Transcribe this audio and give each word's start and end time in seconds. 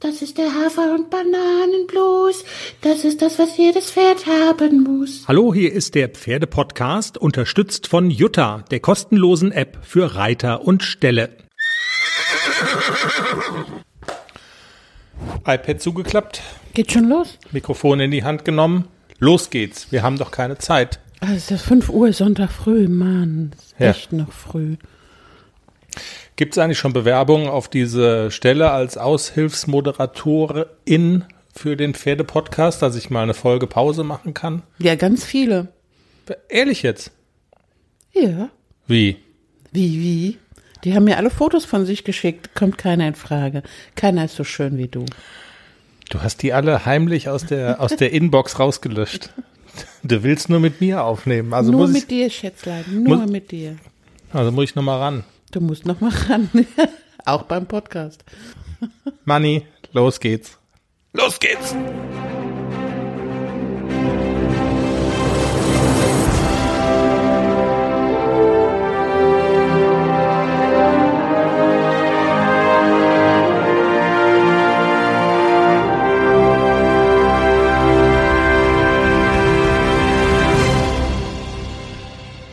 Das 0.00 0.20
ist 0.20 0.36
der 0.36 0.52
Hafer- 0.54 0.94
und 0.94 1.08
Bananenblues. 1.10 2.44
Das 2.82 3.04
ist 3.04 3.22
das, 3.22 3.38
was 3.38 3.56
jedes 3.56 3.90
Pferd 3.90 4.26
haben 4.26 4.82
muss. 4.82 5.24
Hallo, 5.26 5.54
hier 5.54 5.72
ist 5.72 5.94
der 5.94 6.08
Pferdepodcast, 6.10 7.16
unterstützt 7.16 7.86
von 7.86 8.10
Jutta, 8.10 8.62
der 8.70 8.80
kostenlosen 8.80 9.52
App 9.52 9.78
für 9.82 10.14
Reiter 10.14 10.62
und 10.66 10.82
Ställe. 10.82 11.30
iPad 15.46 15.80
zugeklappt, 15.80 16.42
Geht 16.74 16.92
schon 16.92 17.08
los? 17.08 17.38
Mikrofon 17.52 18.00
in 18.00 18.10
die 18.10 18.22
Hand 18.22 18.44
genommen. 18.44 18.88
Los 19.18 19.48
geht's. 19.48 19.90
Wir 19.90 20.02
haben 20.02 20.18
doch 20.18 20.30
keine 20.30 20.58
Zeit. 20.58 21.00
Ah, 21.20 21.32
es 21.34 21.50
ist 21.50 21.62
5 21.62 21.88
Uhr 21.88 22.12
Sonntag 22.12 22.50
früh, 22.52 22.86
Mann. 22.86 23.52
Es 23.56 23.64
ist 23.64 23.74
Ja. 23.78 23.90
echt 23.90 24.12
noch 24.12 24.30
früh. 24.30 24.76
Gibt 26.36 26.54
es 26.54 26.58
eigentlich 26.58 26.78
schon 26.78 26.92
Bewerbungen 26.92 27.48
auf 27.48 27.68
diese 27.68 28.30
Stelle 28.30 28.70
als 28.70 28.98
Aushilfsmoderatorin 28.98 31.24
für 31.54 31.76
den 31.76 31.94
Pferdepodcast, 31.94 32.82
dass 32.82 32.96
ich 32.96 33.08
mal 33.10 33.22
eine 33.22 33.34
Folge 33.34 33.66
Pause 33.66 34.04
machen 34.04 34.34
kann? 34.34 34.62
Ja, 34.78 34.94
ganz 34.96 35.24
viele. 35.24 35.68
Ehrlich 36.48 36.82
jetzt? 36.82 37.10
Ja. 38.12 38.48
Wie? 38.86 39.16
Wie, 39.72 40.00
wie? 40.00 40.38
Die 40.84 40.94
haben 40.94 41.04
mir 41.04 41.16
alle 41.16 41.30
Fotos 41.30 41.64
von 41.64 41.86
sich 41.86 42.04
geschickt. 42.04 42.54
Kommt 42.54 42.78
keiner 42.78 43.08
in 43.08 43.14
Frage. 43.14 43.62
Keiner 43.94 44.24
ist 44.26 44.36
so 44.36 44.44
schön 44.44 44.76
wie 44.78 44.88
du. 44.88 45.04
Du 46.10 46.22
hast 46.22 46.42
die 46.42 46.52
alle 46.52 46.86
heimlich 46.86 47.28
aus 47.28 47.46
der, 47.46 47.80
aus 47.80 47.96
der 47.96 48.12
Inbox 48.12 48.60
rausgelöscht. 48.60 49.30
Du 50.02 50.22
willst 50.22 50.48
nur 50.48 50.60
mit 50.60 50.80
mir 50.80 51.02
aufnehmen. 51.02 51.52
Also 51.52 51.72
Nur 51.72 51.82
muss 51.82 51.90
mit 51.92 52.02
ich, 52.02 52.06
dir, 52.08 52.30
Schätzlein. 52.30 52.84
Nur 52.90 53.18
Muss- 53.18 53.30
mit 53.30 53.50
dir. 53.50 53.76
also 54.32 54.52
muss 54.52 54.64
ich 54.64 54.74
noch 54.74 54.82
mal 54.84 54.98
ran. 54.98 55.24
Du 55.50 55.60
musst 55.60 55.86
noch 55.86 56.00
mal 56.00 56.10
ran. 56.10 56.50
Auch 57.24 57.44
beim 57.44 57.66
Podcast. 57.66 58.24
Money, 59.24 59.66
los 59.92 60.20
geht's. 60.20 60.58
Los 61.12 61.40
geht's! 61.40 61.74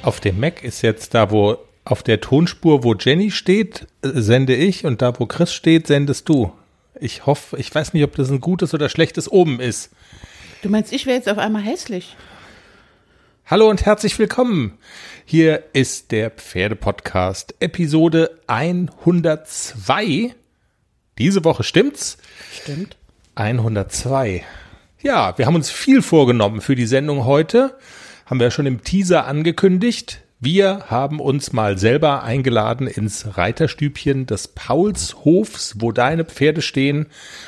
Auf 0.03 0.19
dem 0.19 0.39
Mac 0.39 0.63
ist 0.63 0.81
jetzt 0.81 1.13
da, 1.13 1.31
wo 1.31 1.57
auf 1.85 2.03
der 2.03 2.21
Tonspur, 2.21 2.83
wo 2.83 2.93
Jenny 2.95 3.31
steht, 3.31 3.87
äh, 4.01 4.09
sende 4.13 4.55
ich 4.55 4.85
und 4.85 5.01
da, 5.01 5.19
wo 5.19 5.25
Chris 5.25 5.53
steht, 5.53 5.87
sendest 5.87 6.29
du. 6.29 6.53
Ich 6.99 7.25
hoffe, 7.25 7.57
ich 7.57 7.73
weiß 7.73 7.93
nicht, 7.93 8.03
ob 8.03 8.15
das 8.15 8.29
ein 8.29 8.39
gutes 8.39 8.73
oder 8.73 8.89
schlechtes 8.89 9.31
oben 9.31 9.59
ist. 9.59 9.91
Du 10.61 10.69
meinst, 10.69 10.93
ich 10.93 11.05
wäre 11.05 11.17
jetzt 11.17 11.27
auf 11.27 11.37
einmal 11.37 11.61
hässlich? 11.61 12.15
Hallo 13.45 13.69
und 13.69 13.85
herzlich 13.85 14.17
willkommen. 14.17 14.77
Hier 15.25 15.63
ist 15.73 16.11
der 16.11 16.31
Pferdepodcast, 16.31 17.55
Episode 17.59 18.39
102. 18.47 20.33
Diese 21.17 21.43
Woche 21.43 21.63
stimmt's? 21.63 22.17
Stimmt. 22.53 22.95
102. 23.35 24.45
Ja, 25.01 25.37
wir 25.37 25.45
haben 25.45 25.55
uns 25.55 25.69
viel 25.69 26.01
vorgenommen 26.01 26.61
für 26.61 26.75
die 26.75 26.85
Sendung 26.85 27.25
heute. 27.25 27.77
Haben 28.25 28.39
wir 28.39 28.47
ja 28.47 28.51
schon 28.51 28.65
im 28.65 28.83
Teaser 28.83 29.27
angekündigt. 29.27 30.22
Wir 30.45 30.87
haben 30.89 31.21
uns 31.21 31.53
mal 31.53 31.77
selber 31.77 32.23
eingeladen 32.23 32.87
ins 32.87 33.37
Reiterstübchen 33.37 34.25
des 34.25 34.49
Paulshofs, 34.49 35.75
wo 35.79 35.93
deine 35.93 36.25
Pferde 36.25 36.61
stehen 36.61 37.05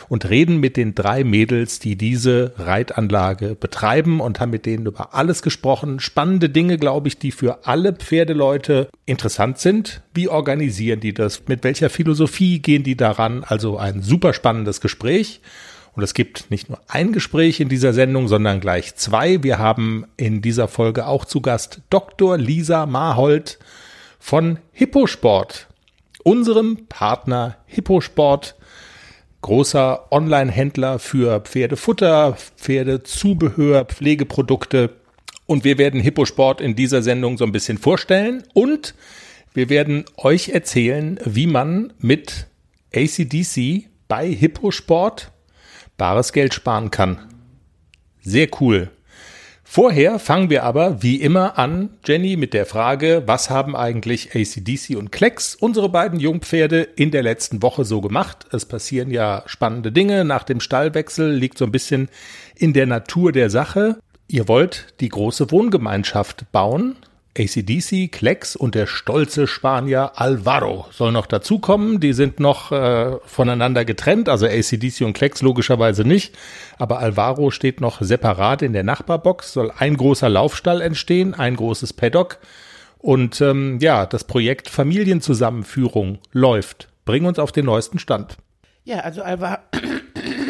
und 0.08 0.30
reden 0.30 0.62
mit 0.62 0.78
den 0.78 0.96
drei 0.96 1.26
Mädels, 1.26 1.80
die 1.80 1.98
diese 1.98 2.54
Reitanlage 2.58 3.56
betreiben 3.56 4.22
und 4.22 4.40
haben 4.40 4.52
mit 4.52 4.66
denen 4.66 4.86
über 4.86 5.14
alles 5.14 5.42
gesprochen. 5.42 6.00
Spannende 6.00 6.50
Dinge, 6.50 6.78
glaube 6.78 7.10
ich, 7.10 7.20
die 7.20 7.32
für 7.32 7.68
alle 7.68 7.92
Pferdeleute 7.92 8.88
interessant 9.06 9.58
sind. 9.58 10.02
Wie 10.14 10.30
organisieren 10.30 11.02
die 11.02 11.14
das? 11.14 11.50
Mit 11.50 11.66
welcher 11.66 11.90
Philosophie 11.90 12.60
gehen 12.60 12.84
die 12.84 12.96
daran? 12.96 13.44
Also 13.44 13.78
ein 13.78 14.04
super 14.04 14.32
spannendes 14.32 14.80
Gespräch. 14.80 15.42
Und 15.96 16.04
es 16.04 16.14
gibt 16.14 16.52
nicht 16.52 16.68
nur 16.70 16.80
ein 16.88 17.14
Gespräch 17.14 17.62
in 17.62 17.70
dieser 17.70 17.94
Sendung, 17.94 18.28
sondern 18.28 18.60
gleich 18.60 18.96
zwei. 18.96 19.42
Wir 19.44 19.60
haben 19.60 20.06
in 20.18 20.42
dieser 20.42 20.68
Folge 20.68 21.08
auch 21.08 21.24
zu 21.24 21.42
Gast 21.42 21.82
Dr. 21.90 22.38
Lisa 22.38 22.86
Mahold 22.86 23.60
von 24.20 24.60
Hipposport, 24.74 25.68
unserem 26.24 26.88
Partner 26.90 27.58
Hipposport, 27.66 28.56
großer 29.42 30.12
Online-Händler 30.12 31.00
für 31.00 31.40
Pferdefutter, 31.40 32.36
Pferdezubehör, 32.58 33.86
Pflegeprodukte. 33.86 34.90
Und 35.46 35.64
wir 35.64 35.78
werden 35.78 36.02
Hipposport 36.02 36.60
in 36.60 36.76
dieser 36.76 37.04
Sendung 37.04 37.38
so 37.38 37.46
ein 37.46 37.52
bisschen 37.52 37.78
vorstellen 37.78 38.44
und 38.54 38.96
wir 39.54 39.70
werden 39.70 40.04
euch 40.18 40.50
erzählen, 40.50 41.20
wie 41.24 41.48
man 41.48 41.94
mit 42.00 42.48
ACDC 42.94 43.86
bei 44.10 44.28
Hipposport 44.28 45.32
bares 45.98 46.34
Geld 46.34 46.54
sparen 46.54 46.92
kann. 46.92 47.18
Sehr 48.22 48.48
cool. 48.60 48.92
Vorher 49.68 50.20
fangen 50.20 50.50
wir 50.50 50.64
aber 50.64 51.02
wie 51.02 51.16
immer 51.16 51.58
an, 51.58 51.90
Jenny, 52.06 52.38
mit 52.38 52.54
der 52.54 52.66
Frage, 52.66 53.24
was 53.26 53.50
haben 53.50 53.76
eigentlich 53.76 54.36
ACDC 54.36 54.96
und 54.96 55.12
Klecks, 55.12 55.56
unsere 55.56 55.90
beiden 55.90 56.20
Jungpferde, 56.20 56.82
in 56.82 57.12
der 57.12 57.24
letzten 57.24 57.62
Woche 57.62 57.84
so 57.84 58.00
gemacht? 58.00 58.46
Es 58.52 58.66
passieren 58.66 59.10
ja 59.10 59.44
spannende 59.48 59.92
Dinge. 59.92 60.24
Nach 60.24 60.44
dem 60.44 60.60
Stallwechsel 60.60 61.34
liegt 61.34 61.58
so 61.58 61.66
ein 61.66 61.72
bisschen 61.72 62.10
in 62.56 62.74
der 62.74 62.86
Natur 62.86 63.32
der 63.32 63.50
Sache. 63.50 63.98
Ihr 64.28 64.48
wollt 64.48 64.94
die 65.02 65.10
große 65.10 65.52
Wohngemeinschaft 65.52 66.52
bauen. 66.52 66.96
ACDC, 67.38 68.12
Klecks 68.12 68.56
und 68.56 68.76
der 68.76 68.88
stolze 68.88 69.48
Spanier 69.48 70.14
Alvaro 70.16 70.88
soll 70.92 71.12
noch 71.12 71.26
dazukommen. 71.26 72.00
Die 72.00 72.14
sind 72.14 72.40
noch 72.40 72.72
äh, 72.72 73.18
voneinander 73.26 73.86
getrennt, 73.86 74.30
also 74.30 74.46
ACDC 74.46 75.02
und 75.02 75.14
Klecks 75.14 75.42
logischerweise 75.42 76.04
nicht. 76.04 76.36
Aber 76.78 77.00
Alvaro 77.00 77.52
steht 77.52 77.82
noch 77.82 78.02
separat 78.02 78.62
in 78.62 78.74
der 78.74 78.84
Nachbarbox, 78.84 79.54
soll 79.54 79.72
ein 79.78 79.98
großer 79.98 80.30
Laufstall 80.30 80.82
entstehen, 80.82 81.34
ein 81.34 81.56
großes 81.56 81.94
Paddock. 81.94 82.40
Und 83.00 83.42
ähm, 83.42 83.80
ja, 83.82 84.06
das 84.06 84.24
Projekt 84.24 84.70
Familienzusammenführung 84.70 86.20
läuft. 86.32 86.88
Bring 87.04 87.26
uns 87.26 87.38
auf 87.38 87.52
den 87.52 87.66
neuesten 87.66 88.00
Stand. 88.00 88.38
Ja, 88.84 89.00
also 89.00 89.22
Alva, 89.22 89.60
Oh 89.76 90.45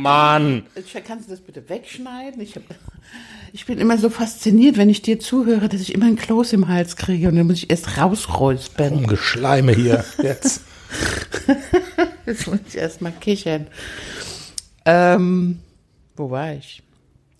Mann! 0.00 0.64
kannst 1.06 1.28
du 1.28 1.30
das 1.32 1.40
bitte 1.40 1.68
wegschneiden? 1.68 2.40
Ich, 2.40 2.56
hab, 2.56 2.62
ich 3.52 3.66
bin 3.66 3.78
immer 3.78 3.98
so 3.98 4.10
fasziniert, 4.10 4.76
wenn 4.76 4.88
ich 4.88 5.02
dir 5.02 5.20
zuhöre, 5.20 5.68
dass 5.68 5.80
ich 5.80 5.94
immer 5.94 6.06
ein 6.06 6.16
Kloß 6.16 6.52
im 6.52 6.68
Hals 6.68 6.96
kriege 6.96 7.28
und 7.28 7.36
dann 7.36 7.46
muss 7.46 7.58
ich 7.58 7.70
erst 7.70 7.98
rausräuspern. 7.98 9.06
Geschleime 9.06 9.72
hier 9.72 10.04
jetzt. 10.22 10.62
Jetzt 12.26 12.46
muss 12.46 12.60
ich 12.68 12.76
erst 12.76 13.00
mal 13.00 13.12
kichern. 13.20 13.66
Ähm, 14.84 15.58
wo 16.16 16.30
war 16.30 16.54
ich? 16.54 16.82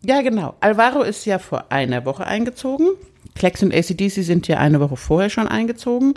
Ja, 0.03 0.23
genau. 0.23 0.55
Alvaro 0.61 1.03
ist 1.03 1.25
ja 1.25 1.39
vor 1.39 1.71
einer 1.71 2.05
Woche 2.05 2.27
eingezogen. 2.27 2.89
Klecks 3.35 3.63
und 3.63 3.75
ACDC 3.75 4.23
sind 4.23 4.49
ja 4.49 4.59
eine 4.59 4.81
Woche 4.81 4.97
vorher 4.97 5.31
schon 5.31 5.49
eingezogen. 5.49 6.15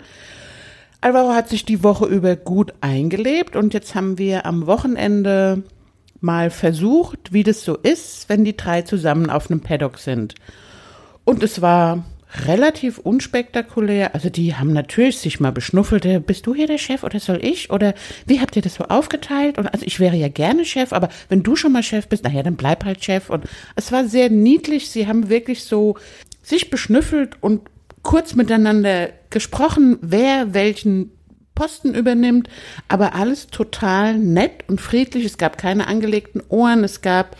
Alvaro 1.00 1.32
hat 1.32 1.48
sich 1.48 1.64
die 1.64 1.82
Woche 1.82 2.06
über 2.06 2.36
gut 2.36 2.74
eingelebt 2.80 3.56
und 3.56 3.72
jetzt 3.72 3.94
haben 3.94 4.18
wir 4.18 4.46
am 4.46 4.66
Wochenende 4.66 5.62
mal 6.20 6.50
versucht, 6.50 7.32
wie 7.32 7.42
das 7.42 7.64
so 7.64 7.76
ist, 7.76 8.28
wenn 8.28 8.44
die 8.44 8.56
drei 8.56 8.82
zusammen 8.82 9.30
auf 9.30 9.50
einem 9.50 9.60
Paddock 9.60 9.98
sind. 9.98 10.34
Und 11.24 11.42
es 11.42 11.60
war 11.60 12.04
relativ 12.46 12.98
unspektakulär. 12.98 14.14
Also 14.14 14.28
die 14.28 14.54
haben 14.54 14.72
natürlich 14.72 15.18
sich 15.18 15.40
mal 15.40 15.52
beschnuffelt. 15.52 16.04
äh, 16.04 16.20
Bist 16.20 16.46
du 16.46 16.54
hier 16.54 16.66
der 16.66 16.78
Chef 16.78 17.02
oder 17.02 17.20
soll 17.20 17.42
ich? 17.42 17.70
Oder 17.70 17.94
wie 18.26 18.40
habt 18.40 18.56
ihr 18.56 18.62
das 18.62 18.74
so 18.74 18.84
aufgeteilt? 18.84 19.58
Und 19.58 19.66
also 19.66 19.84
ich 19.86 19.98
wäre 20.00 20.16
ja 20.16 20.28
gerne 20.28 20.64
Chef, 20.64 20.92
aber 20.92 21.08
wenn 21.28 21.42
du 21.42 21.56
schon 21.56 21.72
mal 21.72 21.82
Chef 21.82 22.08
bist, 22.08 22.24
naja, 22.24 22.42
dann 22.42 22.56
bleib 22.56 22.84
halt 22.84 23.04
Chef. 23.04 23.30
Und 23.30 23.44
es 23.76 23.92
war 23.92 24.06
sehr 24.06 24.30
niedlich. 24.30 24.90
Sie 24.90 25.06
haben 25.06 25.28
wirklich 25.28 25.64
so 25.64 25.96
sich 26.42 26.70
beschnüffelt 26.70 27.36
und 27.40 27.62
kurz 28.02 28.34
miteinander 28.34 29.08
gesprochen, 29.30 29.98
wer 30.00 30.54
welchen 30.54 31.10
Posten 31.58 31.92
übernimmt, 31.92 32.48
aber 32.86 33.16
alles 33.16 33.48
total 33.48 34.16
nett 34.16 34.64
und 34.68 34.80
friedlich. 34.80 35.24
Es 35.24 35.38
gab 35.38 35.58
keine 35.58 35.88
angelegten 35.88 36.40
Ohren, 36.48 36.84
es 36.84 37.00
gab 37.00 37.36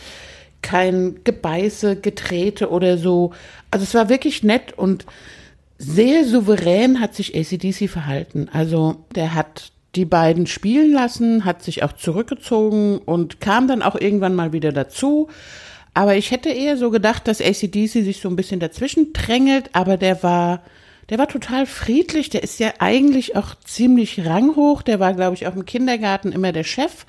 kein 0.61 1.21
Gebeiße, 1.23 1.95
Getrete 1.95 2.71
oder 2.71 2.99
so. 2.99 3.33
Also 3.71 3.85
es 3.85 3.95
war 3.95 4.09
wirklich 4.09 4.43
nett 4.43 4.77
und 4.77 5.07
sehr 5.79 6.25
souverän 6.25 7.01
hat 7.01 7.15
sich 7.15 7.37
ACDC 7.37 7.89
verhalten. 7.89 8.49
Also 8.53 8.97
der 9.15 9.35
hat 9.35 9.71
die 9.95 10.05
beiden 10.05 10.49
spielen 10.49 10.93
lassen, 10.93 11.45
hat 11.45 11.63
sich 11.63 11.85
auch 11.85 11.93
zurückgezogen 11.93 12.99
und 12.99 13.41
kam 13.41 13.69
dann 13.69 13.83
auch 13.83 13.95
irgendwann 13.95 14.35
mal 14.35 14.53
wieder 14.53 14.73
dazu. 14.73 15.29
Aber 15.95 16.17
ich 16.17 16.33
hätte 16.33 16.49
eher 16.49 16.77
so 16.77 16.91
gedacht, 16.91 17.29
dass 17.29 17.41
ACDC 17.41 17.89
sich 17.89 18.21
so 18.21 18.29
ein 18.29 18.37
bisschen 18.37 18.59
dazwischen 18.59 19.13
drängelt, 19.13 19.71
aber 19.75 19.97
der 19.97 20.25
war, 20.25 20.63
der 21.11 21.19
war 21.19 21.29
total 21.29 21.67
friedlich. 21.67 22.31
Der 22.31 22.43
ist 22.43 22.59
ja 22.59 22.73
eigentlich 22.79 23.37
auch 23.37 23.55
ziemlich 23.65 24.27
ranghoch. 24.27 24.83
Der 24.83 25.01
war, 25.01 25.15
glaube 25.15 25.35
ich, 25.35 25.47
auch 25.47 25.55
im 25.55 25.65
Kindergarten 25.65 26.33
immer 26.33 26.53
der 26.53 26.65
Chef. 26.65 27.07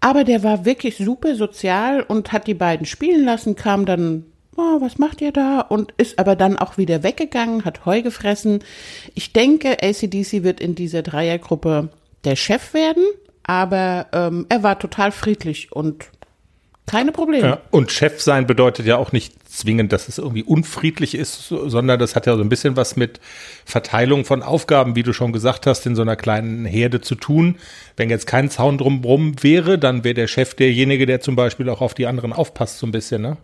Aber 0.00 0.24
der 0.24 0.42
war 0.42 0.66
wirklich 0.66 0.98
super 0.98 1.34
sozial 1.34 2.02
und 2.02 2.32
hat 2.32 2.46
die 2.46 2.54
beiden 2.54 2.84
spielen 2.84 3.24
lassen, 3.24 3.56
kam 3.56 3.86
dann, 3.86 4.26
oh, 4.54 4.80
was 4.80 4.98
macht 4.98 5.22
ihr 5.22 5.32
da? 5.32 5.60
Und 5.60 5.94
ist 5.96 6.18
aber 6.18 6.36
dann 6.36 6.58
auch 6.58 6.76
wieder 6.76 7.02
weggegangen, 7.02 7.64
hat 7.64 7.86
Heu 7.86 8.02
gefressen. 8.02 8.62
Ich 9.14 9.32
denke, 9.32 9.78
ACDC 9.82 10.42
wird 10.42 10.60
in 10.60 10.74
dieser 10.74 11.00
Dreiergruppe 11.00 11.88
der 12.24 12.36
Chef 12.36 12.74
werden, 12.74 13.04
aber 13.44 14.08
ähm, 14.12 14.44
er 14.50 14.62
war 14.62 14.78
total 14.78 15.10
friedlich 15.10 15.72
und 15.72 16.10
keine 16.86 17.12
Probleme. 17.12 17.46
Ja, 17.46 17.60
und 17.70 17.90
Chef 17.90 18.20
sein 18.20 18.46
bedeutet 18.46 18.84
ja 18.84 18.98
auch 18.98 19.12
nicht 19.12 19.43
zwingend, 19.58 19.92
dass 19.92 20.08
es 20.08 20.18
irgendwie 20.18 20.42
unfriedlich 20.42 21.14
ist, 21.14 21.48
sondern 21.48 21.98
das 21.98 22.16
hat 22.16 22.26
ja 22.26 22.36
so 22.36 22.42
ein 22.42 22.48
bisschen 22.48 22.76
was 22.76 22.96
mit 22.96 23.20
Verteilung 23.64 24.24
von 24.24 24.42
Aufgaben, 24.42 24.96
wie 24.96 25.02
du 25.02 25.12
schon 25.12 25.32
gesagt 25.32 25.66
hast, 25.66 25.86
in 25.86 25.94
so 25.94 26.02
einer 26.02 26.16
kleinen 26.16 26.64
Herde 26.64 27.00
zu 27.00 27.14
tun. 27.14 27.56
Wenn 27.96 28.10
jetzt 28.10 28.26
kein 28.26 28.50
Zaun 28.50 28.78
drumherum 28.78 29.42
wäre, 29.42 29.78
dann 29.78 30.04
wäre 30.04 30.14
der 30.14 30.26
Chef 30.26 30.54
derjenige, 30.54 31.06
der 31.06 31.20
zum 31.20 31.36
Beispiel 31.36 31.68
auch 31.68 31.80
auf 31.80 31.94
die 31.94 32.06
anderen 32.06 32.32
aufpasst, 32.32 32.78
so 32.78 32.86
ein 32.86 32.92
bisschen, 32.92 33.22
ne? 33.22 33.36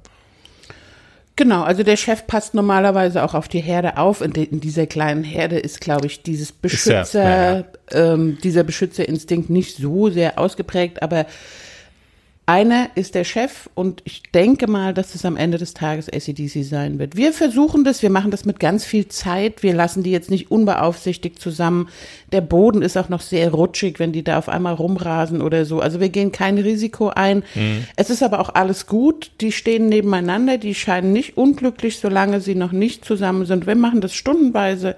Genau, 1.36 1.62
also 1.62 1.82
der 1.82 1.96
Chef 1.96 2.26
passt 2.26 2.52
normalerweise 2.52 3.22
auch 3.22 3.32
auf 3.32 3.48
die 3.48 3.60
Herde 3.60 3.96
auf. 3.96 4.20
In, 4.20 4.32
in 4.32 4.60
dieser 4.60 4.86
kleinen 4.86 5.24
Herde 5.24 5.58
ist, 5.58 5.80
glaube 5.80 6.06
ich, 6.06 6.22
dieses 6.22 6.52
Beschützer, 6.52 7.24
ja, 7.24 7.58
ja. 7.58 7.64
Ähm, 8.12 8.36
dieser 8.44 8.62
Beschützerinstinkt 8.62 9.48
nicht 9.48 9.78
so 9.78 10.10
sehr 10.10 10.38
ausgeprägt, 10.38 11.02
aber 11.02 11.24
einer 12.50 12.88
ist 12.96 13.14
der 13.14 13.22
Chef 13.22 13.70
und 13.76 14.02
ich 14.04 14.24
denke 14.34 14.66
mal, 14.68 14.92
dass 14.92 15.14
es 15.14 15.24
am 15.24 15.36
Ende 15.36 15.56
des 15.56 15.72
Tages 15.72 16.08
ACDC 16.08 16.64
sein 16.64 16.98
wird. 16.98 17.14
Wir 17.14 17.32
versuchen 17.32 17.84
das, 17.84 18.02
wir 18.02 18.10
machen 18.10 18.32
das 18.32 18.44
mit 18.44 18.58
ganz 18.58 18.84
viel 18.84 19.06
Zeit. 19.06 19.62
Wir 19.62 19.72
lassen 19.72 20.02
die 20.02 20.10
jetzt 20.10 20.32
nicht 20.32 20.50
unbeaufsichtigt 20.50 21.38
zusammen. 21.40 21.88
Der 22.32 22.40
Boden 22.40 22.82
ist 22.82 22.96
auch 22.96 23.08
noch 23.08 23.20
sehr 23.20 23.52
rutschig, 23.52 24.00
wenn 24.00 24.10
die 24.10 24.24
da 24.24 24.36
auf 24.36 24.48
einmal 24.48 24.74
rumrasen 24.74 25.42
oder 25.42 25.64
so. 25.64 25.78
Also 25.78 26.00
wir 26.00 26.08
gehen 26.08 26.32
kein 26.32 26.58
Risiko 26.58 27.10
ein. 27.10 27.44
Mhm. 27.54 27.84
Es 27.94 28.10
ist 28.10 28.24
aber 28.24 28.40
auch 28.40 28.52
alles 28.52 28.88
gut. 28.88 29.30
Die 29.40 29.52
stehen 29.52 29.88
nebeneinander, 29.88 30.58
die 30.58 30.74
scheinen 30.74 31.12
nicht 31.12 31.36
unglücklich, 31.36 32.00
solange 32.00 32.40
sie 32.40 32.56
noch 32.56 32.72
nicht 32.72 33.04
zusammen 33.04 33.46
sind. 33.46 33.68
Wir 33.68 33.76
machen 33.76 34.00
das 34.00 34.12
stundenweise 34.12 34.96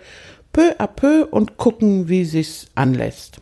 peu 0.54 0.74
à 0.78 0.86
peu 0.86 1.26
und 1.30 1.58
gucken, 1.58 2.08
wie 2.08 2.24
sich's 2.24 2.68
anlässt. 2.74 3.41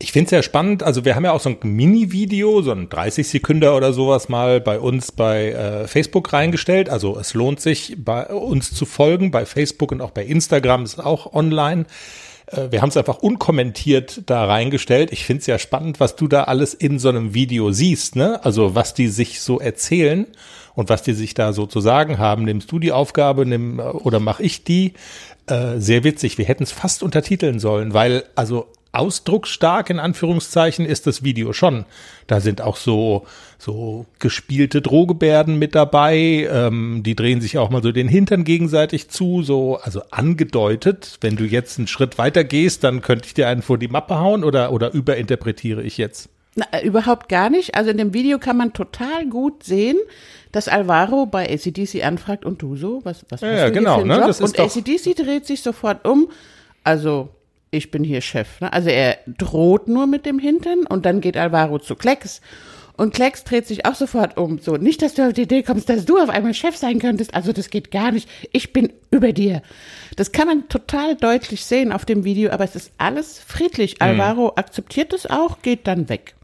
Ich 0.00 0.12
finde 0.12 0.26
es 0.26 0.30
sehr 0.30 0.42
spannend. 0.44 0.84
Also 0.84 1.04
wir 1.04 1.16
haben 1.16 1.24
ja 1.24 1.32
auch 1.32 1.40
so 1.40 1.50
ein 1.50 1.58
Mini-Video, 1.60 2.62
so 2.62 2.70
ein 2.70 2.88
30 2.88 3.26
Sekunden 3.26 3.68
oder 3.68 3.92
sowas 3.92 4.28
mal 4.28 4.60
bei 4.60 4.78
uns 4.78 5.10
bei 5.10 5.50
äh, 5.50 5.88
Facebook 5.88 6.32
reingestellt. 6.32 6.88
Also 6.88 7.18
es 7.18 7.34
lohnt 7.34 7.60
sich, 7.60 7.96
bei 7.98 8.26
uns 8.26 8.72
zu 8.72 8.86
folgen. 8.86 9.32
Bei 9.32 9.44
Facebook 9.44 9.90
und 9.90 10.00
auch 10.00 10.12
bei 10.12 10.24
Instagram 10.24 10.84
ist 10.84 11.04
auch 11.04 11.32
online. 11.34 11.86
Äh, 12.46 12.70
wir 12.70 12.80
haben 12.80 12.90
es 12.90 12.96
einfach 12.96 13.18
unkommentiert 13.18 14.22
da 14.26 14.44
reingestellt. 14.44 15.12
Ich 15.12 15.24
finde 15.24 15.40
es 15.40 15.46
ja 15.48 15.58
spannend, 15.58 15.98
was 15.98 16.14
du 16.14 16.28
da 16.28 16.44
alles 16.44 16.74
in 16.74 17.00
so 17.00 17.08
einem 17.08 17.34
Video 17.34 17.72
siehst. 17.72 18.14
Ne? 18.14 18.44
Also 18.44 18.76
was 18.76 18.94
die 18.94 19.08
sich 19.08 19.40
so 19.40 19.58
erzählen 19.58 20.28
und 20.76 20.90
was 20.90 21.02
die 21.02 21.12
sich 21.12 21.34
da 21.34 21.52
so 21.52 21.66
zu 21.66 21.80
sagen 21.80 22.18
haben. 22.18 22.44
Nimmst 22.44 22.70
du 22.70 22.78
die 22.78 22.92
Aufgabe 22.92 23.44
nimm, 23.46 23.80
oder 23.80 24.20
mache 24.20 24.44
ich 24.44 24.62
die? 24.62 24.92
Äh, 25.46 25.78
sehr 25.78 26.04
witzig. 26.04 26.38
Wir 26.38 26.44
hätten 26.44 26.62
es 26.62 26.70
fast 26.70 27.02
untertiteln 27.02 27.58
sollen, 27.58 27.94
weil 27.94 28.22
also 28.36 28.68
ausdrucksstark 28.92 29.90
in 29.90 29.98
Anführungszeichen 29.98 30.86
ist 30.86 31.06
das 31.06 31.22
Video 31.22 31.52
schon. 31.52 31.84
Da 32.26 32.40
sind 32.40 32.60
auch 32.60 32.76
so 32.76 33.26
so 33.58 34.06
gespielte 34.18 34.80
Drohgebärden 34.80 35.58
mit 35.58 35.74
dabei. 35.74 36.48
Ähm, 36.50 37.02
die 37.04 37.16
drehen 37.16 37.40
sich 37.40 37.58
auch 37.58 37.70
mal 37.70 37.82
so 37.82 37.92
den 37.92 38.08
Hintern 38.08 38.44
gegenseitig 38.44 39.10
zu, 39.10 39.42
so 39.42 39.76
also 39.76 40.02
angedeutet. 40.10 41.18
Wenn 41.20 41.36
du 41.36 41.44
jetzt 41.44 41.78
einen 41.78 41.88
Schritt 41.88 42.18
weiter 42.18 42.44
gehst, 42.44 42.84
dann 42.84 43.02
könnte 43.02 43.26
ich 43.26 43.34
dir 43.34 43.48
einen 43.48 43.62
vor 43.62 43.78
die 43.78 43.88
Mappe 43.88 44.18
hauen 44.18 44.44
oder 44.44 44.72
oder 44.72 44.92
überinterpretiere 44.92 45.82
ich 45.82 45.98
jetzt? 45.98 46.28
Na, 46.54 46.66
äh, 46.72 46.84
überhaupt 46.84 47.28
gar 47.28 47.50
nicht. 47.50 47.74
Also 47.74 47.90
in 47.90 47.98
dem 47.98 48.14
Video 48.14 48.38
kann 48.38 48.56
man 48.56 48.72
total 48.72 49.26
gut 49.26 49.64
sehen, 49.64 49.96
dass 50.50 50.66
Alvaro 50.68 51.26
bei 51.26 51.48
ACDC 51.48 52.04
anfragt 52.04 52.44
und 52.44 52.62
du 52.62 52.76
so, 52.76 53.00
was 53.04 53.24
was 53.28 53.42
ja, 53.42 53.52
ja 53.52 53.70
genau, 53.70 54.04
ne? 54.04 54.16
Das 54.18 54.40
ist 54.40 54.58
und 54.58 54.60
ACDC 54.60 55.14
dreht 55.14 55.46
sich 55.46 55.62
sofort 55.62 56.06
um. 56.06 56.28
Also 56.84 57.28
ich 57.70 57.90
bin 57.90 58.04
hier 58.04 58.20
Chef. 58.20 58.60
Ne? 58.60 58.72
Also 58.72 58.88
er 58.88 59.18
droht 59.26 59.88
nur 59.88 60.06
mit 60.06 60.26
dem 60.26 60.38
Hintern 60.38 60.86
und 60.86 61.06
dann 61.06 61.20
geht 61.20 61.36
Alvaro 61.36 61.78
zu 61.78 61.94
Klecks. 61.94 62.40
Und 62.96 63.14
Klecks 63.14 63.44
dreht 63.44 63.64
sich 63.64 63.86
auch 63.86 63.94
sofort 63.94 64.36
um. 64.36 64.58
So, 64.58 64.76
nicht, 64.76 65.02
dass 65.02 65.14
du 65.14 65.24
auf 65.24 65.32
die 65.32 65.42
Idee 65.42 65.62
kommst, 65.62 65.88
dass 65.88 66.04
du 66.04 66.18
auf 66.18 66.30
einmal 66.30 66.52
Chef 66.52 66.76
sein 66.76 66.98
könntest. 66.98 67.32
Also 67.32 67.52
das 67.52 67.70
geht 67.70 67.92
gar 67.92 68.10
nicht. 68.10 68.28
Ich 68.50 68.72
bin 68.72 68.92
über 69.12 69.32
dir. 69.32 69.62
Das 70.16 70.32
kann 70.32 70.48
man 70.48 70.68
total 70.68 71.14
deutlich 71.14 71.64
sehen 71.64 71.92
auf 71.92 72.04
dem 72.04 72.24
Video, 72.24 72.50
aber 72.50 72.64
es 72.64 72.74
ist 72.74 72.90
alles 72.98 73.38
friedlich. 73.38 73.94
Mhm. 73.94 73.98
Alvaro 74.00 74.52
akzeptiert 74.56 75.12
es 75.12 75.26
auch, 75.26 75.62
geht 75.62 75.86
dann 75.86 76.08
weg. 76.08 76.34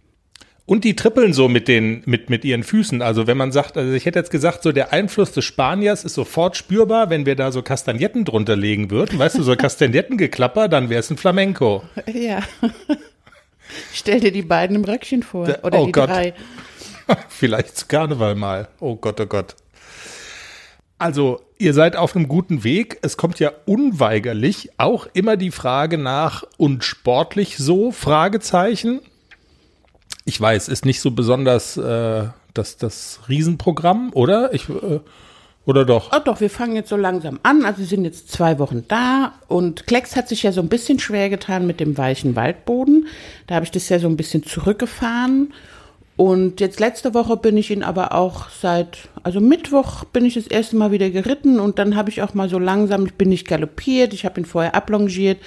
Und 0.67 0.85
die 0.85 0.97
trippeln 0.97 1.35
so 1.35 1.49
mit 1.49 1.69
den, 1.69 2.03
mit, 2.07 2.31
mit 2.31 2.45
ihren 2.45 2.63
Füßen. 2.63 3.03
Also 3.03 3.27
wenn 3.27 3.37
man 3.37 3.53
sagt, 3.53 3.77
also 3.77 3.93
ich 3.93 4.07
hätte 4.07 4.19
jetzt 4.19 4.31
gesagt, 4.31 4.63
so 4.63 4.73
der 4.73 4.95
Einfluss 4.95 5.33
des 5.33 5.45
Spaniers 5.45 6.05
ist 6.05 6.15
sofort 6.15 6.57
spürbar, 6.57 7.11
wenn 7.11 7.27
wir 7.27 7.37
da 7.37 7.53
so 7.53 7.61
Kastagnetten 7.61 8.25
drunter 8.25 8.57
legen 8.57 8.91
würden. 8.91 9.19
Weißt 9.19 9.37
du, 9.37 9.43
so 9.43 9.57
Kastagnettengeklapper, 9.57 10.69
dann 10.69 10.89
wäre 10.89 11.01
es 11.01 11.11
ein 11.11 11.19
Flamenco. 11.19 11.85
Ja. 12.07 12.41
Stell 13.93 14.21
dir 14.21 14.33
die 14.33 14.43
beiden 14.43 14.77
im 14.77 14.85
Röckchen 14.85 15.23
vor. 15.23 15.49
Oder 15.63 15.81
oh 15.81 15.87
die 15.87 15.93
Gott. 15.93 16.09
drei. 16.09 16.35
Vielleicht 17.29 17.77
zu 17.77 17.87
Karneval 17.87 18.35
mal. 18.35 18.69
Oh 18.81 18.97
Gott, 18.97 19.21
oh 19.21 19.27
Gott. 19.27 19.57
Also, 20.97 21.43
ihr 21.59 21.75
seid 21.75 21.97
auf 21.97 22.17
einem 22.17 22.29
guten 22.29 22.65
Weg. 22.65 22.99
Es 23.03 23.19
kommt 23.19 23.39
ja 23.39 23.53
unweigerlich 23.67 24.71
auch 24.79 25.09
immer 25.13 25.37
die 25.37 25.51
Frage 25.51 25.99
nach 25.99 26.45
und 26.57 26.85
sportlich 26.85 27.59
so? 27.59 27.91
Fragezeichen. 27.91 29.01
Ich 30.25 30.41
weiß, 30.41 30.69
ist 30.69 30.87
nicht 30.87 31.01
so 31.01 31.11
besonders 31.11 31.77
äh, 31.77 32.29
das, 32.55 32.77
das 32.77 33.21
Riesenprogramm, 33.29 34.11
oder? 34.15 34.55
Ich, 34.55 34.69
äh, 34.69 35.01
oder 35.67 35.85
doch? 35.85 36.11
Oh, 36.15 36.21
doch, 36.23 36.41
wir 36.41 36.51
fangen 36.51 36.77
jetzt 36.77 36.91
so 36.91 36.97
langsam 36.97 37.41
an. 37.43 37.65
Also, 37.65 37.81
wir 37.81 37.87
sind 37.87 38.05
jetzt 38.05 38.31
zwei 38.31 38.59
Wochen 38.59 38.85
da 38.89 39.33
und 39.49 39.87
Klecks 39.87 40.17
hat 40.17 40.29
sich 40.29 40.43
ja 40.43 40.53
so 40.53 40.61
ein 40.61 40.69
bisschen 40.69 40.99
schwer 40.99 41.31
getan 41.31 41.67
mit 41.67 41.81
dem 41.81 41.97
weichen 41.97 42.37
Waldboden. 42.37 43.09
Da 43.47 43.57
habe 43.57 43.65
ich 43.65 43.71
das 43.71 43.89
ja 43.89 43.99
so 43.99 44.09
ein 44.09 44.17
bisschen 44.17 44.45
zurückgefahren. 44.45 45.53
Und 46.17 46.61
jetzt 46.61 46.79
letzte 46.79 47.13
Woche 47.13 47.37
bin 47.37 47.57
ich 47.57 47.71
ihn 47.71 47.83
aber 47.83 48.15
auch 48.15 48.49
seit, 48.49 49.09
also 49.25 49.41
Mittwoch 49.41 50.05
bin 50.05 50.25
ich 50.25 50.35
das 50.35 50.47
erste 50.47 50.77
Mal 50.77 50.93
wieder 50.93 51.11
geritten 51.11 51.59
und 51.59 51.81
dann 51.81 51.97
habe 51.97 52.09
ich 52.09 52.23
auch 52.23 52.35
mal 52.35 52.49
so 52.49 52.61
langsam, 52.61 53.07
ich 53.07 53.15
bin 53.15 53.31
nicht 53.31 53.49
galoppiert, 53.49 54.15
ich 54.15 54.25
habe 54.25 54.41
ihn 54.41 54.45
vorher 54.45 54.77
ablongiert 54.77 55.39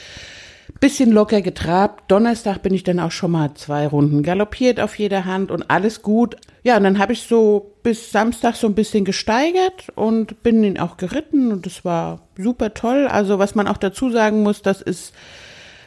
bisschen 0.79 1.12
locker 1.12 1.41
getrabt. 1.41 2.12
Donnerstag 2.12 2.62
bin 2.62 2.74
ich 2.74 2.83
dann 2.83 3.00
auch 3.00 3.12
schon 3.12 3.31
mal 3.31 3.53
zwei 3.56 3.88
Runden 3.88 4.24
galoppiert 4.24 4.79
auf 4.79 4.97
jeder 4.97 5.25
Hand 5.25 5.51
und 5.51 5.69
alles 5.69 6.01
gut. 6.01 6.35
Ja, 6.63 6.77
und 6.77 6.83
dann 6.83 7.00
habe 7.00 7.13
ich 7.13 7.24
so 7.24 7.73
bis 7.83 8.11
Samstag 8.11 8.56
so 8.56 8.68
ein 8.68 8.75
bisschen 8.75 9.06
gesteigert 9.06 9.87
und 9.95 10.44
bin 10.44 10.63
ihn 10.63 10.80
auch 10.80 10.97
geritten 10.97 11.51
und 11.51 11.66
das 11.66 11.85
war 11.85 12.28
super 12.37 12.73
toll. 12.73 13.07
Also 13.07 13.40
was 13.40 13.56
man 13.56 13.68
auch 13.68 13.78
dazu 13.78 14.09
sagen 14.09 14.44
muss, 14.44 14.61
das 14.61 14.81
ist 14.81 15.13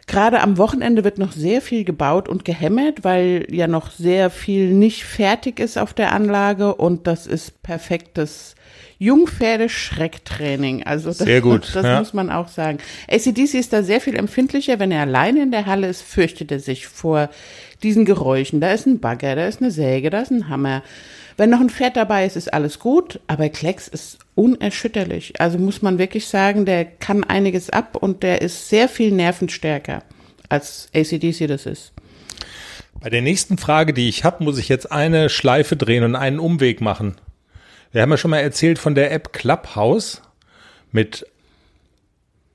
gerade 0.07 0.41
am 0.41 0.59
Wochenende 0.59 1.05
wird 1.05 1.19
noch 1.19 1.33
sehr 1.33 1.62
viel 1.62 1.85
gebaut 1.85 2.29
und 2.29 2.45
gehämmert, 2.45 3.05
weil 3.05 3.47
ja 3.50 3.67
noch 3.67 3.91
sehr 3.91 4.31
viel 4.31 4.75
nicht 4.75 5.05
fertig 5.05 5.61
ist 5.61 5.79
auf 5.79 5.95
der 5.95 6.12
Anlage 6.12 6.75
und 6.75 7.07
das 7.07 7.26
ist 7.26 7.62
perfektes 7.62 8.55
Jungpferde-Schrecktraining. 9.00 10.85
Also 10.85 11.09
das, 11.09 11.19
sehr 11.19 11.40
gut. 11.40 11.75
Das 11.75 11.85
ja. 11.85 11.99
muss 11.99 12.12
man 12.12 12.30
auch 12.30 12.49
sagen. 12.49 12.78
ACDC 13.09 13.54
ist 13.54 13.73
da 13.73 13.83
sehr 13.83 14.00
viel 14.00 14.14
empfindlicher. 14.14 14.78
Wenn 14.78 14.92
er 14.92 15.00
alleine 15.02 15.42
in 15.42 15.50
der 15.50 15.66
Halle 15.66 15.88
ist, 15.88 16.02
fürchtet 16.02 16.52
er 16.52 16.61
sich 16.61 16.87
vor 16.87 17.30
diesen 17.83 18.04
Geräuschen. 18.04 18.61
Da 18.61 18.73
ist 18.73 18.87
ein 18.87 19.00
Bagger, 19.00 19.35
da 19.37 19.47
ist 19.47 19.62
eine 19.62 19.71
Säge, 19.71 20.11
da 20.11 20.21
ist 20.21 20.30
ein 20.30 20.49
Hammer. 20.50 20.83
Wenn 21.38 21.49
noch 21.49 21.61
ein 21.61 21.71
Pferd 21.71 21.97
dabei 21.97 22.26
ist, 22.26 22.37
ist 22.37 22.52
alles 22.52 22.78
gut. 22.78 23.21
Aber 23.26 23.49
Klecks 23.49 23.88
ist 23.88 24.19
unerschütterlich. 24.35 25.40
Also 25.40 25.59
muss 25.59 25.80
man 25.80 25.99
wirklich 25.99 26.28
sagen, 26.28 26.66
der 26.66 26.85
kann 26.85 27.25
einiges 27.25 27.71
ab 27.71 27.97
und 27.99 28.23
der 28.23 28.42
ist 28.42 28.69
sehr 28.69 28.88
viel 28.88 29.12
nervenstärker 29.12 30.02
als 30.50 30.90
ACDC 30.95 31.47
das 31.49 31.64
ist. 31.64 31.92
Bei 33.00 33.09
der 33.09 33.23
nächsten 33.23 33.57
Frage, 33.57 33.95
die 33.95 34.11
ich 34.11 34.25
habe, 34.25 34.45
muss 34.45 34.59
ich 34.59 34.69
jetzt 34.69 34.92
eine 34.92 35.30
Schleife 35.30 35.76
drehen 35.76 36.04
und 36.04 36.16
einen 36.16 36.38
Umweg 36.38 36.83
machen. 36.83 37.16
Wir 37.92 38.02
haben 38.02 38.11
ja 38.11 38.16
schon 38.16 38.30
mal 38.30 38.38
erzählt 38.38 38.78
von 38.78 38.94
der 38.94 39.11
App 39.11 39.32
Clubhouse 39.32 40.23
mit 40.92 41.26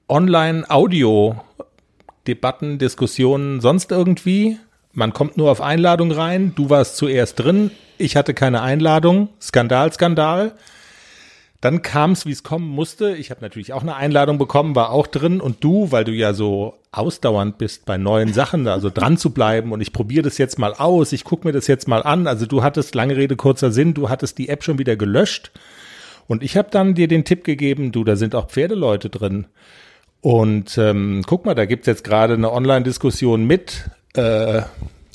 Online-Audio-Debatten, 0.07 2.77
Diskussionen, 2.77 3.59
sonst 3.59 3.91
irgendwie. 3.91 4.57
Man 4.93 5.11
kommt 5.11 5.35
nur 5.35 5.51
auf 5.51 5.59
Einladung 5.59 6.11
rein. 6.11 6.53
Du 6.55 6.69
warst 6.69 6.95
zuerst 6.95 7.39
drin. 7.39 7.71
Ich 7.97 8.15
hatte 8.15 8.33
keine 8.33 8.61
Einladung. 8.61 9.27
Skandal, 9.41 9.91
Skandal. 9.91 10.53
Dann 11.65 11.81
kam 11.81 12.11
es, 12.11 12.27
wie 12.27 12.31
es 12.31 12.43
kommen 12.43 12.67
musste. 12.67 13.15
Ich 13.15 13.31
habe 13.31 13.41
natürlich 13.41 13.73
auch 13.73 13.81
eine 13.81 13.95
Einladung 13.95 14.37
bekommen, 14.37 14.75
war 14.75 14.91
auch 14.91 15.07
drin. 15.07 15.41
Und 15.41 15.63
du, 15.63 15.91
weil 15.91 16.03
du 16.03 16.11
ja 16.11 16.35
so 16.35 16.75
ausdauernd 16.91 17.57
bist 17.57 17.85
bei 17.85 17.97
neuen 17.97 18.33
Sachen, 18.33 18.67
also 18.67 18.91
dran 18.91 19.17
zu 19.17 19.31
bleiben 19.31 19.71
und 19.71 19.81
ich 19.81 19.91
probiere 19.91 20.21
das 20.21 20.37
jetzt 20.37 20.59
mal 20.59 20.75
aus, 20.75 21.11
ich 21.11 21.23
gucke 21.23 21.47
mir 21.47 21.53
das 21.53 21.65
jetzt 21.65 21.87
mal 21.87 22.03
an. 22.03 22.27
Also 22.27 22.45
du 22.45 22.61
hattest, 22.61 22.93
lange 22.93 23.17
Rede, 23.17 23.35
kurzer 23.35 23.71
Sinn, 23.71 23.95
du 23.95 24.09
hattest 24.09 24.37
die 24.37 24.47
App 24.49 24.63
schon 24.63 24.77
wieder 24.77 24.95
gelöscht. 24.95 25.53
Und 26.27 26.43
ich 26.43 26.55
habe 26.55 26.67
dann 26.69 26.93
dir 26.93 27.07
den 27.07 27.25
Tipp 27.25 27.43
gegeben, 27.43 27.91
du, 27.91 28.03
da 28.03 28.15
sind 28.15 28.35
auch 28.35 28.47
Pferdeleute 28.47 29.09
drin. 29.09 29.47
Und 30.21 30.77
ähm, 30.77 31.23
guck 31.25 31.47
mal, 31.47 31.55
da 31.55 31.65
gibt's 31.65 31.87
jetzt 31.87 32.03
gerade 32.03 32.35
eine 32.35 32.51
Online-Diskussion 32.51 33.43
mit, 33.43 33.89
äh, 34.13 34.61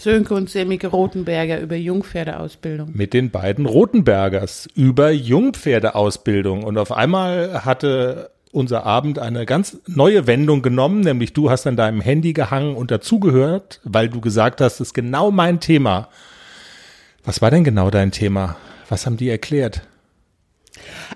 Sönke 0.00 0.34
und 0.34 0.48
Semike 0.48 0.88
Rotenberger 0.88 1.60
über 1.60 1.76
Jungpferdeausbildung. 1.76 2.90
Mit 2.94 3.12
den 3.12 3.30
beiden 3.30 3.66
Rotenbergers 3.66 4.68
über 4.74 5.10
Jungpferdeausbildung. 5.10 6.64
Und 6.64 6.78
auf 6.78 6.92
einmal 6.92 7.64
hatte 7.64 8.30
unser 8.52 8.84
Abend 8.84 9.18
eine 9.18 9.46
ganz 9.46 9.78
neue 9.86 10.26
Wendung 10.26 10.62
genommen, 10.62 11.00
nämlich 11.00 11.32
du 11.32 11.50
hast 11.50 11.66
an 11.66 11.76
deinem 11.76 12.00
Handy 12.00 12.32
gehangen 12.32 12.74
und 12.74 12.90
dazugehört, 12.90 13.80
weil 13.84 14.08
du 14.08 14.20
gesagt 14.20 14.60
hast, 14.60 14.80
das 14.80 14.88
ist 14.88 14.94
genau 14.94 15.30
mein 15.30 15.60
Thema. 15.60 16.08
Was 17.24 17.42
war 17.42 17.50
denn 17.50 17.64
genau 17.64 17.90
dein 17.90 18.10
Thema? 18.10 18.56
Was 18.88 19.06
haben 19.06 19.16
die 19.16 19.28
erklärt? 19.28 19.82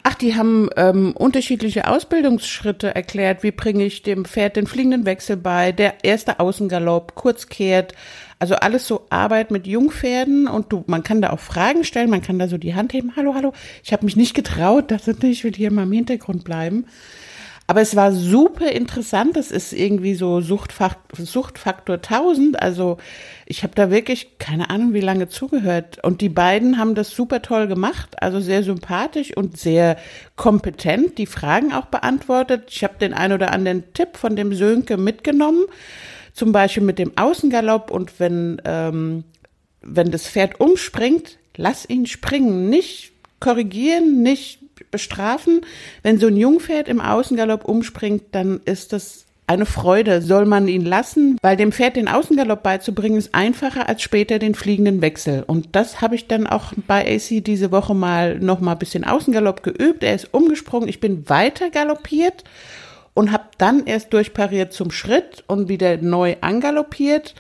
Ach, 0.03 0.15
die 0.15 0.35
haben 0.35 0.69
ähm, 0.77 1.13
unterschiedliche 1.17 1.89
Ausbildungsschritte 1.89 2.95
erklärt. 2.95 3.43
Wie 3.43 3.53
bringe 3.53 3.85
ich 3.85 4.03
dem 4.03 4.25
Pferd 4.25 4.57
den 4.57 4.67
fliegenden 4.67 5.07
Wechsel 5.07 5.37
bei? 5.37 5.73
Der 5.73 6.05
erste 6.05 6.41
Außengalopp, 6.41 7.15
Kurzkehrt. 7.15 7.95
Also 8.39 8.57
alles 8.57 8.87
so 8.87 9.07
Arbeit 9.11 9.51
mit 9.51 9.67
Jungpferden 9.67 10.47
und 10.47 10.73
du, 10.73 10.85
man 10.87 11.03
kann 11.03 11.23
da 11.23 11.31
auch 11.31 11.41
Fragen 11.41 11.85
stellen, 11.85 12.11
man 12.11 12.23
kann 12.23 12.39
da 12.39 12.49
so 12.49 12.59
die 12.59 12.75
Hand 12.75 12.93
heben. 12.93 13.17
Hallo, 13.17 13.35
hallo. 13.35 13.53
Ich 13.83 13.93
habe 13.93 14.05
mich 14.05 14.17
nicht 14.17 14.35
getraut, 14.35 14.91
dachte, 14.91 15.27
ich 15.27 15.45
will 15.45 15.55
hier 15.55 15.73
mal 15.73 15.85
im 15.85 15.93
Hintergrund 15.93 16.45
bleiben. 16.45 16.87
Aber 17.67 17.81
es 17.81 17.97
war 17.97 18.13
super 18.13 18.71
interessant. 18.73 19.37
Das 19.37 19.51
ist 19.51 19.73
irgendwie 19.73 20.15
so 20.15 20.43
Suchtfaktor, 20.43 21.25
Suchtfaktor 21.25 21.97
1000. 21.97 22.61
Also 22.61 22.99
ich 23.47 23.63
habe 23.63 23.75
da 23.75 23.91
wirklich 23.91 24.39
keine 24.39 24.69
Ahnung, 24.69 24.93
wie 24.93 25.01
lange 25.01 25.29
zugehört. 25.29 26.05
Und 26.05 26.21
die 26.21 26.29
beiden 26.29 26.79
haben 26.79 26.95
das 26.95 27.11
super 27.11 27.41
toll 27.41 27.67
gemacht. 27.67 28.23
Also 28.23 28.39
sehr 28.41 28.63
sympathisch 28.63 29.35
und 29.35 29.57
sehr 29.57 29.97
kompetent. 30.37 31.17
Die 31.17 31.27
Fragen 31.27 31.73
auch 31.73 31.87
beantwortet. 31.87 32.65
Ich 32.69 32.85
habe 32.85 32.99
den 32.99 33.15
ein 33.15 33.33
oder 33.33 33.53
anderen 33.53 33.95
Tipp 33.95 34.19
von 34.19 34.37
dem 34.37 34.53
Sönke 34.55 34.99
mitgenommen. 34.99 35.65
Zum 36.35 36.53
Beispiel 36.53 36.83
mit 36.83 36.99
dem 36.99 37.17
Außengalopp. 37.17 37.91
Und 37.91 38.21
wenn, 38.21 38.61
ähm, 38.67 39.25
wenn 39.81 40.11
das 40.11 40.29
Pferd 40.29 40.61
umspringt, 40.61 41.39
lass 41.57 41.89
ihn 41.89 42.07
springen. 42.07 42.69
Nicht 42.69 43.13
korrigieren, 43.41 44.23
nicht 44.23 44.59
bestrafen. 44.91 45.63
Wenn 46.03 46.19
so 46.19 46.27
ein 46.27 46.37
Jungpferd 46.37 46.89
im 46.89 47.01
Außengalopp 47.01 47.65
umspringt, 47.65 48.25
dann 48.33 48.61
ist 48.65 48.93
das 48.93 49.25
eine 49.47 49.67
Freude. 49.67 50.23
Soll 50.23 50.47
man 50.47 50.69
ihn 50.69 50.85
lassen, 50.85 51.39
weil 51.43 51.57
dem 51.57 51.71
Pferd 51.71 51.97
den 51.97 52.09
Außengalopp 52.09 52.63
beizubringen, 52.63 53.19
ist 53.19 53.35
einfacher 53.35 53.89
als 53.89 54.03
später 54.03 54.39
den 54.39 54.55
fliegenden 54.55 55.03
Wechsel. 55.03 55.45
Und 55.47 55.77
das 55.77 56.01
habe 56.01 56.15
ich 56.15 56.27
dann 56.27 56.47
auch 56.47 56.73
bei 56.87 57.15
AC 57.15 57.45
diese 57.45 57.71
Woche 57.71 57.95
mal 57.95 58.39
noch 58.39 58.61
mal 58.61 58.73
ein 58.73 58.79
bisschen 58.79 59.05
Außengalopp 59.05 59.63
geübt. 59.63 60.03
Er 60.03 60.15
ist 60.15 60.33
umgesprungen, 60.33 60.89
ich 60.89 61.01
bin 61.01 61.29
weiter 61.29 61.71
galoppiert 61.71 62.45
und 63.15 63.33
habe 63.33 63.45
dann 63.59 63.87
erst 63.87 64.13
durchpariert 64.13 64.73
zum 64.73 64.91
Schritt 64.91 65.45
und 65.47 65.69
wieder 65.69 65.97
neu 65.97 66.37
angaloppiert, 66.41 67.35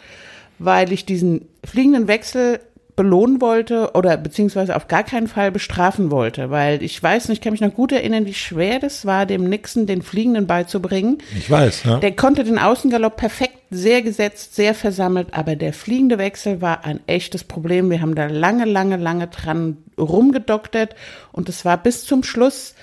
weil 0.58 0.92
ich 0.92 1.04
diesen 1.04 1.48
fliegenden 1.64 2.08
Wechsel 2.08 2.60
belohnen 2.96 3.40
wollte 3.40 3.90
oder 3.94 4.16
beziehungsweise 4.16 4.76
auf 4.76 4.86
gar 4.86 5.02
keinen 5.02 5.26
Fall 5.26 5.50
bestrafen 5.50 6.10
wollte, 6.12 6.50
weil 6.50 6.82
ich 6.82 7.02
weiß 7.02 7.28
nicht, 7.28 7.38
ich 7.38 7.42
kann 7.42 7.52
mich 7.52 7.60
noch 7.60 7.74
gut 7.74 7.90
erinnern, 7.90 8.24
wie 8.24 8.34
schwer 8.34 8.78
das 8.78 9.04
war, 9.04 9.26
dem 9.26 9.48
Nixon 9.48 9.86
den 9.86 10.02
Fliegenden 10.02 10.46
beizubringen. 10.46 11.18
Ich 11.36 11.50
weiß, 11.50 11.84
ja. 11.84 11.98
Der 11.98 12.14
konnte 12.14 12.44
den 12.44 12.58
Außengalopp 12.58 13.16
perfekt, 13.16 13.58
sehr 13.70 14.02
gesetzt, 14.02 14.54
sehr 14.54 14.74
versammelt, 14.74 15.28
aber 15.32 15.56
der 15.56 15.72
fliegende 15.72 16.18
Wechsel 16.18 16.60
war 16.60 16.84
ein 16.84 17.00
echtes 17.08 17.42
Problem. 17.42 17.90
Wir 17.90 18.00
haben 18.00 18.14
da 18.14 18.26
lange, 18.26 18.64
lange, 18.64 18.96
lange 18.96 19.26
dran 19.26 19.78
rumgedoktert 19.98 20.94
und 21.32 21.48
es 21.48 21.64
war 21.64 21.78
bis 21.78 22.04
zum 22.04 22.22
Schluss 22.22 22.74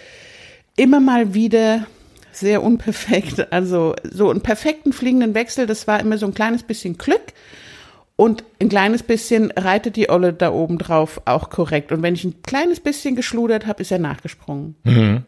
immer 0.75 1.00
mal 1.00 1.33
wieder 1.33 1.86
sehr 2.31 2.63
unperfekt. 2.63 3.51
Also 3.51 3.95
so 4.09 4.29
einen 4.29 4.41
perfekten 4.41 4.93
fliegenden 4.93 5.33
Wechsel, 5.33 5.67
das 5.67 5.88
war 5.88 6.00
immer 6.00 6.17
so 6.17 6.25
ein 6.25 6.33
kleines 6.33 6.63
bisschen 6.63 6.97
Glück. 6.97 7.33
Und 8.15 8.43
ein 8.59 8.69
kleines 8.69 9.01
bisschen 9.01 9.50
reitet 9.50 9.95
die 9.95 10.11
Olle 10.11 10.31
da 10.31 10.51
oben 10.51 10.77
drauf 10.77 11.21
auch 11.25 11.50
korrekt. 11.50 11.91
Und 11.91 12.03
wenn 12.03 12.13
ich 12.13 12.23
ein 12.23 12.43
kleines 12.43 12.79
bisschen 12.79 13.15
geschludert 13.15 13.65
habe, 13.65 13.81
ist 13.81 13.91
er 13.91 13.97
nachgesprungen. 13.97 14.75
Mhm. 14.83 15.23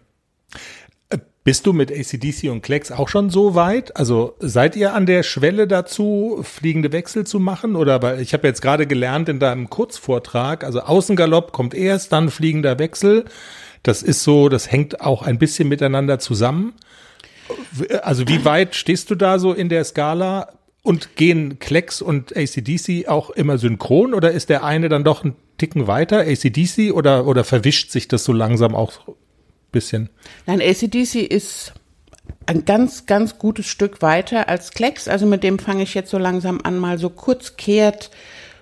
Äh, 1.09 1.17
bist 1.43 1.65
du 1.65 1.73
mit 1.73 1.91
ACDC 1.91 2.51
und 2.51 2.61
Klecks 2.61 2.91
auch 2.91 3.09
schon 3.09 3.31
so 3.31 3.55
weit? 3.55 3.97
Also 3.97 4.35
seid 4.39 4.75
ihr 4.75 4.93
an 4.93 5.07
der 5.07 5.23
Schwelle 5.23 5.67
dazu, 5.67 6.41
fliegende 6.43 6.91
Wechsel 6.91 7.25
zu 7.25 7.39
machen? 7.39 7.75
Oder 7.75 8.03
weil 8.03 8.21
ich 8.21 8.31
habe 8.33 8.47
jetzt 8.47 8.61
gerade 8.61 8.85
gelernt 8.85 9.27
in 9.27 9.39
deinem 9.39 9.71
Kurzvortrag, 9.71 10.63
also 10.63 10.81
Außengalopp 10.81 11.51
kommt 11.51 11.73
erst, 11.73 12.11
dann 12.11 12.29
fliegender 12.29 12.77
Wechsel. 12.77 13.25
Das 13.83 14.01
ist 14.01 14.23
so, 14.23 14.49
das 14.49 14.71
hängt 14.71 15.01
auch 15.01 15.21
ein 15.21 15.37
bisschen 15.37 15.67
miteinander 15.67 16.19
zusammen. 16.19 16.73
Also 18.01 18.27
wie 18.27 18.45
weit 18.45 18.75
stehst 18.75 19.09
du 19.11 19.15
da 19.15 19.39
so 19.39 19.53
in 19.53 19.69
der 19.69 19.83
Skala? 19.83 20.53
Und 20.85 21.15
gehen 21.15 21.59
Klecks 21.59 22.01
und 22.01 22.35
ACDC 22.35 23.07
auch 23.07 23.29
immer 23.29 23.57
synchron 23.57 24.13
oder 24.13 24.31
ist 24.31 24.49
der 24.49 24.65
eine 24.65 24.89
dann 24.89 25.05
doch 25.05 25.23
ein 25.23 25.33
Ticken 25.57 25.87
weiter, 25.87 26.19
ACDC, 26.19 26.91
oder, 26.93 27.25
oder 27.25 27.45
verwischt 27.45 27.89
sich 27.89 28.09
das 28.09 28.25
so 28.25 28.33
langsam 28.33 28.75
auch 28.75 29.07
ein 29.07 29.13
bisschen? 29.71 30.09
Nein, 30.45 30.61
ACDC 30.61 31.15
ist 31.15 31.73
ein 32.45 32.65
ganz, 32.65 33.05
ganz 33.05 33.37
gutes 33.37 33.67
Stück 33.67 34.01
weiter 34.01 34.49
als 34.49 34.71
Klecks. 34.71 35.07
Also 35.07 35.25
mit 35.25 35.43
dem 35.43 35.59
fange 35.59 35.83
ich 35.83 35.93
jetzt 35.93 36.11
so 36.11 36.17
langsam 36.17 36.59
an, 36.63 36.79
mal 36.79 36.97
so 36.97 37.09
kurz 37.09 37.55
kehrt, 37.55 38.11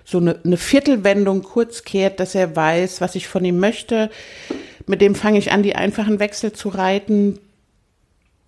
so 0.04 0.18
eine, 0.18 0.38
eine 0.44 0.56
Viertelwendung 0.56 1.42
kurz 1.42 1.84
kehrt, 1.84 2.20
dass 2.20 2.34
er 2.34 2.54
weiß, 2.54 3.00
was 3.00 3.14
ich 3.14 3.28
von 3.28 3.44
ihm 3.44 3.58
möchte. 3.58 4.10
Mit 4.86 5.00
dem 5.00 5.14
fange 5.14 5.38
ich 5.38 5.52
an, 5.52 5.62
die 5.62 5.76
einfachen 5.76 6.18
Wechsel 6.18 6.52
zu 6.52 6.68
reiten, 6.68 7.38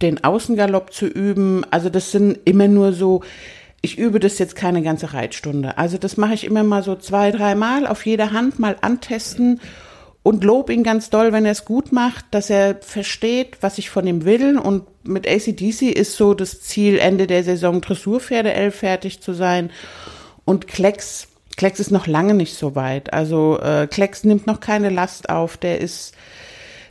den 0.02 0.24
Außengalopp 0.24 0.92
zu 0.92 1.06
üben. 1.06 1.64
Also 1.70 1.88
das 1.88 2.10
sind 2.10 2.38
immer 2.44 2.68
nur 2.68 2.92
so, 2.92 3.22
ich 3.80 3.98
übe 3.98 4.18
das 4.18 4.38
jetzt 4.38 4.56
keine 4.56 4.82
ganze 4.82 5.12
Reitstunde. 5.12 5.78
Also 5.78 5.98
das 5.98 6.16
mache 6.16 6.34
ich 6.34 6.44
immer 6.44 6.64
mal 6.64 6.82
so 6.82 6.96
zwei, 6.96 7.30
dreimal 7.30 7.86
auf 7.86 8.04
jeder 8.06 8.32
Hand 8.32 8.58
mal 8.58 8.76
antesten 8.80 9.60
und 10.24 10.42
lob 10.42 10.70
ihn 10.70 10.82
ganz 10.82 11.10
doll, 11.10 11.32
wenn 11.32 11.44
er 11.44 11.52
es 11.52 11.66
gut 11.66 11.92
macht, 11.92 12.24
dass 12.30 12.48
er 12.48 12.76
versteht, 12.80 13.58
was 13.60 13.76
ich 13.76 13.90
von 13.90 14.06
ihm 14.06 14.24
will. 14.24 14.58
Und 14.58 14.84
mit 15.06 15.28
ACDC 15.28 15.82
ist 15.82 16.16
so 16.16 16.32
das 16.32 16.62
Ziel, 16.62 16.98
Ende 16.98 17.26
der 17.26 17.44
Saison 17.44 17.82
Dressurpferde 17.82 18.54
L 18.54 18.70
fertig 18.70 19.20
zu 19.20 19.34
sein. 19.34 19.70
Und 20.46 20.66
Klecks, 20.66 21.28
Klecks 21.56 21.80
ist 21.80 21.90
noch 21.90 22.06
lange 22.06 22.34
nicht 22.34 22.54
so 22.54 22.74
weit. 22.74 23.12
Also 23.12 23.60
äh, 23.60 23.86
Klecks 23.86 24.24
nimmt 24.24 24.46
noch 24.46 24.60
keine 24.60 24.90
Last 24.90 25.28
auf. 25.28 25.56
Der 25.56 25.80
ist 25.80 26.14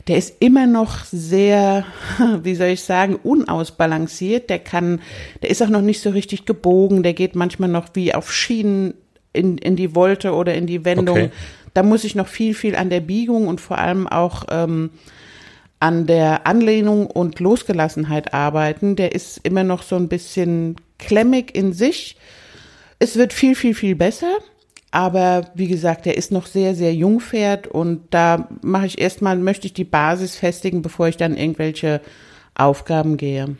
der 0.06 0.18
ist 0.18 0.34
immer 0.40 0.66
noch 0.66 1.04
sehr, 1.04 1.86
wie 2.42 2.54
soll 2.54 2.68
ich 2.68 2.82
sagen, 2.82 3.16
unausbalanciert. 3.22 4.50
Der 4.50 4.58
kann, 4.58 5.00
der 5.42 5.50
ist 5.50 5.62
auch 5.62 5.68
noch 5.68 5.80
nicht 5.80 6.00
so 6.02 6.10
richtig 6.10 6.44
gebogen. 6.44 7.02
Der 7.02 7.14
geht 7.14 7.34
manchmal 7.34 7.70
noch 7.70 7.88
wie 7.94 8.14
auf 8.14 8.32
Schienen 8.32 8.94
in, 9.32 9.58
in 9.58 9.76
die 9.76 9.94
Wolte 9.94 10.34
oder 10.34 10.54
in 10.54 10.66
die 10.66 10.84
Wendung. 10.84 11.16
Okay. 11.16 11.30
Da 11.72 11.82
muss 11.82 12.04
ich 12.04 12.14
noch 12.14 12.28
viel, 12.28 12.54
viel 12.54 12.76
an 12.76 12.90
der 12.90 13.00
Biegung 13.00 13.48
und 13.48 13.60
vor 13.60 13.78
allem 13.78 14.06
auch 14.06 14.44
ähm, 14.50 14.90
an 15.80 16.06
der 16.06 16.46
Anlehnung 16.46 17.06
und 17.06 17.40
Losgelassenheit 17.40 18.32
arbeiten. 18.32 18.96
Der 18.96 19.14
ist 19.14 19.40
immer 19.42 19.64
noch 19.64 19.82
so 19.82 19.96
ein 19.96 20.08
bisschen 20.08 20.76
klemmig 20.98 21.54
in 21.54 21.72
sich. 21.72 22.16
Es 22.98 23.16
wird 23.16 23.32
viel, 23.32 23.54
viel, 23.54 23.74
viel 23.74 23.96
besser. 23.96 24.36
Aber 24.94 25.50
wie 25.56 25.66
gesagt, 25.66 26.06
er 26.06 26.16
ist 26.16 26.30
noch 26.30 26.46
sehr, 26.46 26.76
sehr 26.76 26.94
Jungpferd 26.94 27.66
und 27.66 28.02
da 28.10 28.48
mache 28.62 28.86
ich 28.86 29.00
erstmal, 29.00 29.36
möchte 29.36 29.66
ich 29.66 29.72
die 29.72 29.82
Basis 29.82 30.36
festigen, 30.36 30.82
bevor 30.82 31.08
ich 31.08 31.16
dann 31.16 31.36
irgendwelche 31.36 32.00
Aufgaben 32.54 33.16
gehe. 33.16 33.56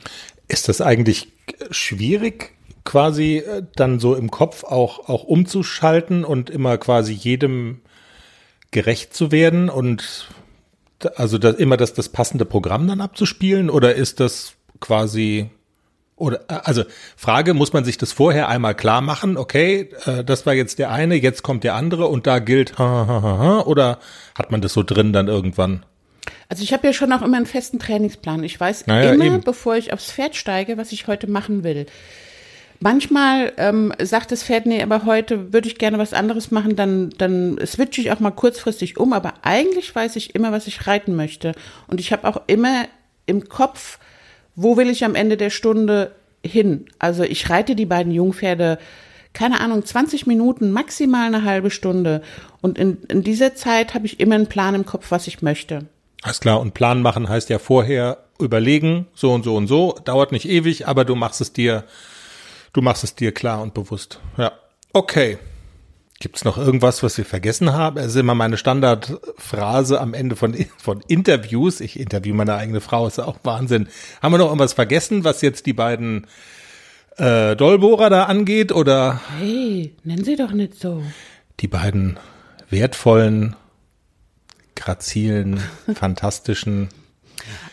Ist 0.46 0.68
das 0.68 0.80
eigentlich 0.80 1.32
schwierig, 1.72 2.52
quasi 2.84 3.38
äh, 3.38 3.64
dann 3.74 3.98
so 3.98 4.14
im 4.14 4.30
Kopf 4.30 4.62
auch, 4.62 5.08
auch 5.08 5.24
umzuschalten 5.24 6.24
und 6.24 6.50
immer 6.50 6.78
quasi 6.78 7.12
jedem 7.12 7.80
gerecht 8.70 9.12
zu 9.12 9.32
werden 9.32 9.68
und 9.70 10.28
also 11.16 11.38
das, 11.38 11.56
immer 11.56 11.76
das, 11.76 11.94
das 11.94 12.10
passende 12.10 12.44
Programm 12.44 12.86
dann 12.86 13.00
abzuspielen 13.00 13.70
oder 13.70 13.96
ist 13.96 14.20
das 14.20 14.54
quasi 14.78 15.50
oder 16.16 16.44
also 16.48 16.84
Frage, 17.16 17.54
muss 17.54 17.72
man 17.72 17.84
sich 17.84 17.98
das 17.98 18.12
vorher 18.12 18.48
einmal 18.48 18.74
klar 18.74 19.00
machen, 19.00 19.36
okay, 19.36 19.90
äh, 20.06 20.22
das 20.22 20.46
war 20.46 20.54
jetzt 20.54 20.78
der 20.78 20.90
eine, 20.90 21.16
jetzt 21.16 21.42
kommt 21.42 21.64
der 21.64 21.74
andere 21.74 22.06
und 22.06 22.26
da 22.26 22.38
gilt 22.38 22.78
ha, 22.78 23.06
ha, 23.06 23.22
ha, 23.22 23.38
ha, 23.38 23.60
oder 23.62 23.98
hat 24.36 24.52
man 24.52 24.60
das 24.60 24.72
so 24.72 24.82
drin 24.82 25.12
dann 25.12 25.28
irgendwann? 25.28 25.84
Also 26.48 26.62
ich 26.62 26.72
habe 26.72 26.86
ja 26.86 26.92
schon 26.92 27.12
auch 27.12 27.22
immer 27.22 27.36
einen 27.36 27.46
festen 27.46 27.78
Trainingsplan. 27.78 28.44
Ich 28.44 28.58
weiß 28.58 28.86
naja, 28.86 29.12
immer, 29.12 29.24
eben. 29.24 29.40
bevor 29.40 29.76
ich 29.76 29.92
aufs 29.92 30.10
Pferd 30.12 30.36
steige, 30.36 30.76
was 30.76 30.92
ich 30.92 31.06
heute 31.06 31.26
machen 31.28 31.64
will. 31.64 31.86
Manchmal 32.80 33.52
ähm, 33.56 33.92
sagt 34.00 34.30
das 34.30 34.42
Pferd, 34.42 34.66
nee, 34.66 34.82
aber 34.82 35.04
heute 35.04 35.52
würde 35.52 35.68
ich 35.68 35.78
gerne 35.78 35.98
was 35.98 36.12
anderes 36.12 36.50
machen, 36.50 36.76
dann, 36.76 37.10
dann 37.18 37.58
switche 37.64 38.00
ich 38.00 38.12
auch 38.12 38.20
mal 38.20 38.30
kurzfristig 38.30 38.98
um, 38.98 39.12
aber 39.12 39.34
eigentlich 39.42 39.94
weiß 39.94 40.16
ich 40.16 40.34
immer, 40.34 40.52
was 40.52 40.66
ich 40.66 40.86
reiten 40.86 41.16
möchte. 41.16 41.52
Und 41.86 41.98
ich 41.98 42.12
habe 42.12 42.28
auch 42.28 42.42
immer 42.46 42.84
im 43.26 43.48
Kopf, 43.48 43.98
wo 44.56 44.76
will 44.76 44.88
ich 44.88 45.04
am 45.04 45.14
Ende 45.14 45.36
der 45.36 45.50
Stunde 45.50 46.14
hin? 46.44 46.86
Also 46.98 47.22
ich 47.22 47.48
reite 47.50 47.74
die 47.74 47.86
beiden 47.86 48.12
Jungpferde, 48.12 48.78
keine 49.32 49.60
Ahnung, 49.60 49.84
20 49.84 50.26
Minuten, 50.26 50.70
maximal 50.70 51.26
eine 51.26 51.44
halbe 51.44 51.70
Stunde. 51.70 52.22
Und 52.60 52.78
in, 52.78 52.98
in 53.08 53.22
dieser 53.22 53.54
Zeit 53.54 53.94
habe 53.94 54.06
ich 54.06 54.20
immer 54.20 54.36
einen 54.36 54.46
Plan 54.46 54.74
im 54.74 54.86
Kopf, 54.86 55.10
was 55.10 55.26
ich 55.26 55.42
möchte. 55.42 55.86
Alles 56.22 56.40
klar. 56.40 56.60
Und 56.60 56.74
Plan 56.74 57.02
machen 57.02 57.28
heißt 57.28 57.50
ja 57.50 57.58
vorher 57.58 58.18
überlegen, 58.38 59.06
so 59.14 59.32
und 59.32 59.44
so 59.44 59.56
und 59.56 59.66
so. 59.66 59.98
Dauert 60.04 60.32
nicht 60.32 60.48
ewig, 60.48 60.86
aber 60.86 61.04
du 61.04 61.14
machst 61.16 61.40
es 61.40 61.52
dir, 61.52 61.84
du 62.72 62.80
machst 62.80 63.04
es 63.04 63.14
dir 63.14 63.32
klar 63.32 63.60
und 63.60 63.74
bewusst. 63.74 64.20
Ja. 64.36 64.52
Okay. 64.92 65.38
Gibt 66.24 66.36
es 66.36 66.44
noch 66.46 66.56
irgendwas, 66.56 67.02
was 67.02 67.18
wir 67.18 67.26
vergessen 67.26 67.74
haben? 67.74 67.96
Das 67.96 68.06
ist 68.06 68.16
immer 68.16 68.34
meine 68.34 68.56
Standardphrase 68.56 70.00
am 70.00 70.14
Ende 70.14 70.36
von, 70.36 70.56
von 70.78 71.02
Interviews. 71.06 71.82
Ich 71.82 72.00
interview 72.00 72.34
meine 72.34 72.54
eigene 72.54 72.80
Frau, 72.80 73.06
ist 73.06 73.18
auch 73.18 73.36
Wahnsinn. 73.42 73.88
Haben 74.22 74.32
wir 74.32 74.38
noch 74.38 74.46
irgendwas 74.46 74.72
vergessen, 74.72 75.22
was 75.24 75.42
jetzt 75.42 75.66
die 75.66 75.74
beiden 75.74 76.26
äh, 77.18 77.54
Dollbohrer 77.56 78.08
da 78.08 78.24
angeht? 78.24 78.72
Oder 78.72 79.20
Hey, 79.38 79.94
nennen 80.02 80.24
Sie 80.24 80.36
doch 80.36 80.52
nicht 80.52 80.80
so. 80.80 81.02
die 81.60 81.68
beiden 81.68 82.18
wertvollen, 82.70 83.54
grazilen, 84.76 85.60
fantastischen. 85.94 86.88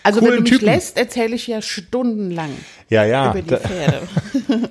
Also 0.03 0.21
wenn 0.21 0.35
du 0.35 0.41
mich 0.41 0.51
Typen. 0.51 0.65
lässt, 0.65 0.97
erzähle 0.97 1.35
ich 1.35 1.47
ja 1.47 1.61
stundenlang 1.61 2.49
Ja, 2.89 3.05
ja. 3.05 3.31
über 3.31 3.41
die 3.41 3.55
Pferde. 3.65 4.01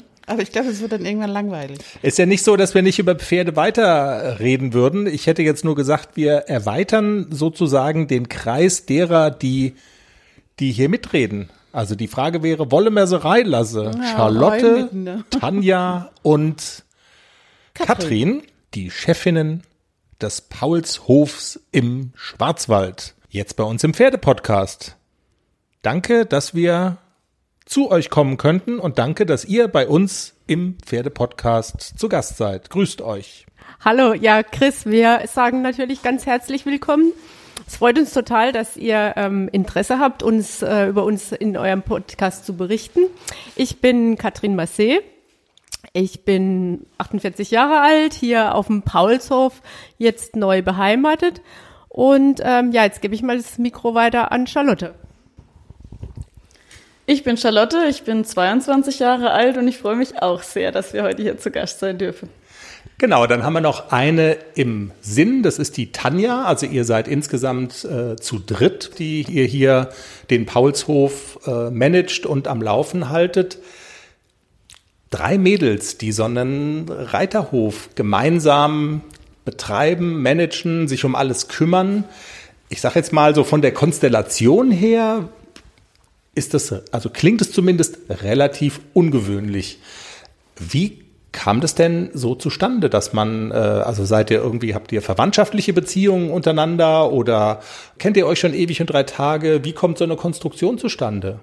Aber 0.30 0.42
ich 0.42 0.52
glaube, 0.52 0.68
es 0.68 0.80
wird 0.80 0.92
dann 0.92 1.04
irgendwann 1.04 1.30
langweilig. 1.30 1.80
Ist 2.02 2.16
ja 2.16 2.24
nicht 2.24 2.44
so, 2.44 2.56
dass 2.56 2.72
wir 2.72 2.82
nicht 2.82 3.00
über 3.00 3.16
Pferde 3.16 3.56
weiterreden 3.56 4.72
würden. 4.72 5.08
Ich 5.08 5.26
hätte 5.26 5.42
jetzt 5.42 5.64
nur 5.64 5.74
gesagt, 5.74 6.10
wir 6.16 6.34
erweitern 6.46 7.26
sozusagen 7.30 8.06
den 8.06 8.28
Kreis 8.28 8.86
derer, 8.86 9.32
die, 9.32 9.74
die 10.60 10.70
hier 10.70 10.88
mitreden. 10.88 11.50
Also 11.72 11.96
die 11.96 12.06
Frage 12.06 12.44
wäre, 12.44 12.70
Wolle 12.70 12.90
Merserei 12.90 13.42
lasse, 13.42 13.90
Ja, 13.92 14.04
Charlotte? 14.04 15.24
Tanja 15.30 16.12
und 16.22 16.84
Katrin, 17.74 18.42
die 18.74 18.92
Chefinnen 18.92 19.64
des 20.20 20.42
Paulshofs 20.42 21.58
im 21.72 22.12
Schwarzwald. 22.14 23.16
Jetzt 23.30 23.56
bei 23.56 23.64
uns 23.64 23.82
im 23.82 23.94
Pferdepodcast. 23.94 24.94
Danke, 25.82 26.24
dass 26.24 26.54
wir 26.54 26.98
zu 27.70 27.88
euch 27.88 28.10
kommen 28.10 28.36
könnten 28.36 28.80
und 28.80 28.98
danke, 28.98 29.24
dass 29.24 29.44
ihr 29.44 29.68
bei 29.68 29.86
uns 29.86 30.34
im 30.48 30.76
Pferdepodcast 30.84 31.80
zu 31.80 32.08
Gast 32.08 32.36
seid. 32.36 32.68
Grüßt 32.68 33.00
euch. 33.00 33.46
Hallo, 33.84 34.12
ja, 34.12 34.42
Chris, 34.42 34.86
wir 34.86 35.20
sagen 35.28 35.62
natürlich 35.62 36.02
ganz 36.02 36.26
herzlich 36.26 36.66
willkommen. 36.66 37.12
Es 37.68 37.76
freut 37.76 37.96
uns 37.96 38.12
total, 38.12 38.50
dass 38.50 38.76
ihr 38.76 39.14
ähm, 39.14 39.48
Interesse 39.52 40.00
habt, 40.00 40.24
uns 40.24 40.62
äh, 40.62 40.86
über 40.88 41.04
uns 41.04 41.30
in 41.30 41.56
eurem 41.56 41.82
Podcast 41.82 42.44
zu 42.44 42.56
berichten. 42.56 43.02
Ich 43.54 43.80
bin 43.80 44.18
Katrin 44.18 44.58
Massé. 44.58 44.98
Ich 45.92 46.24
bin 46.24 46.86
48 46.98 47.52
Jahre 47.52 47.80
alt, 47.80 48.14
hier 48.14 48.56
auf 48.56 48.66
dem 48.66 48.82
Paulshof, 48.82 49.62
jetzt 49.96 50.34
neu 50.34 50.62
beheimatet. 50.62 51.40
Und 51.88 52.40
ähm, 52.42 52.72
ja, 52.72 52.82
jetzt 52.82 53.00
gebe 53.00 53.14
ich 53.14 53.22
mal 53.22 53.36
das 53.36 53.58
Mikro 53.58 53.94
weiter 53.94 54.32
an 54.32 54.48
Charlotte. 54.48 54.94
Ich 57.12 57.24
bin 57.24 57.36
Charlotte, 57.36 57.86
ich 57.90 58.04
bin 58.04 58.24
22 58.24 59.00
Jahre 59.00 59.32
alt 59.32 59.56
und 59.56 59.66
ich 59.66 59.78
freue 59.78 59.96
mich 59.96 60.22
auch 60.22 60.44
sehr, 60.44 60.70
dass 60.70 60.92
wir 60.92 61.02
heute 61.02 61.20
hier 61.20 61.36
zu 61.38 61.50
Gast 61.50 61.80
sein 61.80 61.98
dürfen. 61.98 62.28
Genau, 62.98 63.26
dann 63.26 63.42
haben 63.42 63.54
wir 63.54 63.60
noch 63.60 63.90
eine 63.90 64.36
im 64.54 64.92
Sinn, 65.00 65.42
das 65.42 65.58
ist 65.58 65.76
die 65.76 65.90
Tanja. 65.90 66.44
Also 66.44 66.66
ihr 66.66 66.84
seid 66.84 67.08
insgesamt 67.08 67.84
äh, 67.84 68.14
zu 68.14 68.38
dritt, 68.38 68.92
die 69.00 69.22
ihr 69.22 69.44
hier 69.44 69.88
den 70.30 70.46
Paulshof 70.46 71.40
äh, 71.48 71.70
managt 71.70 72.26
und 72.26 72.46
am 72.46 72.62
Laufen 72.62 73.08
haltet. 73.08 73.58
Drei 75.10 75.36
Mädels, 75.36 75.98
die 75.98 76.12
so 76.12 76.22
einen 76.22 76.88
Reiterhof 76.88 77.88
gemeinsam 77.96 79.00
betreiben, 79.44 80.22
managen, 80.22 80.86
sich 80.86 81.04
um 81.04 81.16
alles 81.16 81.48
kümmern. 81.48 82.04
Ich 82.68 82.80
sage 82.80 83.00
jetzt 83.00 83.12
mal 83.12 83.34
so 83.34 83.42
von 83.42 83.62
der 83.62 83.74
Konstellation 83.74 84.70
her, 84.70 85.28
ist 86.34 86.54
das, 86.54 86.72
also 86.92 87.10
klingt 87.10 87.40
es 87.40 87.52
zumindest 87.52 87.98
relativ 88.08 88.80
ungewöhnlich. 88.94 89.78
Wie 90.56 91.04
kam 91.32 91.60
das 91.60 91.74
denn 91.74 92.10
so 92.12 92.34
zustande, 92.34 92.90
dass 92.90 93.12
man, 93.12 93.50
äh, 93.50 93.54
also 93.54 94.04
seid 94.04 94.30
ihr 94.30 94.38
irgendwie, 94.38 94.74
habt 94.74 94.92
ihr 94.92 95.02
verwandtschaftliche 95.02 95.72
Beziehungen 95.72 96.30
untereinander 96.30 97.12
oder 97.12 97.60
kennt 97.98 98.16
ihr 98.16 98.26
euch 98.26 98.40
schon 98.40 98.54
ewig 98.54 98.80
und 98.80 98.88
drei 98.88 99.04
Tage? 99.04 99.64
Wie 99.64 99.72
kommt 99.72 99.98
so 99.98 100.04
eine 100.04 100.16
Konstruktion 100.16 100.78
zustande? 100.78 101.40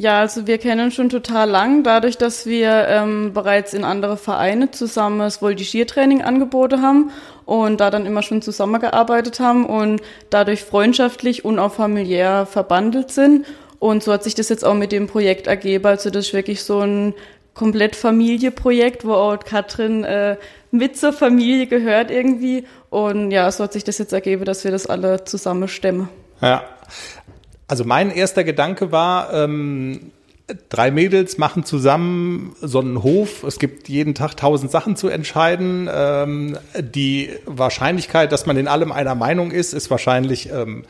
Ja, 0.00 0.20
also 0.20 0.46
wir 0.46 0.58
kennen 0.58 0.92
schon 0.92 1.08
total 1.08 1.50
lang, 1.50 1.82
dadurch, 1.82 2.16
dass 2.16 2.46
wir 2.46 2.86
ähm, 2.86 3.32
bereits 3.32 3.74
in 3.74 3.82
andere 3.82 4.16
Vereine 4.16 4.70
zusammen 4.70 5.18
das 5.18 5.42
Voltigiertraining 5.42 6.22
angeboten 6.22 6.82
haben 6.82 7.10
und 7.46 7.80
da 7.80 7.90
dann 7.90 8.06
immer 8.06 8.22
schon 8.22 8.40
zusammengearbeitet 8.40 9.40
haben 9.40 9.66
und 9.66 10.00
dadurch 10.30 10.62
freundschaftlich 10.62 11.44
und 11.44 11.58
auch 11.58 11.72
familiär 11.72 12.46
verbandelt 12.46 13.10
sind. 13.10 13.44
Und 13.78 14.02
so 14.02 14.12
hat 14.12 14.24
sich 14.24 14.34
das 14.34 14.48
jetzt 14.48 14.64
auch 14.64 14.74
mit 14.74 14.92
dem 14.92 15.06
Projekt 15.06 15.46
ergeben. 15.46 15.86
Also 15.86 16.10
das 16.10 16.28
ist 16.28 16.34
wirklich 16.34 16.62
so 16.62 16.80
ein 16.80 17.14
komplett 17.54 17.96
Familieprojekt, 17.96 19.04
wo 19.04 19.14
auch 19.14 19.38
Katrin 19.38 20.04
äh, 20.04 20.36
mit 20.70 20.96
zur 20.96 21.12
Familie 21.12 21.66
gehört 21.66 22.10
irgendwie. 22.10 22.64
Und 22.90 23.30
ja, 23.30 23.50
so 23.50 23.64
hat 23.64 23.72
sich 23.72 23.84
das 23.84 23.98
jetzt 23.98 24.12
ergeben, 24.12 24.44
dass 24.44 24.64
wir 24.64 24.70
das 24.70 24.86
alle 24.86 25.24
zusammen 25.24 25.68
stemmen. 25.68 26.08
Ja. 26.40 26.64
Also 27.66 27.84
mein 27.84 28.10
erster 28.10 28.44
Gedanke 28.44 28.92
war, 28.92 29.32
ähm, 29.32 30.12
drei 30.68 30.90
Mädels 30.90 31.36
machen 31.36 31.64
zusammen 31.64 32.56
so 32.60 32.80
einen 32.80 33.02
Hof. 33.02 33.42
Es 33.42 33.58
gibt 33.58 33.88
jeden 33.88 34.14
Tag 34.14 34.36
tausend 34.36 34.70
Sachen 34.70 34.96
zu 34.96 35.08
entscheiden. 35.08 35.88
Ähm, 35.92 36.56
die 36.78 37.30
Wahrscheinlichkeit, 37.44 38.32
dass 38.32 38.46
man 38.46 38.56
in 38.56 38.68
allem 38.68 38.92
einer 38.92 39.14
Meinung 39.14 39.50
ist, 39.50 39.74
ist 39.74 39.90
wahrscheinlich, 39.90 40.50
ähm, 40.50 40.84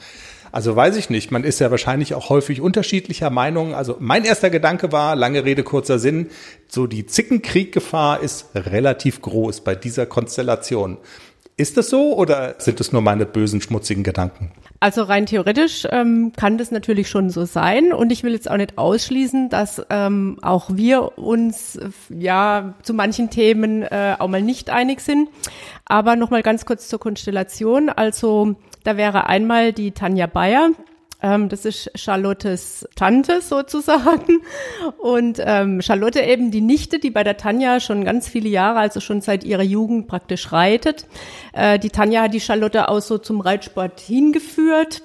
also 0.53 0.75
weiß 0.75 0.97
ich 0.97 1.11
nicht. 1.11 1.31
Man 1.31 1.45
ist 1.45 1.59
ja 1.59 1.71
wahrscheinlich 1.71 2.15
auch 2.15 2.29
häufig 2.29 2.61
unterschiedlicher 2.61 3.31
Meinung. 3.31 3.75
Also 3.75 3.97
mein 3.99 4.25
erster 4.25 4.51
Gedanke 4.51 4.93
war, 4.93 5.17
lange 5.17 5.45
Rede, 5.45 5.63
kurzer 5.63 5.99
Sinn, 5.99 6.29
so 6.69 6.87
die 6.87 7.07
Zickenkrieggefahr 7.07 8.21
ist 8.21 8.47
relativ 8.55 9.23
groß 9.23 9.63
bei 9.63 9.75
dieser 9.75 10.07
Konstellation. 10.07 10.99
Ist 11.59 11.77
das 11.77 11.91
so 11.91 12.15
oder 12.17 12.55
sind 12.59 12.81
es 12.81 12.93
nur 12.93 13.03
meine 13.03 13.27
bösen, 13.27 13.61
schmutzigen 13.61 14.05
Gedanken? 14.05 14.53
Also 14.79 15.03
rein 15.03 15.27
theoretisch 15.27 15.89
ähm, 15.91 16.33
kann 16.37 16.57
das 16.57 16.71
natürlich 16.71 17.09
schon 17.09 17.31
so 17.31 17.47
sein 17.47 17.93
und 17.93 18.13
ich 18.13 18.23
will 18.23 18.33
jetzt 18.33 18.49
auch 18.49 18.57
nicht 18.57 18.79
ausschließen, 18.79 19.49
dass 19.49 19.83
ähm, 19.91 20.39
auch 20.41 20.71
wir 20.73 21.19
uns 21.19 21.77
ja 22.11 22.75
zu 22.85 22.95
manchen 22.95 23.31
Themen 23.31 23.83
äh, 23.83 24.15
auch 24.21 24.29
mal 24.29 24.41
nicht 24.41 24.71
einig 24.71 25.01
sind. 25.01 25.29
Aber 25.85 26.15
nochmal 26.15 26.45
ganz 26.45 26.65
kurz 26.65 26.87
zur 26.87 27.01
Konstellation. 27.01 27.89
Also 27.89 28.55
da 28.89 28.97
wäre 28.97 29.27
einmal 29.27 29.75
die 29.75 29.93
Tanja 29.93 30.27
Bayer. 30.27 30.71
Ähm, 31.21 31.51
das 31.51 31.67
ist 31.67 31.91
Charlottes 31.95 32.89
Tante 32.97 33.43
sozusagen. 33.43 34.41
Und 34.97 35.43
ähm, 35.45 35.83
Charlotte 35.83 36.23
eben 36.23 36.51
die 36.51 36.63
Nichte, 36.63 36.99
die 36.99 37.11
bei 37.11 37.23
der 37.23 37.37
Tanja 37.37 37.81
schon 37.81 38.03
ganz 38.07 38.29
viele 38.29 38.49
Jahre, 38.49 38.79
also 38.79 39.01
schon 39.01 39.21
seit 39.21 39.45
ihrer 39.45 39.63
Jugend 39.63 40.09
praktisch 40.09 40.53
reitet. 40.53 41.07
Äh, 41.53 41.79
die 41.79 41.91
Tanja 41.91 42.23
hat 42.23 42.33
die 42.33 42.41
Charlotte 42.41 42.89
auch 42.89 43.01
so 43.01 43.19
zum 43.19 43.43
Reitsport 43.43 44.01
hingeführt. 44.01 45.03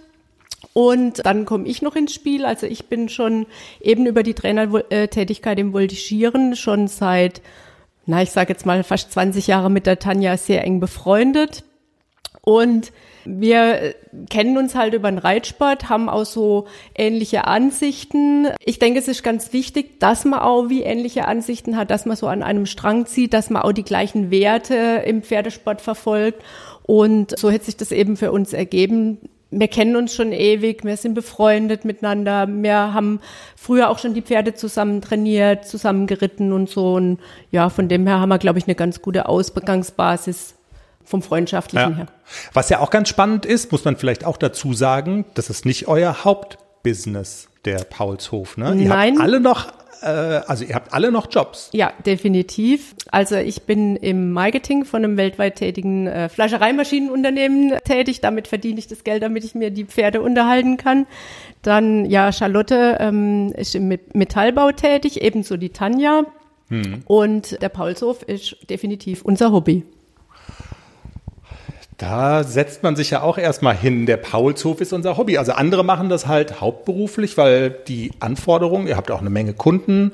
Und 0.71 1.25
dann 1.25 1.43
komme 1.43 1.67
ich 1.67 1.81
noch 1.81 1.97
ins 1.97 2.13
Spiel. 2.13 2.45
Also 2.45 2.67
ich 2.67 2.85
bin 2.85 3.09
schon 3.09 3.47
eben 3.81 4.05
über 4.05 4.23
die 4.23 4.33
Trainertätigkeit 4.33 5.59
im 5.59 5.73
Voltigieren 5.73 6.55
schon 6.55 6.87
seit, 6.87 7.41
na, 8.05 8.21
ich 8.21 8.31
sage 8.31 8.53
jetzt 8.53 8.65
mal 8.65 8.85
fast 8.85 9.11
20 9.11 9.47
Jahre 9.47 9.69
mit 9.69 9.87
der 9.87 9.99
Tanja 9.99 10.37
sehr 10.37 10.63
eng 10.63 10.79
befreundet. 10.79 11.65
Und 12.45 12.93
wir 13.25 13.95
kennen 14.29 14.57
uns 14.57 14.75
halt 14.75 14.93
über 14.93 15.09
den 15.09 15.17
Reitsport, 15.17 15.89
haben 15.89 16.09
auch 16.09 16.25
so 16.25 16.67
ähnliche 16.95 17.45
Ansichten. 17.45 18.47
Ich 18.63 18.79
denke, 18.79 18.99
es 18.99 19.07
ist 19.07 19.23
ganz 19.23 19.53
wichtig, 19.53 19.99
dass 19.99 20.25
man 20.25 20.39
auch 20.39 20.69
wie 20.69 20.83
ähnliche 20.83 21.27
Ansichten 21.27 21.77
hat, 21.77 21.91
dass 21.91 22.05
man 22.05 22.17
so 22.17 22.27
an 22.27 22.43
einem 22.43 22.65
Strang 22.65 23.05
zieht, 23.05 23.33
dass 23.33 23.49
man 23.49 23.61
auch 23.61 23.71
die 23.71 23.83
gleichen 23.83 24.31
Werte 24.31 25.03
im 25.05 25.23
Pferdesport 25.23 25.81
verfolgt. 25.81 26.41
Und 26.83 27.37
so 27.37 27.51
hat 27.51 27.63
sich 27.63 27.77
das 27.77 27.91
eben 27.91 28.17
für 28.17 28.31
uns 28.31 28.53
ergeben. 28.53 29.17
Wir 29.51 29.67
kennen 29.67 29.95
uns 29.95 30.15
schon 30.15 30.31
ewig, 30.31 30.83
wir 30.83 30.97
sind 30.97 31.13
befreundet 31.13 31.85
miteinander, 31.85 32.47
wir 32.49 32.93
haben 32.95 33.19
früher 33.55 33.91
auch 33.91 33.99
schon 33.99 34.15
die 34.15 34.23
Pferde 34.23 34.55
zusammen 34.55 34.99
trainiert, 34.99 35.65
zusammen 35.65 36.07
geritten 36.07 36.51
und 36.51 36.69
so. 36.69 36.95
Und 36.95 37.19
ja, 37.51 37.69
von 37.69 37.87
dem 37.87 38.07
her 38.07 38.19
haben 38.19 38.29
wir, 38.29 38.39
glaube 38.39 38.57
ich, 38.57 38.65
eine 38.65 38.73
ganz 38.73 39.01
gute 39.03 39.29
Ausgangsbasis 39.29 40.55
vom 41.05 41.21
Freundschaftlichen 41.21 41.91
Ja. 41.91 41.97
her. 41.97 42.07
Was 42.53 42.69
ja 42.69 42.79
auch 42.79 42.89
ganz 42.89 43.09
spannend 43.09 43.45
ist, 43.45 43.71
muss 43.71 43.85
man 43.85 43.97
vielleicht 43.97 44.25
auch 44.25 44.37
dazu 44.37 44.73
sagen, 44.73 45.25
das 45.33 45.49
ist 45.49 45.65
nicht 45.65 45.87
euer 45.87 46.23
Hauptbusiness, 46.23 47.49
der 47.65 47.79
Paulshof. 47.83 48.57
Ne? 48.57 48.75
Ihr 48.77 48.89
Nein. 48.89 49.13
habt 49.15 49.21
alle 49.23 49.39
noch, 49.39 49.67
äh, 50.01 50.07
also 50.07 50.63
ihr 50.65 50.75
habt 50.75 50.93
alle 50.93 51.11
noch 51.11 51.27
Jobs. 51.31 51.69
Ja, 51.73 51.93
definitiv. 52.05 52.95
Also 53.11 53.35
ich 53.35 53.63
bin 53.63 53.95
im 53.95 54.31
Marketing 54.31 54.85
von 54.85 55.03
einem 55.03 55.17
weltweit 55.17 55.55
tätigen 55.55 56.07
äh, 56.07 56.29
Fleischereimaschinenunternehmen 56.29 57.73
tätig. 57.85 58.21
Damit 58.21 58.47
verdiene 58.47 58.79
ich 58.79 58.87
das 58.87 59.03
Geld, 59.03 59.23
damit 59.23 59.43
ich 59.43 59.55
mir 59.55 59.71
die 59.71 59.85
Pferde 59.85 60.21
unterhalten 60.21 60.77
kann. 60.77 61.05
Dann, 61.61 62.05
ja, 62.05 62.31
Charlotte 62.31 62.97
ähm, 62.99 63.53
ist 63.55 63.75
im 63.75 63.87
Met- 63.87 64.15
Metallbau 64.15 64.71
tätig, 64.71 65.21
ebenso 65.21 65.57
die 65.57 65.69
Tanja. 65.69 66.23
Und 67.05 67.61
der 67.61 67.69
Paulshof 67.69 68.23
ist 68.23 68.55
definitiv 68.67 69.21
unser 69.21 69.51
Hobby. 69.51 69.83
Da 71.97 72.43
setzt 72.43 72.83
man 72.83 72.95
sich 72.95 73.11
ja 73.11 73.21
auch 73.21 73.37
erstmal 73.37 73.75
hin. 73.75 74.05
Der 74.05 74.17
Paulshof 74.17 74.81
ist 74.81 74.93
unser 74.93 75.17
Hobby. 75.17 75.37
Also 75.37 75.51
andere 75.53 75.83
machen 75.83 76.09
das 76.09 76.27
halt 76.27 76.59
hauptberuflich, 76.61 77.37
weil 77.37 77.69
die 77.87 78.11
Anforderungen, 78.19 78.87
ihr 78.87 78.97
habt 78.97 79.11
auch 79.11 79.21
eine 79.21 79.29
Menge 79.29 79.53
Kunden, 79.53 80.11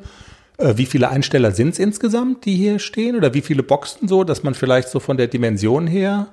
Äh, 0.59 0.75
wie 0.75 0.85
viele 0.85 1.09
Einsteller 1.09 1.51
sind 1.51 1.69
es 1.69 1.79
insgesamt, 1.79 2.43
die 2.45 2.55
hier 2.55 2.79
stehen? 2.79 3.15
Oder 3.15 3.33
wie 3.33 3.41
viele 3.41 3.63
Boxen 3.63 4.07
so, 4.07 4.25
dass 4.25 4.43
man 4.43 4.53
vielleicht 4.53 4.89
so 4.89 4.99
von 4.99 5.15
der 5.15 5.27
Dimension 5.27 5.87
her? 5.87 6.27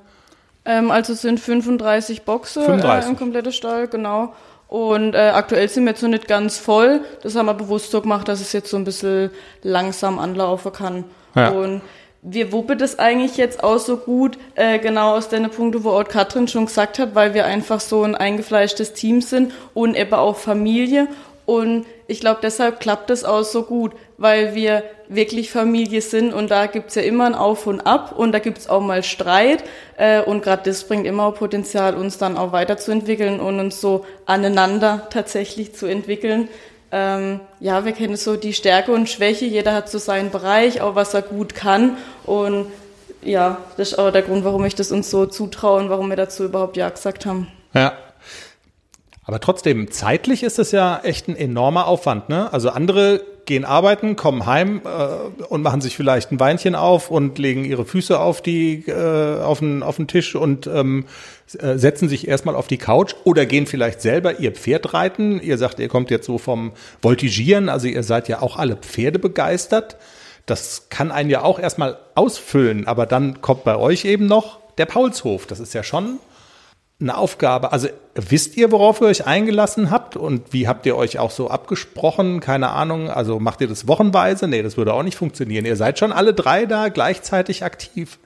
Ähm, 0.64 0.90
also 0.90 1.12
es 1.12 1.22
sind 1.22 1.38
35 1.38 2.22
Boxen 2.22 2.64
35. 2.64 3.06
Äh, 3.06 3.12
im 3.12 3.16
kompletten 3.16 3.52
Stall, 3.52 3.86
genau. 3.86 4.34
Und 4.66 5.14
äh, 5.14 5.30
aktuell 5.32 5.68
sind 5.68 5.84
wir 5.84 5.92
jetzt 5.92 6.02
noch 6.02 6.08
nicht 6.10 6.26
ganz 6.26 6.58
voll. 6.58 7.02
Das 7.22 7.36
haben 7.36 7.46
wir 7.46 7.54
bewusst 7.54 7.92
so 7.92 8.00
gemacht, 8.00 8.26
dass 8.26 8.40
es 8.40 8.52
jetzt 8.52 8.68
so 8.68 8.76
ein 8.76 8.82
bisschen 8.82 9.30
langsam 9.62 10.18
anlaufen 10.18 10.72
kann. 10.72 11.04
Ja. 11.36 11.50
Und 11.50 11.82
wir 12.28 12.50
wuppen 12.50 12.76
das 12.76 12.98
eigentlich 12.98 13.36
jetzt 13.36 13.62
auch 13.62 13.78
so 13.78 13.96
gut, 13.98 14.36
äh, 14.56 14.80
genau 14.80 15.14
aus 15.14 15.28
den 15.28 15.48
Punkten, 15.48 15.84
wo 15.84 15.90
auch 15.90 16.04
Katrin 16.04 16.48
schon 16.48 16.66
gesagt 16.66 16.98
hat, 16.98 17.14
weil 17.14 17.34
wir 17.34 17.46
einfach 17.46 17.78
so 17.78 18.02
ein 18.02 18.16
eingefleischtes 18.16 18.94
Team 18.94 19.20
sind 19.20 19.52
und 19.74 19.96
eben 19.96 20.12
auch 20.12 20.36
Familie. 20.36 21.06
Und 21.46 21.86
ich 22.08 22.18
glaube, 22.18 22.40
deshalb 22.42 22.80
klappt 22.80 23.10
es 23.10 23.24
auch 23.24 23.44
so 23.44 23.62
gut, 23.62 23.92
weil 24.18 24.56
wir 24.56 24.82
wirklich 25.08 25.52
Familie 25.52 26.00
sind 26.00 26.34
und 26.34 26.50
da 26.50 26.66
gibt's 26.66 26.96
ja 26.96 27.02
immer 27.02 27.26
ein 27.26 27.36
Auf 27.36 27.68
und 27.68 27.82
Ab 27.82 28.18
und 28.18 28.32
da 28.32 28.40
gibt's 28.40 28.68
auch 28.68 28.80
mal 28.80 29.04
Streit 29.04 29.62
äh, 29.96 30.20
und 30.20 30.42
gerade 30.42 30.62
das 30.64 30.82
bringt 30.82 31.06
immer 31.06 31.30
Potenzial, 31.30 31.94
uns 31.94 32.18
dann 32.18 32.36
auch 32.36 32.50
weiterzuentwickeln 32.50 33.38
und 33.38 33.60
uns 33.60 33.80
so 33.80 34.04
aneinander 34.26 35.06
tatsächlich 35.10 35.76
zu 35.76 35.86
entwickeln. 35.86 36.48
Ähm, 36.92 37.40
ja, 37.60 37.84
wir 37.84 37.92
kennen 37.92 38.16
so 38.16 38.36
die 38.36 38.52
Stärke 38.52 38.92
und 38.92 39.08
Schwäche, 39.08 39.44
jeder 39.44 39.74
hat 39.74 39.90
so 39.90 39.98
seinen 39.98 40.30
Bereich, 40.30 40.80
auch 40.80 40.94
was 40.94 41.14
er 41.14 41.22
gut 41.22 41.54
kann 41.54 41.96
und 42.24 42.66
ja, 43.22 43.58
das 43.76 43.92
ist 43.92 43.98
auch 43.98 44.12
der 44.12 44.22
Grund, 44.22 44.44
warum 44.44 44.64
ich 44.64 44.76
das 44.76 44.92
uns 44.92 45.10
so 45.10 45.26
zutraue 45.26 45.80
und 45.80 45.90
warum 45.90 46.08
wir 46.08 46.16
dazu 46.16 46.44
überhaupt 46.44 46.76
Ja 46.76 46.88
gesagt 46.88 47.26
haben. 47.26 47.48
Ja, 47.74 47.94
aber 49.26 49.40
trotzdem, 49.40 49.90
zeitlich 49.90 50.44
ist 50.44 50.60
es 50.60 50.70
ja 50.70 51.00
echt 51.02 51.26
ein 51.26 51.36
enormer 51.36 51.88
Aufwand. 51.88 52.28
Ne? 52.28 52.52
Also 52.52 52.70
andere 52.70 53.22
gehen 53.44 53.64
arbeiten, 53.64 54.16
kommen 54.16 54.46
heim 54.46 54.82
äh, 54.84 55.44
und 55.44 55.62
machen 55.62 55.80
sich 55.80 55.96
vielleicht 55.96 56.30
ein 56.30 56.40
Weinchen 56.40 56.74
auf 56.74 57.10
und 57.10 57.38
legen 57.38 57.64
ihre 57.64 57.84
Füße 57.84 58.18
auf 58.18 58.40
die 58.40 58.84
äh, 58.86 59.40
auf 59.40 59.60
den 59.60 59.82
auf 59.82 59.96
den 59.96 60.08
Tisch 60.08 60.34
und 60.34 60.66
ähm, 60.66 61.04
äh, 61.04 61.35
setzen 61.46 62.08
sich 62.08 62.26
erstmal 62.26 62.56
auf 62.56 62.66
die 62.66 62.78
Couch 62.78 63.14
oder 63.24 63.46
gehen 63.46 63.66
vielleicht 63.66 64.00
selber 64.00 64.40
ihr 64.40 64.52
Pferd 64.52 64.94
reiten. 64.94 65.40
Ihr 65.40 65.58
sagt, 65.58 65.78
ihr 65.78 65.88
kommt 65.88 66.10
jetzt 66.10 66.26
so 66.26 66.38
vom 66.38 66.72
Voltigieren, 67.00 67.68
also 67.68 67.86
ihr 67.86 68.02
seid 68.02 68.28
ja 68.28 68.42
auch 68.42 68.56
alle 68.56 68.76
Pferde 68.76 69.18
begeistert. 69.18 69.96
Das 70.46 70.88
kann 70.90 71.10
einen 71.10 71.30
ja 71.30 71.42
auch 71.42 71.58
erstmal 71.58 71.98
ausfüllen, 72.14 72.86
aber 72.86 73.06
dann 73.06 73.40
kommt 73.42 73.64
bei 73.64 73.76
euch 73.76 74.04
eben 74.04 74.26
noch 74.26 74.60
der 74.78 74.86
Paulshof. 74.86 75.46
Das 75.46 75.60
ist 75.60 75.74
ja 75.74 75.82
schon 75.82 76.18
eine 77.00 77.16
Aufgabe. 77.16 77.72
Also 77.72 77.88
wisst 78.14 78.56
ihr, 78.56 78.72
worauf 78.72 79.00
ihr 79.00 79.08
euch 79.08 79.26
eingelassen 79.26 79.90
habt 79.90 80.16
und 80.16 80.52
wie 80.52 80.66
habt 80.66 80.86
ihr 80.86 80.96
euch 80.96 81.18
auch 81.18 81.30
so 81.30 81.50
abgesprochen? 81.50 82.40
Keine 82.40 82.70
Ahnung. 82.70 83.10
Also 83.10 83.38
macht 83.38 83.60
ihr 83.60 83.68
das 83.68 83.86
wochenweise? 83.86 84.48
Nee, 84.48 84.62
das 84.62 84.76
würde 84.76 84.94
auch 84.94 85.02
nicht 85.02 85.16
funktionieren. 85.16 85.66
Ihr 85.66 85.76
seid 85.76 85.98
schon 85.98 86.12
alle 86.12 86.32
drei 86.32 86.64
da 86.64 86.88
gleichzeitig 86.88 87.64
aktiv. 87.64 88.18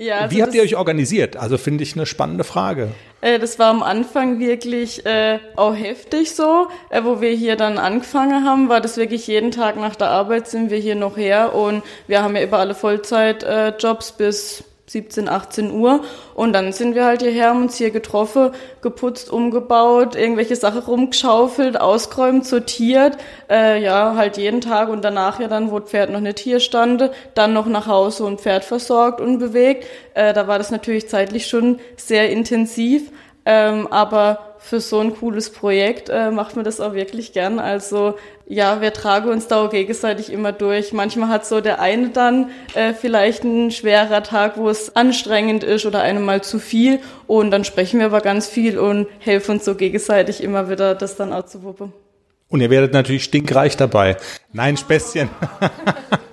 Ja, 0.00 0.20
also 0.20 0.34
wie 0.34 0.42
habt 0.42 0.54
ihr 0.54 0.62
euch 0.62 0.76
organisiert? 0.76 1.36
Also 1.36 1.58
finde 1.58 1.84
ich 1.84 1.94
eine 1.94 2.06
spannende 2.06 2.42
Frage. 2.42 2.88
Äh, 3.20 3.38
das 3.38 3.58
war 3.58 3.68
am 3.68 3.82
Anfang 3.82 4.38
wirklich 4.38 5.04
äh, 5.04 5.38
auch 5.56 5.76
heftig 5.76 6.34
so. 6.34 6.68
Äh, 6.88 7.04
wo 7.04 7.20
wir 7.20 7.32
hier 7.32 7.56
dann 7.56 7.76
angefangen 7.76 8.46
haben, 8.46 8.70
war 8.70 8.80
das 8.80 8.96
wirklich 8.96 9.26
jeden 9.26 9.50
Tag 9.50 9.76
nach 9.76 9.94
der 9.94 10.08
Arbeit 10.08 10.48
sind 10.48 10.70
wir 10.70 10.78
hier 10.78 10.94
noch 10.94 11.18
her 11.18 11.54
und 11.54 11.82
wir 12.06 12.22
haben 12.22 12.34
ja 12.34 12.42
über 12.42 12.58
alle 12.58 12.74
Vollzeitjobs 12.74 14.10
äh, 14.10 14.14
bis 14.16 14.64
17, 14.90 15.28
18 15.28 15.70
Uhr. 15.70 16.02
Und 16.34 16.52
dann 16.52 16.72
sind 16.72 16.96
wir 16.96 17.04
halt 17.04 17.22
hierher, 17.22 17.50
haben 17.50 17.62
uns 17.62 17.76
hier 17.76 17.90
getroffen, 17.90 18.50
geputzt, 18.82 19.30
umgebaut, 19.30 20.16
irgendwelche 20.16 20.56
Sachen 20.56 20.80
rumgeschaufelt, 20.82 21.80
ausgeräumt, 21.80 22.44
sortiert. 22.44 23.16
Äh, 23.48 23.80
ja, 23.80 24.16
halt 24.16 24.36
jeden 24.36 24.60
Tag 24.60 24.88
und 24.88 25.04
danach 25.04 25.38
ja 25.38 25.46
dann, 25.46 25.70
wo 25.70 25.78
das 25.78 25.90
Pferd 25.90 26.10
noch 26.10 26.20
nicht 26.20 26.40
hier 26.40 26.58
stand, 26.58 27.10
dann 27.34 27.52
noch 27.52 27.66
nach 27.66 27.86
Hause 27.86 28.24
und 28.24 28.40
Pferd 28.40 28.64
versorgt 28.64 29.20
und 29.20 29.38
bewegt. 29.38 29.86
Äh, 30.14 30.32
da 30.32 30.48
war 30.48 30.58
das 30.58 30.72
natürlich 30.72 31.08
zeitlich 31.08 31.46
schon 31.46 31.78
sehr 31.96 32.30
intensiv. 32.30 33.12
Ähm, 33.46 33.86
aber 33.90 34.49
für 34.60 34.80
so 34.80 35.00
ein 35.00 35.16
cooles 35.16 35.50
Projekt 35.50 36.08
äh, 36.10 36.30
macht 36.30 36.54
man 36.54 36.64
das 36.64 36.80
auch 36.80 36.94
wirklich 36.94 37.32
gern. 37.32 37.58
Also 37.58 38.16
ja, 38.46 38.80
wir 38.80 38.92
tragen 38.92 39.30
uns 39.30 39.48
da 39.48 39.64
auch 39.64 39.70
gegenseitig 39.70 40.30
immer 40.30 40.52
durch. 40.52 40.92
Manchmal 40.92 41.28
hat 41.28 41.46
so 41.46 41.60
der 41.60 41.80
eine 41.80 42.10
dann 42.10 42.50
äh, 42.74 42.92
vielleicht 42.92 43.42
ein 43.42 43.70
schwerer 43.70 44.22
Tag, 44.22 44.56
wo 44.58 44.68
es 44.68 44.94
anstrengend 44.94 45.64
ist 45.64 45.86
oder 45.86 46.02
einem 46.02 46.24
mal 46.24 46.42
zu 46.42 46.58
viel. 46.58 47.00
Und 47.26 47.50
dann 47.50 47.64
sprechen 47.64 48.00
wir 48.00 48.06
aber 48.06 48.20
ganz 48.20 48.48
viel 48.48 48.78
und 48.78 49.08
helfen 49.18 49.52
uns 49.52 49.64
so 49.64 49.74
gegenseitig 49.74 50.42
immer 50.42 50.68
wieder, 50.68 50.94
das 50.94 51.16
dann 51.16 51.32
auch 51.32 51.46
zu 51.46 51.62
wuppen. 51.62 51.92
Und 52.48 52.60
ihr 52.60 52.70
werdet 52.70 52.92
natürlich 52.92 53.24
stinkreich 53.24 53.76
dabei. 53.76 54.16
Nein, 54.52 54.76
Späßchen. 54.76 55.30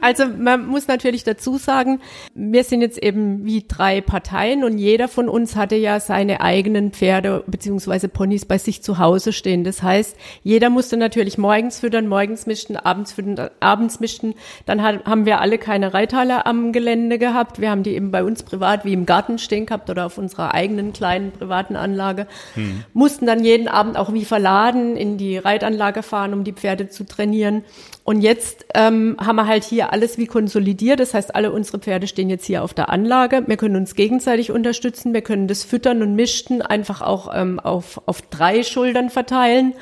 Also 0.00 0.26
man 0.26 0.66
muss 0.66 0.88
natürlich 0.88 1.24
dazu 1.24 1.58
sagen, 1.58 2.00
wir 2.34 2.64
sind 2.64 2.80
jetzt 2.80 2.98
eben 2.98 3.44
wie 3.44 3.64
drei 3.66 4.00
Parteien 4.00 4.64
und 4.64 4.78
jeder 4.78 5.08
von 5.08 5.28
uns 5.28 5.56
hatte 5.56 5.76
ja 5.76 6.00
seine 6.00 6.40
eigenen 6.40 6.92
Pferde 6.92 7.44
beziehungsweise 7.46 8.08
Ponys 8.08 8.44
bei 8.44 8.58
sich 8.58 8.82
zu 8.82 8.98
Hause 8.98 9.32
stehen. 9.32 9.64
Das 9.64 9.82
heißt, 9.82 10.16
jeder 10.42 10.70
musste 10.70 10.96
natürlich 10.96 11.38
morgens 11.38 11.80
füttern, 11.80 12.08
morgens 12.08 12.46
mischen, 12.46 12.76
abends 12.76 13.12
füttern, 13.12 13.50
abends 13.60 14.00
mischen. 14.00 14.34
Dann 14.64 14.82
haben 14.82 15.26
wir 15.26 15.40
alle 15.40 15.58
keine 15.58 15.94
Reithalle 15.94 16.46
am 16.46 16.72
Gelände 16.72 17.18
gehabt. 17.18 17.60
Wir 17.60 17.70
haben 17.70 17.82
die 17.82 17.94
eben 17.94 18.10
bei 18.10 18.24
uns 18.24 18.42
privat 18.42 18.84
wie 18.84 18.92
im 18.92 19.06
Garten 19.06 19.38
stehen 19.38 19.66
gehabt 19.66 19.90
oder 19.90 20.06
auf 20.06 20.18
unserer 20.18 20.54
eigenen 20.54 20.92
kleinen 20.92 21.32
privaten 21.32 21.76
Anlage. 21.76 22.26
Hm. 22.54 22.84
Mussten 22.92 23.26
dann 23.26 23.44
jeden 23.44 23.68
Abend 23.68 23.96
auch 23.96 24.12
wie 24.12 24.24
verladen 24.24 24.96
in 24.96 25.18
die 25.18 25.38
Reitanlage 25.38 26.02
fahren, 26.02 26.32
um 26.32 26.44
die 26.44 26.52
Pferde 26.52 26.88
zu 26.88 27.04
trainieren. 27.04 27.64
Und 28.04 28.20
jetzt 28.20 28.66
ähm, 28.74 29.16
haben 29.18 29.36
wir 29.36 29.46
halt 29.46 29.64
hier 29.64 29.92
alles 29.96 30.18
wie 30.18 30.26
konsolidiert. 30.26 31.00
Das 31.00 31.14
heißt, 31.14 31.34
alle 31.34 31.50
unsere 31.50 31.78
Pferde 31.78 32.06
stehen 32.06 32.28
jetzt 32.28 32.44
hier 32.44 32.62
auf 32.62 32.74
der 32.74 32.90
Anlage. 32.90 33.44
Wir 33.46 33.56
können 33.56 33.76
uns 33.76 33.94
gegenseitig 33.94 34.52
unterstützen. 34.52 35.14
Wir 35.14 35.22
können 35.22 35.48
das 35.48 35.64
Füttern 35.64 36.02
und 36.02 36.14
Mischten 36.14 36.60
einfach 36.60 37.00
auch 37.00 37.30
ähm, 37.34 37.58
auf, 37.58 38.02
auf 38.04 38.20
drei 38.20 38.62
Schultern 38.62 39.08
verteilen. 39.08 39.72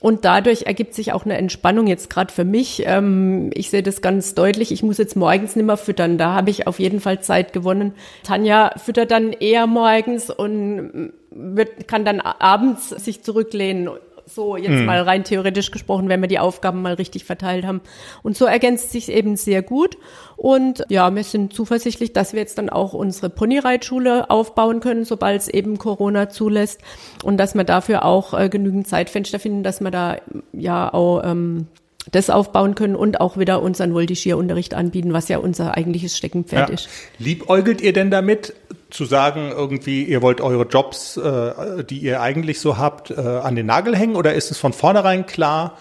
Und 0.00 0.26
dadurch 0.26 0.66
ergibt 0.66 0.92
sich 0.92 1.14
auch 1.14 1.24
eine 1.24 1.38
Entspannung 1.38 1.86
jetzt 1.86 2.10
gerade 2.10 2.30
für 2.30 2.44
mich. 2.44 2.82
Ähm, 2.84 3.48
ich 3.54 3.70
sehe 3.70 3.82
das 3.82 4.02
ganz 4.02 4.34
deutlich. 4.34 4.70
Ich 4.70 4.82
muss 4.82 4.98
jetzt 4.98 5.16
morgens 5.16 5.56
nicht 5.56 5.64
mehr 5.64 5.78
füttern. 5.78 6.18
Da 6.18 6.34
habe 6.34 6.50
ich 6.50 6.66
auf 6.66 6.78
jeden 6.78 7.00
Fall 7.00 7.22
Zeit 7.22 7.54
gewonnen. 7.54 7.94
Tanja 8.22 8.72
füttert 8.76 9.10
dann 9.10 9.32
eher 9.32 9.66
morgens 9.66 10.28
und 10.28 11.14
wird, 11.30 11.88
kann 11.88 12.04
dann 12.04 12.20
abends 12.20 12.90
sich 12.90 13.22
zurücklehnen 13.22 13.88
so 14.26 14.56
jetzt 14.56 14.70
mhm. 14.70 14.86
mal 14.86 15.00
rein 15.00 15.24
theoretisch 15.24 15.70
gesprochen, 15.70 16.08
wenn 16.08 16.20
wir 16.20 16.28
die 16.28 16.38
Aufgaben 16.38 16.82
mal 16.82 16.94
richtig 16.94 17.24
verteilt 17.24 17.66
haben. 17.66 17.80
Und 18.22 18.36
so 18.36 18.46
ergänzt 18.46 18.90
sich 18.90 19.10
eben 19.10 19.36
sehr 19.36 19.62
gut. 19.62 19.96
Und 20.36 20.84
ja, 20.88 21.14
wir 21.14 21.24
sind 21.24 21.52
zuversichtlich, 21.52 22.12
dass 22.12 22.32
wir 22.32 22.40
jetzt 22.40 22.58
dann 22.58 22.70
auch 22.70 22.94
unsere 22.94 23.30
Ponyreitschule 23.30 24.30
aufbauen 24.30 24.80
können, 24.80 25.04
sobald 25.04 25.40
es 25.40 25.48
eben 25.48 25.78
Corona 25.78 26.28
zulässt. 26.28 26.80
Und 27.22 27.36
dass 27.36 27.54
wir 27.54 27.64
dafür 27.64 28.04
auch 28.04 28.38
äh, 28.38 28.48
genügend 28.48 28.88
Zeitfenster 28.88 29.38
finden, 29.38 29.62
dass 29.62 29.80
wir 29.80 29.90
da 29.90 30.16
ja 30.52 30.92
auch 30.92 31.22
ähm, 31.24 31.68
das 32.10 32.30
aufbauen 32.30 32.74
können 32.74 32.96
und 32.96 33.20
auch 33.20 33.38
wieder 33.38 33.62
unseren 33.62 33.94
Voltigierunterricht 33.94 34.74
anbieten, 34.74 35.12
was 35.12 35.28
ja 35.28 35.38
unser 35.38 35.76
eigentliches 35.76 36.16
Steckenpferd 36.16 36.68
ja. 36.68 36.74
ist. 36.74 36.88
Liebäugelt 37.18 37.80
ihr 37.80 37.92
denn 37.92 38.10
damit, 38.10 38.54
zu 38.90 39.04
sagen, 39.04 39.50
irgendwie, 39.50 40.04
ihr 40.04 40.22
wollt 40.22 40.40
eure 40.40 40.66
Jobs, 40.66 41.16
äh, 41.16 41.84
die 41.84 41.98
ihr 41.98 42.20
eigentlich 42.20 42.60
so 42.60 42.78
habt, 42.78 43.10
äh, 43.10 43.20
an 43.20 43.56
den 43.56 43.66
Nagel 43.66 43.96
hängen? 43.96 44.16
Oder 44.16 44.34
ist 44.34 44.50
es 44.50 44.58
von 44.58 44.72
vornherein 44.72 45.26
klar, 45.26 45.76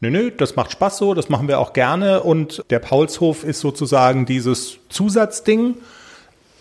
nö, 0.00 0.10
nö, 0.10 0.30
das 0.30 0.56
macht 0.56 0.72
Spaß 0.72 0.98
so, 0.98 1.14
das 1.14 1.28
machen 1.28 1.48
wir 1.48 1.58
auch 1.58 1.72
gerne 1.72 2.22
und 2.22 2.64
der 2.70 2.78
Paulshof 2.78 3.44
ist 3.44 3.60
sozusagen 3.60 4.26
dieses 4.26 4.78
Zusatzding? 4.88 5.76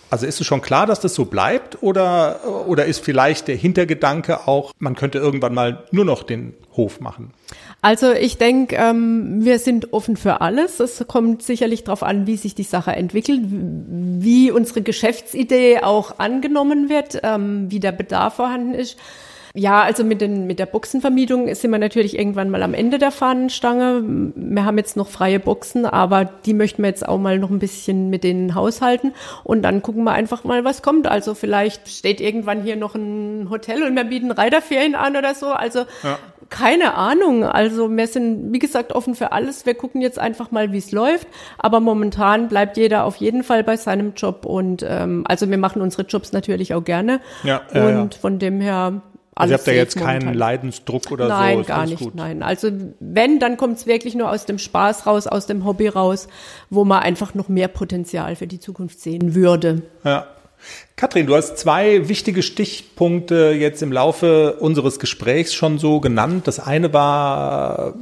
Also 0.09 0.27
ist 0.27 0.39
es 0.39 0.45
schon 0.45 0.61
klar, 0.61 0.85
dass 0.85 0.99
das 0.99 1.15
so 1.15 1.25
bleibt 1.25 1.81
oder, 1.81 2.41
oder 2.67 2.85
ist 2.85 3.03
vielleicht 3.03 3.47
der 3.47 3.55
Hintergedanke 3.55 4.47
auch, 4.47 4.71
man 4.77 4.95
könnte 4.95 5.17
irgendwann 5.17 5.55
mal 5.55 5.85
nur 5.91 6.05
noch 6.05 6.21
den 6.21 6.53
Hof 6.75 6.99
machen? 6.99 7.33
Also 7.83 8.13
ich 8.13 8.37
denke, 8.37 8.77
ähm, 8.77 9.43
wir 9.43 9.59
sind 9.59 9.91
offen 9.91 10.15
für 10.15 10.39
alles. 10.39 10.79
Es 10.79 11.05
kommt 11.05 11.43
sicherlich 11.43 11.83
darauf 11.83 12.01
an, 12.01 12.25
wie 12.27 12.37
sich 12.37 12.55
die 12.55 12.63
Sache 12.63 12.93
entwickelt, 12.93 13.41
wie 13.43 14.51
unsere 14.51 14.81
Geschäftsidee 14.81 15.79
auch 15.81 16.17
angenommen 16.17 16.87
wird, 16.87 17.19
ähm, 17.23 17.69
wie 17.69 17.81
der 17.81 17.91
Bedarf 17.91 18.35
vorhanden 18.35 18.73
ist. 18.73 18.97
Ja, 19.53 19.81
also 19.83 20.05
mit, 20.05 20.21
den, 20.21 20.47
mit 20.47 20.59
der 20.59 20.65
Boxenvermietung 20.65 21.53
sind 21.53 21.71
wir 21.71 21.77
natürlich 21.77 22.17
irgendwann 22.17 22.49
mal 22.49 22.63
am 22.63 22.73
Ende 22.73 22.99
der 22.99 23.11
Fahnenstange. 23.11 24.01
Wir 24.33 24.65
haben 24.65 24.77
jetzt 24.77 24.95
noch 24.95 25.09
freie 25.09 25.41
Boxen, 25.41 25.85
aber 25.85 26.23
die 26.23 26.53
möchten 26.53 26.81
wir 26.81 26.89
jetzt 26.89 27.07
auch 27.07 27.19
mal 27.19 27.37
noch 27.37 27.51
ein 27.51 27.59
bisschen 27.59 28.09
mit 28.09 28.23
denen 28.23 28.55
haushalten. 28.55 29.13
Und 29.43 29.61
dann 29.61 29.81
gucken 29.81 30.05
wir 30.05 30.13
einfach 30.13 30.45
mal, 30.45 30.63
was 30.63 30.81
kommt. 30.81 31.05
Also 31.05 31.35
vielleicht 31.35 31.89
steht 31.89 32.21
irgendwann 32.21 32.63
hier 32.63 32.77
noch 32.77 32.95
ein 32.95 33.49
Hotel 33.51 33.83
und 33.83 33.93
wir 33.95 34.05
bieten 34.05 34.31
Reiterferien 34.31 34.95
an 34.95 35.17
oder 35.17 35.35
so. 35.35 35.51
Also 35.51 35.79
ja. 36.01 36.17
Keine 36.49 36.95
Ahnung. 36.95 37.43
Also 37.43 37.89
wir 37.89 38.07
sind, 38.07 38.53
wie 38.53 38.59
gesagt, 38.59 38.91
offen 38.93 39.15
für 39.15 39.31
alles. 39.31 39.65
Wir 39.65 39.73
gucken 39.73 40.01
jetzt 40.01 40.19
einfach 40.19 40.51
mal, 40.51 40.71
wie 40.71 40.77
es 40.77 40.91
läuft. 40.91 41.27
Aber 41.57 41.79
momentan 41.79 42.47
bleibt 42.47 42.77
jeder 42.77 43.05
auf 43.05 43.15
jeden 43.17 43.43
Fall 43.43 43.63
bei 43.63 43.77
seinem 43.77 44.13
Job. 44.15 44.45
Und 44.45 44.85
ähm, 44.87 45.23
also 45.27 45.49
wir 45.49 45.57
machen 45.57 45.81
unsere 45.81 46.03
Jobs 46.03 46.31
natürlich 46.31 46.73
auch 46.73 46.83
gerne. 46.83 47.19
Ja, 47.43 47.61
ja, 47.73 48.01
und 48.01 48.15
von 48.15 48.39
dem 48.39 48.61
her 48.61 49.01
Also 49.35 49.53
ihr 49.53 49.57
habt 49.57 49.67
da 49.67 49.71
jetzt 49.71 49.95
keinen 49.95 50.25
momentan. 50.25 50.33
Leidensdruck 50.35 51.11
oder 51.11 51.27
Nein, 51.27 51.55
so? 51.55 51.61
ist 51.61 51.67
gar 51.67 51.79
alles 51.79 51.89
nicht. 51.91 52.03
gut. 52.03 52.15
Nein, 52.15 52.43
also 52.43 52.69
wenn, 52.99 53.39
dann 53.39 53.57
kommt 53.57 53.77
es 53.77 53.87
wirklich 53.87 54.15
nur 54.15 54.29
aus 54.29 54.45
dem 54.45 54.59
Spaß 54.59 55.07
raus, 55.07 55.27
aus 55.27 55.47
dem 55.47 55.65
Hobby 55.65 55.87
raus, 55.87 56.27
wo 56.69 56.85
man 56.85 57.01
einfach 57.01 57.33
noch 57.33 57.49
mehr 57.49 57.67
Potenzial 57.67 58.35
für 58.35 58.47
die 58.47 58.59
Zukunft 58.59 58.99
sehen 58.99 59.33
würde. 59.35 59.81
Ja. 60.03 60.27
Katrin, 60.95 61.25
du 61.25 61.35
hast 61.35 61.57
zwei 61.57 62.07
wichtige 62.07 62.43
Stichpunkte 62.43 63.55
jetzt 63.57 63.81
im 63.81 63.91
Laufe 63.91 64.53
unseres 64.59 64.99
Gesprächs 64.99 65.53
schon 65.53 65.79
so 65.79 65.99
genannt. 65.99 66.47
Das 66.47 66.59
eine 66.59 66.93
war, 66.93 67.95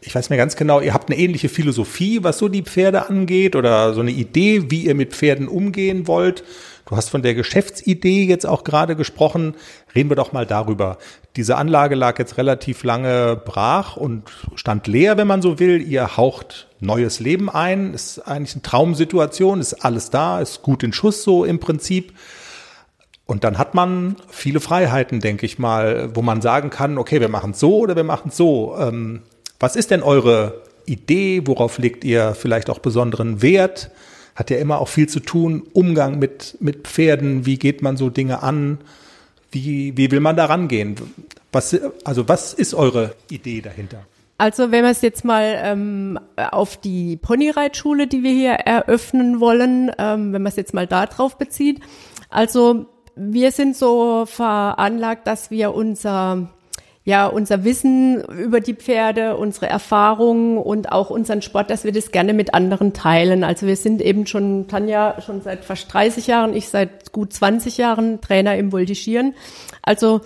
ich 0.00 0.14
weiß 0.14 0.30
mir 0.30 0.36
ganz 0.36 0.56
genau, 0.56 0.80
ihr 0.80 0.94
habt 0.94 1.10
eine 1.10 1.18
ähnliche 1.18 1.48
Philosophie, 1.48 2.22
was 2.22 2.38
so 2.38 2.48
die 2.48 2.62
Pferde 2.62 3.08
angeht 3.08 3.56
oder 3.56 3.94
so 3.94 4.00
eine 4.00 4.10
Idee, 4.10 4.70
wie 4.70 4.84
ihr 4.84 4.94
mit 4.94 5.14
Pferden 5.14 5.48
umgehen 5.48 6.06
wollt. 6.06 6.44
Du 6.86 6.96
hast 6.96 7.08
von 7.08 7.22
der 7.22 7.34
Geschäftsidee 7.34 8.24
jetzt 8.24 8.46
auch 8.46 8.64
gerade 8.64 8.96
gesprochen. 8.96 9.54
Reden 9.94 10.10
wir 10.10 10.16
doch 10.16 10.32
mal 10.32 10.46
darüber. 10.46 10.98
Diese 11.36 11.56
Anlage 11.56 11.94
lag 11.94 12.18
jetzt 12.18 12.36
relativ 12.36 12.82
lange 12.82 13.40
brach 13.44 13.96
und 13.96 14.24
stand 14.56 14.88
leer, 14.88 15.16
wenn 15.16 15.28
man 15.28 15.40
so 15.40 15.60
will. 15.60 15.80
Ihr 15.80 16.16
haucht 16.16 16.66
neues 16.80 17.20
Leben 17.20 17.48
ein. 17.50 17.94
Ist 17.94 18.20
eigentlich 18.20 18.54
eine 18.54 18.62
Traumsituation, 18.62 19.60
ist 19.60 19.84
alles 19.84 20.10
da, 20.10 20.40
ist 20.40 20.62
gut 20.62 20.82
in 20.82 20.92
Schuss 20.92 21.22
so 21.22 21.44
im 21.44 21.60
Prinzip. 21.60 22.12
Und 23.26 23.44
dann 23.44 23.58
hat 23.58 23.74
man 23.74 24.16
viele 24.28 24.58
Freiheiten, 24.58 25.20
denke 25.20 25.46
ich 25.46 25.58
mal, 25.58 26.10
wo 26.14 26.22
man 26.22 26.42
sagen 26.42 26.70
kann, 26.70 26.98
okay, 26.98 27.20
wir 27.20 27.28
machen 27.28 27.52
es 27.52 27.60
so 27.60 27.78
oder 27.78 27.94
wir 27.94 28.02
machen 28.02 28.30
es 28.30 28.36
so. 28.36 28.76
Ähm, 28.76 29.22
was 29.60 29.76
ist 29.76 29.92
denn 29.92 30.02
eure 30.02 30.62
Idee? 30.84 31.42
Worauf 31.46 31.78
legt 31.78 32.02
ihr 32.02 32.34
vielleicht 32.34 32.68
auch 32.70 32.80
besonderen 32.80 33.40
Wert? 33.40 33.92
Hat 34.34 34.50
ja 34.50 34.58
immer 34.58 34.80
auch 34.80 34.88
viel 34.88 35.08
zu 35.08 35.20
tun. 35.20 35.62
Umgang 35.72 36.18
mit, 36.18 36.56
mit 36.60 36.88
Pferden. 36.88 37.46
Wie 37.46 37.56
geht 37.56 37.82
man 37.82 37.96
so 37.96 38.10
Dinge 38.10 38.42
an? 38.42 38.78
Wie, 39.52 39.96
wie 39.96 40.10
will 40.10 40.20
man 40.20 40.36
da 40.36 40.46
rangehen? 40.46 40.96
Was, 41.52 41.78
also 42.04 42.28
was 42.28 42.52
ist 42.52 42.74
eure 42.74 43.14
Idee 43.28 43.60
dahinter? 43.60 44.06
Also 44.40 44.70
wenn 44.70 44.84
wir 44.84 44.90
es 44.90 45.02
jetzt 45.02 45.22
mal 45.22 45.60
ähm, 45.62 46.18
auf 46.38 46.78
die 46.78 47.18
Ponyreitschule, 47.18 48.06
die 48.06 48.22
wir 48.22 48.30
hier 48.30 48.52
eröffnen 48.52 49.38
wollen, 49.38 49.92
ähm, 49.98 50.32
wenn 50.32 50.40
man 50.40 50.46
es 50.46 50.56
jetzt 50.56 50.72
mal 50.72 50.86
da 50.86 51.04
drauf 51.04 51.36
bezieht. 51.36 51.80
Also 52.30 52.86
wir 53.16 53.52
sind 53.52 53.76
so 53.76 54.24
veranlagt, 54.24 55.26
dass 55.26 55.50
wir 55.50 55.74
unser 55.74 56.48
ja, 57.04 57.26
unser 57.26 57.64
Wissen 57.64 58.22
über 58.24 58.60
die 58.60 58.74
Pferde, 58.74 59.36
unsere 59.36 59.66
Erfahrungen 59.66 60.58
und 60.58 60.92
auch 60.92 61.08
unseren 61.08 61.40
Sport, 61.40 61.70
dass 61.70 61.84
wir 61.84 61.92
das 61.92 62.10
gerne 62.10 62.34
mit 62.34 62.52
anderen 62.52 62.92
teilen. 62.92 63.42
Also 63.42 63.66
wir 63.66 63.76
sind 63.76 64.02
eben 64.02 64.26
schon, 64.26 64.68
Tanja, 64.68 65.20
schon 65.20 65.40
seit 65.40 65.64
fast 65.64 65.92
30 65.92 66.26
Jahren, 66.26 66.54
ich 66.54 66.68
seit 66.68 67.12
gut 67.12 67.32
20 67.32 67.78
Jahren 67.78 68.20
Trainer 68.20 68.56
im 68.56 68.70
Voltigieren. 68.70 69.34
Also 69.82 70.20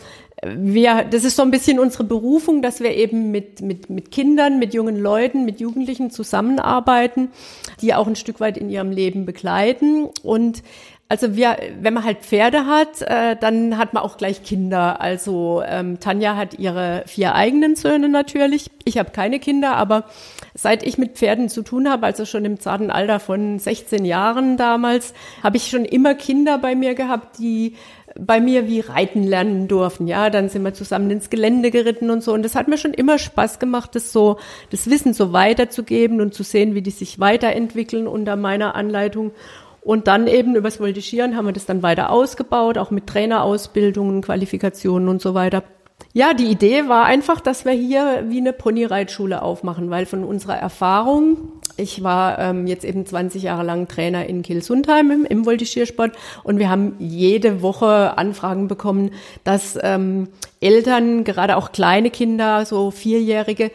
wir, 0.47 1.05
das 1.05 1.25
ist 1.25 1.37
so 1.37 1.43
ein 1.43 1.51
bisschen 1.51 1.79
unsere 1.79 2.05
Berufung, 2.05 2.63
dass 2.63 2.81
wir 2.81 2.95
eben 2.95 3.31
mit, 3.31 3.61
mit, 3.61 3.91
mit 3.91 4.11
Kindern, 4.11 4.59
mit 4.59 4.75
jungen 4.75 4.99
Leuten, 4.99 5.45
mit 5.45 5.61
Jugendlichen 5.61 6.11
zusammenarbeiten, 6.11 7.31
die 7.81 7.95
auch 7.95 8.07
ein 8.07 8.17
Stück 8.17 8.41
weit 8.41 8.57
in 8.57 8.71
ihrem 8.71 8.91
Leben 8.91 9.27
begleiten 9.27 10.09
und 10.23 10.63
also 11.07 11.37
wir, 11.37 11.59
wenn 11.81 11.95
man 11.95 12.05
halt 12.05 12.19
Pferde 12.21 12.67
hat, 12.67 13.03
äh, 13.03 13.37
dann 13.39 13.77
hat 13.77 13.93
man 13.93 14.03
auch 14.03 14.17
gleich 14.17 14.43
Kinder. 14.43 15.01
Also 15.01 15.63
ähm, 15.65 16.01
Tanja 16.01 16.35
hat 16.35 16.59
ihre 16.59 17.05
vier 17.07 17.35
eigenen 17.35 17.77
Söhne 17.77 18.09
natürlich. 18.09 18.71
Ich 18.85 18.97
habe 18.97 19.11
keine 19.11 19.39
Kinder, 19.39 19.77
aber 19.77 20.05
seit 20.55 20.83
ich 20.83 20.97
mit 20.97 21.13
Pferden 21.13 21.51
zu 21.51 21.63
tun 21.63 21.91
habe, 21.91 22.07
also 22.07 22.25
schon 22.25 22.45
im 22.47 22.59
zarten 22.59 22.91
Alter 22.91 23.21
von 23.21 23.59
16 23.59 24.05
Jahren 24.05 24.57
damals, 24.57 25.13
habe 25.43 25.59
ich 25.59 25.69
schon 25.69 25.85
immer 25.85 26.15
Kinder 26.15 26.57
bei 26.59 26.75
mir 26.75 26.95
gehabt, 26.95 27.39
die 27.39 27.77
bei 28.19 28.41
mir 28.41 28.69
wie 28.69 28.81
reiten 28.81 29.23
lernen 29.25 29.69
durften. 29.69 30.07
Ja, 30.07 30.31
dann 30.31 30.49
sind 30.49 30.63
wir 30.63 30.75
zusammen 30.75 31.11
ins 31.11 31.31
Gelände 31.31 31.71
geritten 31.71 32.11
und 32.11 32.23
so. 32.23 32.33
Und 32.33 32.45
das 32.45 32.55
hat 32.55 32.69
mir 32.69 32.79
schon 32.79 32.95
immer 32.95 33.19
Spaß 33.19 33.59
gemacht, 33.59 33.95
das 33.95 34.13
so, 34.13 34.39
das 34.71 34.89
Wissen 34.89 35.15
so 35.15 35.33
weiterzugeben 35.33 36.21
und 36.21 36.35
zu 36.35 36.43
sehen, 36.43 36.75
wie 36.75 36.83
die 36.83 36.91
sich 36.91 37.19
weiterentwickeln 37.19 38.07
unter 38.07 38.37
meiner 38.37 38.75
Anleitung. 38.75 39.33
Und 39.81 40.07
dann 40.07 40.27
eben 40.27 40.57
übers 40.57 40.81
Voltigieren 40.81 41.37
haben 41.37 41.47
wir 41.47 41.53
das 41.53 41.67
dann 41.67 41.83
weiter 41.83 42.11
ausgebaut, 42.11 42.79
auch 42.79 42.91
mit 42.91 43.07
Trainerausbildungen, 43.07 44.23
Qualifikationen 44.23 45.09
und 45.09 45.21
so 45.21 45.35
weiter. 45.35 45.63
Ja, 46.17 46.33
die 46.33 46.45
Idee 46.47 46.89
war 46.89 47.07
einfach, 47.07 47.41
dass 47.41 47.65
wir 47.65 47.73
hier 47.73 48.27
wie 48.29 48.39
eine 48.39 48.53
Ponyreitschule 48.53 49.43
aufmachen, 49.43 49.91
weil 49.91 50.07
von 50.07 50.23
unserer 50.23 50.57
Erfahrung, 50.57 51.51
ich 51.77 52.05
war 52.05 52.39
ähm, 52.39 52.69
jetzt 52.69 52.85
eben 52.85 53.05
20 53.05 53.43
Jahre 53.43 53.65
lang 53.65 53.89
Trainer 53.89 54.25
in 54.27 54.43
Kiel-Sundheim 54.43 55.11
im, 55.11 55.25
im 55.25 55.45
Voltigiersport 55.45 56.13
und 56.45 56.61
wir 56.61 56.71
haben 56.71 56.95
jede 57.01 57.63
Woche 57.63 58.17
Anfragen 58.17 58.69
bekommen, 58.69 59.11
dass 59.43 59.77
ähm, 59.83 60.29
Eltern, 60.61 61.25
gerade 61.25 61.57
auch 61.57 61.73
kleine 61.73 62.11
Kinder, 62.11 62.65
so 62.65 62.93
Vierjährige, 62.93 63.73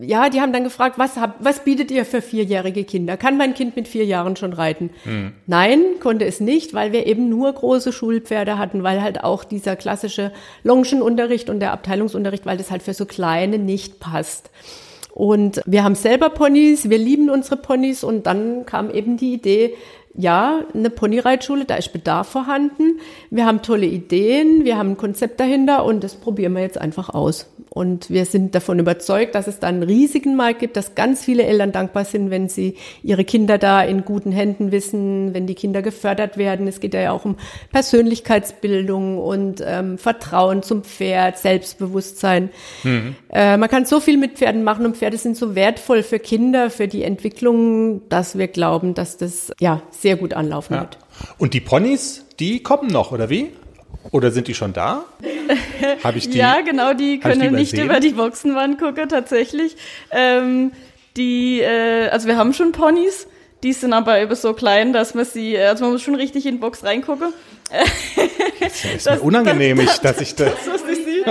ja, 0.00 0.30
die 0.30 0.40
haben 0.40 0.52
dann 0.52 0.64
gefragt, 0.64 0.98
was, 0.98 1.16
hab, 1.16 1.44
was 1.44 1.64
bietet 1.64 1.90
ihr 1.90 2.04
für 2.04 2.22
vierjährige 2.22 2.84
Kinder? 2.84 3.16
Kann 3.16 3.36
mein 3.36 3.54
Kind 3.54 3.76
mit 3.76 3.88
vier 3.88 4.04
Jahren 4.04 4.36
schon 4.36 4.52
reiten? 4.52 4.90
Hm. 5.04 5.32
Nein, 5.46 5.82
konnte 6.00 6.24
es 6.24 6.40
nicht, 6.40 6.72
weil 6.72 6.92
wir 6.92 7.06
eben 7.06 7.28
nur 7.28 7.52
große 7.52 7.92
Schulpferde 7.92 8.58
hatten, 8.58 8.82
weil 8.82 9.02
halt 9.02 9.22
auch 9.22 9.44
dieser 9.44 9.76
klassische 9.76 10.32
Longenunterricht 10.62 11.50
und 11.50 11.60
der 11.60 11.72
Abteilungsunterricht, 11.72 12.46
weil 12.46 12.56
das 12.56 12.70
halt 12.70 12.82
für 12.82 12.94
so 12.94 13.04
kleine 13.04 13.58
nicht 13.58 14.00
passt. 14.00 14.50
Und 15.12 15.60
wir 15.66 15.84
haben 15.84 15.96
selber 15.96 16.30
Ponys, 16.30 16.88
wir 16.88 16.98
lieben 16.98 17.30
unsere 17.30 17.56
Ponys 17.56 18.04
und 18.04 18.26
dann 18.26 18.64
kam 18.64 18.90
eben 18.90 19.16
die 19.16 19.34
Idee, 19.34 19.74
ja, 20.14 20.64
eine 20.74 20.90
Ponyreitschule, 20.90 21.64
da 21.64 21.76
ist 21.76 21.92
Bedarf 21.92 22.28
vorhanden. 22.28 22.98
Wir 23.30 23.46
haben 23.46 23.62
tolle 23.62 23.86
Ideen, 23.86 24.64
wir 24.64 24.76
haben 24.76 24.90
ein 24.90 24.96
Konzept 24.96 25.38
dahinter 25.38 25.84
und 25.84 26.02
das 26.02 26.16
probieren 26.16 26.54
wir 26.54 26.62
jetzt 26.62 26.80
einfach 26.80 27.10
aus. 27.10 27.46
Und 27.72 28.10
wir 28.10 28.24
sind 28.24 28.56
davon 28.56 28.80
überzeugt, 28.80 29.36
dass 29.36 29.46
es 29.46 29.60
da 29.60 29.68
einen 29.68 29.84
riesigen 29.84 30.34
Markt 30.34 30.58
gibt, 30.58 30.76
dass 30.76 30.96
ganz 30.96 31.24
viele 31.24 31.44
Eltern 31.44 31.70
dankbar 31.70 32.04
sind, 32.04 32.30
wenn 32.30 32.48
sie 32.48 32.74
ihre 33.04 33.24
Kinder 33.24 33.58
da 33.58 33.82
in 33.82 34.04
guten 34.04 34.32
Händen 34.32 34.72
wissen, 34.72 35.34
wenn 35.34 35.46
die 35.46 35.54
Kinder 35.54 35.80
gefördert 35.80 36.36
werden. 36.36 36.66
Es 36.66 36.80
geht 36.80 36.94
ja 36.94 37.12
auch 37.12 37.24
um 37.24 37.36
Persönlichkeitsbildung 37.70 39.18
und 39.18 39.62
ähm, 39.64 39.98
Vertrauen 39.98 40.64
zum 40.64 40.82
Pferd, 40.82 41.38
Selbstbewusstsein. 41.38 42.50
Mhm. 42.82 43.14
Äh, 43.28 43.56
man 43.56 43.68
kann 43.68 43.84
so 43.84 44.00
viel 44.00 44.16
mit 44.16 44.32
Pferden 44.32 44.64
machen 44.64 44.84
und 44.84 44.96
Pferde 44.96 45.16
sind 45.16 45.36
so 45.36 45.54
wertvoll 45.54 46.02
für 46.02 46.18
Kinder, 46.18 46.70
für 46.70 46.88
die 46.88 47.04
Entwicklung, 47.04 48.08
dass 48.08 48.36
wir 48.36 48.48
glauben, 48.48 48.94
dass 48.94 49.16
das 49.16 49.52
ja 49.60 49.80
sehr 50.00 50.16
gut 50.16 50.34
anlaufen 50.34 50.74
Ja. 50.74 50.80
wird. 50.80 50.98
Und 51.38 51.54
die 51.54 51.60
Ponys, 51.60 52.24
die 52.38 52.62
kommen 52.62 52.88
noch, 52.88 53.12
oder 53.12 53.28
wie? 53.30 53.50
Oder 54.12 54.30
sind 54.30 54.48
die 54.48 54.54
schon 54.54 54.72
da? 54.72 55.04
Habe 56.04 56.18
ich 56.18 56.30
die? 56.30 56.38
ja, 56.38 56.60
genau, 56.62 56.94
die 56.94 57.20
können 57.20 57.40
die 57.40 57.50
nicht 57.50 57.76
über 57.76 58.00
die 58.00 58.10
Boxenwand 58.10 58.78
gucken, 58.78 59.08
tatsächlich. 59.08 59.76
Ähm, 60.10 60.72
die, 61.16 61.60
äh, 61.60 62.08
also 62.08 62.26
wir 62.28 62.36
haben 62.36 62.52
schon 62.54 62.72
Ponys, 62.72 63.26
die 63.62 63.72
sind 63.74 63.92
aber 63.92 64.18
eben 64.20 64.34
so 64.34 64.54
klein, 64.54 64.92
dass 64.92 65.14
man 65.14 65.24
sie, 65.26 65.58
also 65.58 65.84
man 65.84 65.92
muss 65.92 66.02
schon 66.02 66.14
richtig 66.14 66.46
in 66.46 66.54
die 66.54 66.60
Box 66.60 66.82
reingucken. 66.82 67.32
ist 68.60 69.06
mir 69.10 69.20
unangenehm, 69.20 69.80
ich, 69.80 69.98
dass 69.98 70.20
ich 70.20 70.34
da. 70.34 70.46
Ist 70.46 70.56
die. 71.06 71.24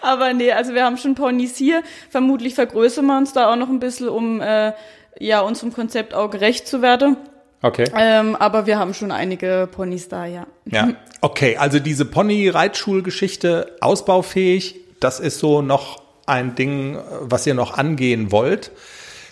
Aber 0.00 0.32
nee, 0.32 0.52
also 0.52 0.74
wir 0.74 0.84
haben 0.84 0.96
schon 0.96 1.14
Ponys 1.14 1.56
hier. 1.56 1.82
Vermutlich 2.10 2.54
vergrößern 2.54 3.06
wir 3.06 3.18
uns 3.18 3.32
da 3.32 3.52
auch 3.52 3.56
noch 3.56 3.68
ein 3.68 3.80
bisschen, 3.80 4.08
um 4.08 4.40
äh, 4.40 4.72
ja 5.18 5.40
unserem 5.40 5.72
Konzept 5.72 6.14
auch 6.14 6.30
gerecht 6.30 6.66
zu 6.66 6.82
werden. 6.82 7.16
Okay. 7.62 7.90
Ähm, 7.96 8.36
aber 8.36 8.66
wir 8.66 8.78
haben 8.78 8.94
schon 8.94 9.10
einige 9.10 9.68
Ponys 9.70 10.08
da, 10.08 10.26
ja. 10.26 10.46
Ja. 10.66 10.90
Okay, 11.22 11.56
also 11.56 11.78
diese 11.80 12.04
Pony-Reitschulgeschichte 12.04 13.78
ausbaufähig, 13.80 14.76
das 15.00 15.18
ist 15.18 15.38
so 15.38 15.62
noch 15.62 16.02
ein 16.26 16.54
Ding, 16.54 16.98
was 17.20 17.46
ihr 17.46 17.54
noch 17.54 17.76
angehen 17.76 18.30
wollt. 18.30 18.70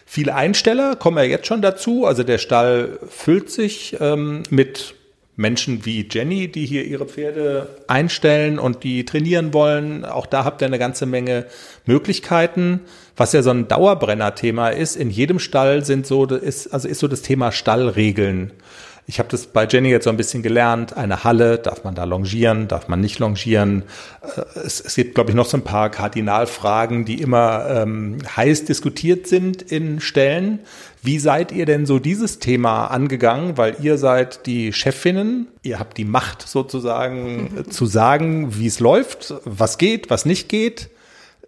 Viele 0.07 0.35
Einsteller 0.35 0.97
kommen 0.97 1.19
ja 1.19 1.25
jetzt 1.25 1.47
schon 1.47 1.61
dazu. 1.61 2.07
Also 2.07 2.23
der 2.23 2.39
Stall 2.39 2.99
füllt 3.09 3.51
sich 3.51 3.97
ähm, 4.01 4.45
mit 4.49 4.95
Menschen 5.37 5.85
wie 5.85 6.09
Jenny, 6.11 6.49
die 6.49 6.65
hier 6.65 6.85
ihre 6.85 7.07
Pferde 7.07 7.83
einstellen 7.89 8.59
und 8.59 8.85
die 8.85 9.05
trainieren 9.05 9.53
wollen. 9.53 10.05
Auch 10.05 10.27
da 10.27 10.45
habt 10.45 10.63
ihr 10.63 10.67
eine 10.67 10.79
ganze 10.79 11.07
Menge 11.07 11.47
Möglichkeiten. 11.87 12.81
Was 13.17 13.33
ja 13.33 13.43
so 13.43 13.51
ein 13.51 13.67
Dauerbrenner-Thema 13.67 14.69
ist, 14.69 14.97
in 14.97 15.11
jedem 15.11 15.39
Stall 15.39 15.85
sind 15.85 16.07
so, 16.07 16.25
ist, 16.27 16.69
also 16.69 16.89
ist 16.89 17.01
so 17.01 17.09
das 17.09 17.23
Thema 17.23 17.51
Stallregeln. 17.51 18.53
Ich 19.07 19.19
habe 19.19 19.29
das 19.29 19.47
bei 19.47 19.67
Jenny 19.67 19.91
jetzt 19.91 20.05
so 20.05 20.11
ein 20.11 20.17
bisschen 20.17 20.43
gelernt. 20.43 20.97
Eine 20.97 21.25
Halle, 21.25 21.59
darf 21.59 21.85
man 21.85 21.95
da 21.95 22.05
longieren, 22.05 22.69
darf 22.69 22.89
man 22.89 23.01
nicht 23.01 23.19
longieren? 23.19 23.83
Äh, 24.23 24.41
Es, 24.65 24.81
es 24.81 24.95
gibt, 24.95 25.15
glaube 25.15 25.31
ich, 25.31 25.37
noch 25.37 25.47
so 25.47 25.59
ein 25.59 25.65
paar 25.65 25.91
Kardinalfragen, 25.91 27.05
die 27.05 27.21
immer 27.21 27.67
ähm, 27.69 28.19
heiß 28.35 28.65
diskutiert 28.65 29.27
sind 29.27 29.61
in 29.61 30.01
Stellen. 30.01 30.61
Wie 31.03 31.19
seid 31.19 31.53
ihr 31.53 31.67
denn 31.67 31.85
so 31.85 31.99
dieses 31.99 32.39
Thema 32.39 32.87
angegangen? 32.87 33.59
Weil 33.59 33.77
ihr 33.83 33.99
seid 33.99 34.47
die 34.47 34.73
Chefinnen, 34.73 35.49
ihr 35.63 35.79
habt 35.79 35.99
die 35.99 36.07
Macht 36.07 36.49
sozusagen 36.49 37.59
äh, 37.59 37.65
zu 37.65 37.85
sagen, 37.85 38.57
wie 38.59 38.67
es 38.67 38.81
läuft, 38.81 39.35
was 39.45 39.77
geht, 39.77 40.09
was 40.09 40.25
nicht 40.25 40.49
geht. 40.49 40.89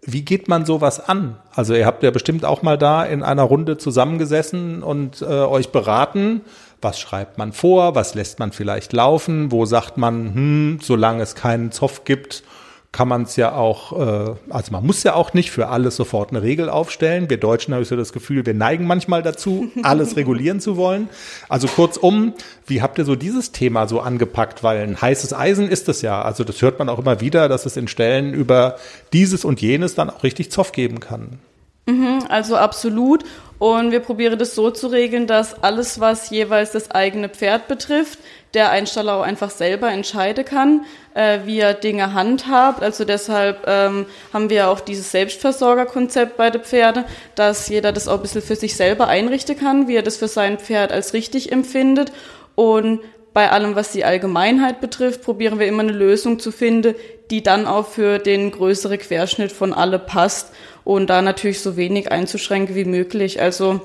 Wie 0.03 0.21
geht 0.21 0.47
man 0.47 0.63
sowas 0.63 1.09
an? 1.09 1.37
Also 1.53 1.73
ihr 1.73 1.87
habt 1.87 2.03
ja 2.03 2.11
bestimmt 2.11 2.45
auch 2.45 2.61
mal 2.61 2.77
da 2.77 3.03
in 3.03 3.23
einer 3.23 3.41
Runde 3.41 3.77
zusammengesessen 3.77 4.83
und 4.83 5.23
äh, 5.23 5.25
euch 5.25 5.69
beraten. 5.71 6.41
Was 6.81 6.99
schreibt 6.99 7.37
man 7.37 7.53
vor? 7.53 7.95
Was 7.95 8.15
lässt 8.15 8.39
man 8.39 8.51
vielleicht 8.51 8.93
laufen? 8.93 9.51
Wo 9.51 9.65
sagt 9.65 9.97
man, 9.97 10.33
hm, 10.33 10.79
solange 10.81 11.23
es 11.23 11.35
keinen 11.35 11.71
Zoff 11.71 12.03
gibt, 12.03 12.43
kann 12.91 13.07
man 13.07 13.23
es 13.23 13.35
ja 13.35 13.53
auch, 13.53 13.91
äh, 13.93 14.35
also 14.49 14.71
man 14.71 14.85
muss 14.85 15.03
ja 15.03 15.13
auch 15.13 15.33
nicht 15.33 15.51
für 15.51 15.67
alles 15.67 15.95
sofort 15.95 16.31
eine 16.31 16.41
Regel 16.41 16.69
aufstellen. 16.69 17.29
Wir 17.29 17.37
Deutschen 17.37 17.73
habe 17.73 17.83
ich 17.83 17.89
so 17.89 17.95
das 17.95 18.13
Gefühl, 18.13 18.45
wir 18.45 18.53
neigen 18.53 18.87
manchmal 18.87 19.21
dazu, 19.21 19.69
alles 19.83 20.15
regulieren 20.15 20.59
zu 20.59 20.77
wollen. 20.77 21.09
Also 21.49 21.67
kurzum, 21.67 22.33
wie 22.65 22.81
habt 22.81 22.97
ihr 22.97 23.05
so 23.05 23.15
dieses 23.15 23.51
Thema 23.51 23.87
so 23.87 23.99
angepackt? 23.99 24.63
Weil 24.63 24.81
ein 24.81 24.99
heißes 24.99 25.33
Eisen 25.33 25.67
ist 25.69 25.89
es 25.89 26.01
ja. 26.01 26.21
Also 26.21 26.43
das 26.43 26.61
hört 26.61 26.79
man 26.79 26.89
auch 26.89 26.99
immer 26.99 27.21
wieder, 27.21 27.49
dass 27.49 27.65
es 27.65 27.77
in 27.77 27.87
Stellen 27.87 28.33
über 28.33 28.77
dieses 29.13 29.45
und 29.45 29.61
jenes 29.61 29.93
dann 29.93 30.09
auch 30.09 30.23
richtig 30.23 30.51
Zoff 30.51 30.71
geben 30.71 30.99
kann. 30.99 31.39
Mhm, 31.87 32.23
also 32.29 32.55
absolut. 32.57 33.23
Und 33.59 33.91
wir 33.91 34.01
probieren 34.01 34.37
das 34.37 34.53
so 34.53 34.69
zu 34.69 34.87
regeln, 34.87 35.25
dass 35.25 35.63
alles, 35.63 35.99
was 35.99 36.29
jeweils 36.29 36.71
das 36.71 36.91
eigene 36.91 37.27
Pferd 37.27 37.67
betrifft, 37.67 38.19
der 38.53 38.69
Einsteller 38.69 39.15
auch 39.15 39.23
einfach 39.23 39.49
selber 39.49 39.89
entscheiden 39.91 40.45
kann, 40.45 40.85
äh, 41.15 41.39
wie 41.45 41.59
er 41.59 41.73
Dinge 41.73 42.13
handhabt. 42.13 42.83
Also 42.83 43.03
deshalb 43.03 43.65
ähm, 43.67 44.05
haben 44.31 44.49
wir 44.49 44.69
auch 44.69 44.79
dieses 44.79 45.11
Selbstversorgerkonzept 45.11 46.37
bei 46.37 46.51
den 46.51 46.61
Pferden, 46.61 47.05
dass 47.35 47.67
jeder 47.67 47.91
das 47.91 48.07
auch 48.07 48.15
ein 48.17 48.21
bisschen 48.21 48.41
für 48.43 48.55
sich 48.55 48.75
selber 48.75 49.07
einrichten 49.07 49.57
kann, 49.57 49.87
wie 49.87 49.95
er 49.95 50.03
das 50.03 50.17
für 50.17 50.27
sein 50.27 50.59
Pferd 50.59 50.91
als 50.91 51.13
richtig 51.13 51.51
empfindet. 51.51 52.11
Und 52.55 53.01
bei 53.33 53.51
allem, 53.51 53.75
was 53.75 53.91
die 53.91 54.05
Allgemeinheit 54.05 54.81
betrifft, 54.81 55.23
probieren 55.23 55.59
wir 55.59 55.67
immer 55.67 55.83
eine 55.83 55.91
Lösung 55.91 56.39
zu 56.39 56.51
finden, 56.51 56.95
die 57.29 57.43
dann 57.43 57.65
auch 57.65 57.87
für 57.87 58.19
den 58.19 58.51
größeren 58.51 58.97
Querschnitt 58.97 59.51
von 59.51 59.73
alle 59.73 59.99
passt 59.99 60.53
und 60.83 61.09
da 61.09 61.21
natürlich 61.21 61.61
so 61.61 61.77
wenig 61.77 62.11
einzuschränken 62.11 62.75
wie 62.75 62.85
möglich. 62.85 63.41
Also 63.41 63.81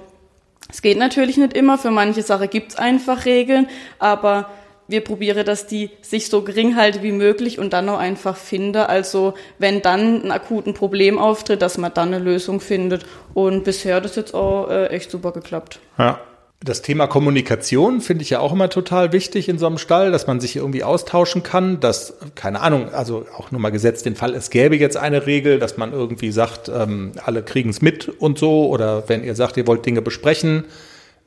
es 0.71 0.83
geht 0.83 0.99
natürlich 0.99 1.37
nicht 1.37 1.55
immer, 1.55 1.79
für 1.79 1.91
manche 1.91 2.23
Sachen 2.23 2.49
gibt's 2.49 2.77
einfach 2.77 3.25
Regeln, 3.25 3.69
aber 3.99 4.49
wir 4.89 5.03
probieren, 5.03 5.45
dass 5.45 5.67
die 5.67 5.91
sich 6.03 6.29
so 6.29 6.43
gering 6.43 6.77
halten 6.77 7.03
wie 7.03 7.13
möglich 7.13 7.59
und 7.59 7.73
dann 7.73 7.89
auch 7.89 7.99
einfach 7.99 8.37
finde. 8.37 8.89
Also 8.89 9.35
wenn 9.59 9.83
dann 9.83 10.25
ein 10.25 10.31
akuten 10.31 10.75
Problem 10.75 11.19
auftritt, 11.19 11.63
dass 11.63 11.79
man 11.79 11.95
dann 11.95 12.15
eine 12.15 12.23
Lösung 12.23 12.61
findet. 12.61 13.07
Und 13.33 13.65
bisher 13.65 13.97
hat 13.97 14.05
das 14.05 14.17
jetzt 14.17 14.35
auch 14.35 14.69
äh, 14.69 14.87
echt 14.89 15.11
super 15.11 15.33
geklappt. 15.33 15.81
Ja. 15.99 16.21
Das 16.65 16.81
Thema 16.81 17.09
Kommunikation 17.09 18.01
finde 18.01 18.23
ich 18.23 18.31
ja 18.31 18.39
auch 18.39 18.53
immer 18.53 18.69
total 18.69 19.13
wichtig 19.13 19.49
in 19.49 19.59
so 19.59 19.67
einem 19.67 19.79
Stall, 19.79 20.13
dass 20.13 20.29
man 20.29 20.39
sich 20.39 20.55
irgendwie 20.55 20.85
austauschen 20.85 21.43
kann, 21.43 21.81
dass, 21.81 22.15
keine 22.37 22.61
Ahnung, 22.61 22.91
also 22.93 23.27
auch 23.37 23.51
nur 23.51 23.61
mal 23.61 23.71
gesetzt 23.71 24.07
den 24.07 24.15
Fall, 24.15 24.35
es 24.35 24.51
gäbe 24.51 24.77
jetzt 24.77 24.97
eine 24.97 25.27
Regel, 25.27 25.59
dass 25.59 25.77
man 25.77 25.93
irgendwie 25.93 26.31
sagt, 26.31 26.69
ähm, 26.69 27.13
alle 27.25 27.43
kriegen 27.43 27.71
es 27.71 27.83
mit 27.83 28.09
und 28.09 28.39
so, 28.39 28.69
oder 28.69 29.09
wenn 29.09 29.25
ihr 29.25 29.35
sagt, 29.35 29.57
ihr 29.57 29.67
wollt 29.67 29.85
Dinge 29.85 30.03
besprechen, 30.03 30.65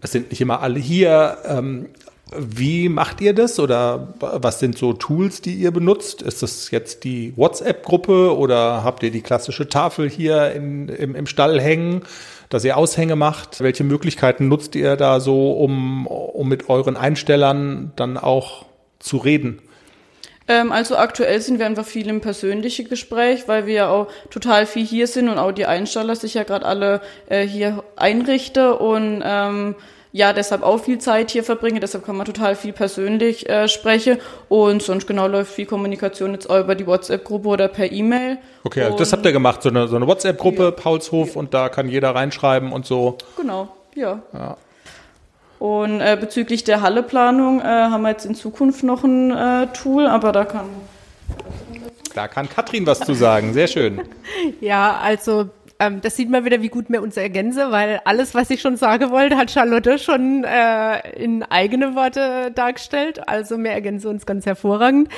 es 0.01 0.13
sind 0.13 0.29
nicht 0.29 0.39
immer 0.39 0.61
alle 0.61 0.79
hier. 0.79 1.37
Ähm, 1.45 1.87
wie 2.37 2.89
macht 2.89 3.21
ihr 3.21 3.33
das 3.33 3.59
oder 3.59 4.13
was 4.19 4.59
sind 4.59 4.77
so 4.77 4.93
Tools, 4.93 5.41
die 5.41 5.55
ihr 5.55 5.71
benutzt? 5.71 6.21
Ist 6.21 6.43
das 6.43 6.71
jetzt 6.71 7.03
die 7.03 7.33
WhatsApp-Gruppe 7.35 8.35
oder 8.35 8.83
habt 8.83 9.03
ihr 9.03 9.11
die 9.11 9.21
klassische 9.21 9.69
Tafel 9.69 10.09
hier 10.09 10.51
in, 10.53 10.89
im, 10.89 11.13
im 11.13 11.27
Stall 11.27 11.61
hängen? 11.61 12.01
Dass 12.49 12.63
ihr 12.63 12.77
Aushänge 12.77 13.15
macht. 13.15 13.61
Welche 13.61 13.83
Möglichkeiten 13.83 14.47
nutzt 14.47 14.75
ihr 14.75 14.95
da 14.95 15.19
so, 15.19 15.51
um, 15.53 16.07
um 16.07 16.47
mit 16.47 16.69
euren 16.69 16.97
Einstellern 16.97 17.91
dann 17.95 18.17
auch 18.17 18.65
zu 18.99 19.17
reden? 19.17 19.61
Ähm, 20.47 20.71
also 20.71 20.95
aktuell 20.95 21.41
sind 21.41 21.59
wir 21.59 21.65
einfach 21.65 21.85
viel 21.85 22.07
im 22.07 22.21
persönlichen 22.21 22.87
Gespräch, 22.87 23.47
weil 23.47 23.65
wir 23.65 23.73
ja 23.73 23.89
auch 23.89 24.07
total 24.29 24.65
viel 24.65 24.85
hier 24.85 25.07
sind 25.07 25.29
und 25.29 25.39
auch 25.39 25.51
die 25.51 25.65
Einsteller 25.65 26.15
sich 26.15 26.35
ja 26.35 26.43
gerade 26.43 26.65
alle 26.65 27.01
äh, 27.29 27.47
hier 27.47 27.83
einrichten 27.95 28.73
und 28.73 29.23
ähm, 29.25 29.75
ja 30.15 30.31
deshalb 30.31 30.63
auch 30.63 30.77
viel 30.77 30.97
Zeit 30.97 31.29
hier 31.31 31.43
verbringe, 31.43 31.81
deshalb 31.81 32.05
kann 32.05 32.15
man 32.15 32.25
total 32.25 32.55
viel 32.55 32.71
persönlich 32.71 33.49
äh, 33.49 33.67
sprechen 33.67 34.17
und 34.47 34.81
sonst 34.81 35.07
genau 35.07 35.27
läuft 35.27 35.51
viel 35.51 35.65
Kommunikation 35.65 36.31
jetzt 36.31 36.49
auch 36.49 36.61
über 36.61 36.73
die 36.73 36.87
WhatsApp-Gruppe 36.87 37.49
oder 37.49 37.67
per 37.67 37.91
E-Mail. 37.91 38.37
Okay, 38.63 38.83
also 38.83 38.97
das 38.97 39.11
habt 39.11 39.25
ihr 39.25 39.33
gemacht, 39.33 39.61
so 39.61 39.67
eine, 39.67 39.89
so 39.89 39.97
eine 39.97 40.07
WhatsApp-Gruppe, 40.07 40.63
ja. 40.63 40.71
Paulshof 40.71 41.35
und 41.35 41.53
da 41.53 41.67
kann 41.67 41.89
jeder 41.89 42.15
reinschreiben 42.15 42.71
und 42.71 42.85
so. 42.85 43.17
Genau, 43.35 43.67
ja. 43.93 44.21
ja. 44.31 44.55
Und 45.59 45.99
äh, 45.99 46.17
bezüglich 46.17 46.63
der 46.63 46.81
Halleplanung 46.81 47.59
äh, 47.59 47.65
haben 47.65 48.03
wir 48.03 48.11
jetzt 48.11 48.25
in 48.25 48.35
Zukunft 48.35 48.83
noch 48.83 49.03
ein 49.03 49.31
äh, 49.31 49.67
Tool, 49.73 50.07
aber 50.07 50.31
da 50.31 50.45
kann 50.45 50.69
da 52.13 52.29
kann 52.29 52.47
Katrin 52.47 52.87
was 52.87 53.01
zu 53.01 53.13
sagen. 53.15 53.51
Sehr 53.51 53.67
schön. 53.67 54.01
ja, 54.61 54.97
also 55.03 55.49
ähm, 55.79 56.01
das 56.01 56.15
sieht 56.15 56.29
man 56.29 56.45
wieder, 56.45 56.61
wie 56.61 56.69
gut 56.69 56.85
wir 56.89 57.01
uns 57.01 57.17
ergänzen, 57.17 57.71
weil 57.71 57.99
alles, 58.05 58.33
was 58.33 58.49
ich 58.49 58.61
schon 58.61 58.77
sagen 58.77 59.09
wollte, 59.11 59.37
hat 59.37 59.51
Charlotte 59.51 59.99
schon 59.99 60.43
äh, 60.43 61.11
in 61.21 61.43
eigene 61.43 61.95
Worte 61.95 62.51
dargestellt. 62.53 63.27
Also 63.27 63.57
wir 63.57 63.71
ergänzen 63.71 64.07
uns 64.07 64.25
ganz 64.25 64.45
hervorragend. 64.45 65.09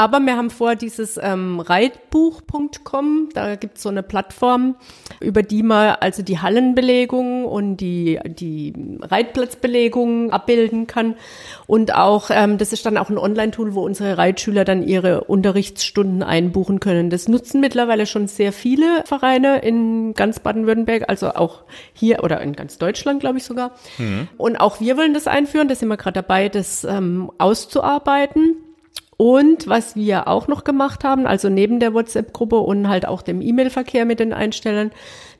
Aber 0.00 0.18
wir 0.20 0.34
haben 0.34 0.48
vor, 0.48 0.76
dieses 0.76 1.20
ähm, 1.22 1.60
Reitbuch.com, 1.60 3.28
da 3.34 3.56
gibt 3.56 3.76
es 3.76 3.82
so 3.82 3.90
eine 3.90 4.02
Plattform, 4.02 4.76
über 5.20 5.42
die 5.42 5.62
man 5.62 5.96
also 6.00 6.22
die 6.22 6.38
Hallenbelegung 6.38 7.44
und 7.44 7.76
die, 7.76 8.18
die 8.24 8.72
Reitplatzbelegung 9.02 10.32
abbilden 10.32 10.86
kann. 10.86 11.16
Und 11.66 11.94
auch, 11.94 12.30
ähm, 12.30 12.56
das 12.56 12.72
ist 12.72 12.86
dann 12.86 12.96
auch 12.96 13.10
ein 13.10 13.18
Online-Tool, 13.18 13.74
wo 13.74 13.82
unsere 13.82 14.16
Reitschüler 14.16 14.64
dann 14.64 14.82
ihre 14.82 15.24
Unterrichtsstunden 15.24 16.22
einbuchen 16.22 16.80
können. 16.80 17.10
Das 17.10 17.28
nutzen 17.28 17.60
mittlerweile 17.60 18.06
schon 18.06 18.26
sehr 18.26 18.54
viele 18.54 19.04
Vereine 19.04 19.58
in 19.58 20.14
ganz 20.14 20.40
Baden-Württemberg, 20.40 21.10
also 21.10 21.34
auch 21.34 21.64
hier 21.92 22.24
oder 22.24 22.40
in 22.40 22.54
ganz 22.54 22.78
Deutschland, 22.78 23.20
glaube 23.20 23.36
ich 23.36 23.44
sogar. 23.44 23.72
Mhm. 23.98 24.28
Und 24.38 24.56
auch 24.56 24.80
wir 24.80 24.96
wollen 24.96 25.12
das 25.12 25.26
einführen, 25.26 25.68
da 25.68 25.74
sind 25.74 25.88
wir 25.88 25.98
gerade 25.98 26.14
dabei, 26.14 26.48
das 26.48 26.84
ähm, 26.84 27.30
auszuarbeiten. 27.36 28.56
Und 29.20 29.68
was 29.68 29.96
wir 29.96 30.28
auch 30.28 30.48
noch 30.48 30.64
gemacht 30.64 31.04
haben, 31.04 31.26
also 31.26 31.50
neben 31.50 31.78
der 31.78 31.92
WhatsApp-Gruppe 31.92 32.56
und 32.56 32.88
halt 32.88 33.06
auch 33.06 33.20
dem 33.20 33.42
E-Mail-Verkehr 33.42 34.06
mit 34.06 34.18
den 34.18 34.32
Einstellern, 34.32 34.92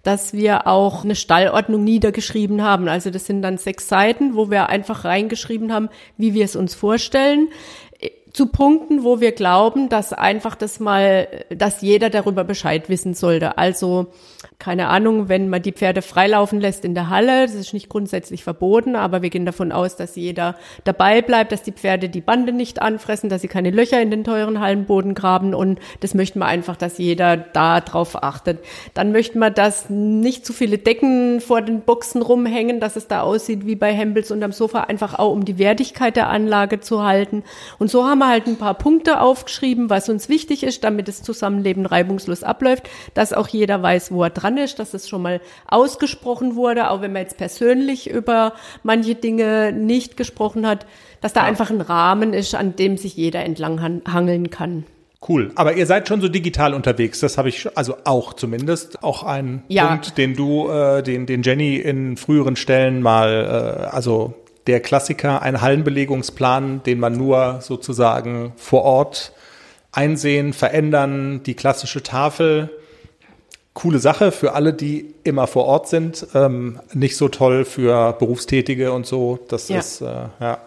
dass 0.02 0.34
wir 0.34 0.66
auch 0.66 1.02
eine 1.02 1.14
Stallordnung 1.14 1.82
niedergeschrieben 1.82 2.62
haben. 2.62 2.88
Also 2.88 3.08
das 3.08 3.24
sind 3.24 3.40
dann 3.40 3.56
sechs 3.56 3.88
Seiten, 3.88 4.36
wo 4.36 4.50
wir 4.50 4.68
einfach 4.68 5.06
reingeschrieben 5.06 5.72
haben, 5.72 5.88
wie 6.18 6.34
wir 6.34 6.44
es 6.44 6.56
uns 6.56 6.74
vorstellen 6.74 7.48
zu 8.32 8.46
Punkten, 8.46 9.02
wo 9.02 9.20
wir 9.20 9.32
glauben, 9.32 9.88
dass 9.88 10.12
einfach 10.12 10.54
das 10.54 10.78
mal, 10.78 11.26
dass 11.50 11.82
jeder 11.82 12.10
darüber 12.10 12.44
Bescheid 12.44 12.88
wissen 12.88 13.14
sollte. 13.14 13.58
Also, 13.58 14.06
keine 14.58 14.88
Ahnung, 14.88 15.28
wenn 15.28 15.48
man 15.48 15.62
die 15.62 15.72
Pferde 15.72 16.00
freilaufen 16.00 16.60
lässt 16.60 16.84
in 16.84 16.94
der 16.94 17.10
Halle, 17.10 17.46
das 17.46 17.54
ist 17.54 17.72
nicht 17.72 17.88
grundsätzlich 17.88 18.44
verboten, 18.44 18.94
aber 18.94 19.22
wir 19.22 19.30
gehen 19.30 19.46
davon 19.46 19.72
aus, 19.72 19.96
dass 19.96 20.16
jeder 20.16 20.54
dabei 20.84 21.22
bleibt, 21.22 21.50
dass 21.50 21.62
die 21.62 21.72
Pferde 21.72 22.08
die 22.08 22.20
Bande 22.20 22.52
nicht 22.52 22.80
anfressen, 22.80 23.30
dass 23.30 23.42
sie 23.42 23.48
keine 23.48 23.70
Löcher 23.70 24.00
in 24.00 24.10
den 24.10 24.22
teuren 24.22 24.60
Hallenboden 24.60 25.14
graben 25.14 25.54
und 25.54 25.80
das 26.00 26.14
möchten 26.14 26.38
wir 26.38 26.46
einfach, 26.46 26.76
dass 26.76 26.98
jeder 26.98 27.36
da 27.36 27.80
drauf 27.80 28.22
achtet. 28.22 28.60
Dann 28.94 29.12
möchten 29.12 29.40
wir, 29.40 29.50
dass 29.50 29.90
nicht 29.90 30.46
zu 30.46 30.52
viele 30.52 30.78
Decken 30.78 31.40
vor 31.40 31.62
den 31.62 31.80
Boxen 31.80 32.22
rumhängen, 32.22 32.80
dass 32.80 32.96
es 32.96 33.08
da 33.08 33.22
aussieht 33.22 33.66
wie 33.66 33.76
bei 33.76 33.92
Hempels 33.92 34.30
unterm 34.30 34.52
Sofa, 34.52 34.82
einfach 34.82 35.18
auch 35.18 35.32
um 35.32 35.44
die 35.44 35.58
Wertigkeit 35.58 36.16
der 36.16 36.28
Anlage 36.28 36.80
zu 36.80 37.02
halten. 37.02 37.42
Und 37.78 37.90
so 37.90 38.06
haben 38.06 38.19
wir 38.20 38.28
halt 38.28 38.46
ein 38.46 38.56
paar 38.56 38.74
Punkte 38.74 39.20
aufgeschrieben, 39.20 39.90
was 39.90 40.09
uns 40.09 40.28
wichtig 40.28 40.62
ist, 40.62 40.85
damit 40.85 41.09
das 41.09 41.22
Zusammenleben 41.22 41.85
reibungslos 41.85 42.42
abläuft, 42.42 42.88
dass 43.14 43.33
auch 43.33 43.48
jeder 43.48 43.83
weiß, 43.83 44.12
wo 44.12 44.22
er 44.22 44.30
dran 44.30 44.56
ist, 44.56 44.78
dass 44.78 44.94
es 44.94 45.09
schon 45.09 45.22
mal 45.22 45.40
ausgesprochen 45.66 46.54
wurde, 46.54 46.90
auch 46.90 47.00
wenn 47.00 47.12
man 47.12 47.22
jetzt 47.22 47.37
persönlich 47.37 48.09
über 48.09 48.54
manche 48.83 49.14
Dinge 49.14 49.72
nicht 49.72 50.16
gesprochen 50.16 50.66
hat, 50.66 50.87
dass 51.20 51.33
da 51.33 51.40
ja. 51.40 51.46
einfach 51.46 51.70
ein 51.70 51.80
Rahmen 51.80 52.33
ist, 52.33 52.54
an 52.54 52.76
dem 52.76 52.96
sich 52.96 53.16
jeder 53.16 53.44
entlang 53.44 54.02
hangeln 54.06 54.50
kann. 54.50 54.85
Cool. 55.26 55.52
Aber 55.54 55.74
ihr 55.74 55.85
seid 55.85 56.09
schon 56.09 56.22
so 56.22 56.28
digital 56.28 56.72
unterwegs. 56.72 57.20
Das 57.20 57.37
habe 57.37 57.50
ich 57.50 57.76
also 57.76 57.96
auch 58.04 58.33
zumindest 58.33 59.02
auch 59.02 59.22
ein 59.22 59.62
ja. 59.68 59.88
Punkt, 59.88 60.16
den 60.16 60.35
du, 60.35 60.70
äh, 60.70 61.02
den 61.02 61.26
den 61.26 61.42
Jenny 61.42 61.76
in 61.76 62.16
früheren 62.16 62.56
Stellen 62.56 63.02
mal, 63.02 63.85
äh, 63.90 63.94
also 63.94 64.35
der 64.70 64.80
Klassiker, 64.80 65.42
ein 65.42 65.61
Hallenbelegungsplan, 65.61 66.83
den 66.85 67.00
man 67.00 67.16
nur 67.16 67.59
sozusagen 67.61 68.52
vor 68.56 68.83
Ort 68.83 69.33
einsehen, 69.92 70.52
verändern, 70.52 71.42
die 71.42 71.54
klassische 71.54 72.02
Tafel. 72.02 72.70
Coole 73.74 73.98
Sache 73.98 74.30
für 74.30 74.52
alle, 74.52 74.72
die 74.72 75.14
immer 75.24 75.48
vor 75.48 75.64
Ort 75.64 75.88
sind. 75.88 76.26
Ähm, 76.34 76.78
nicht 76.92 77.16
so 77.16 77.28
toll 77.28 77.64
für 77.64 78.12
Berufstätige 78.12 78.92
und 78.92 79.07
so. 79.07 79.40
Das 79.49 79.68
ja. 79.68 79.78
ist, 79.78 80.03
äh, 80.03 80.28
ja. 80.40 80.59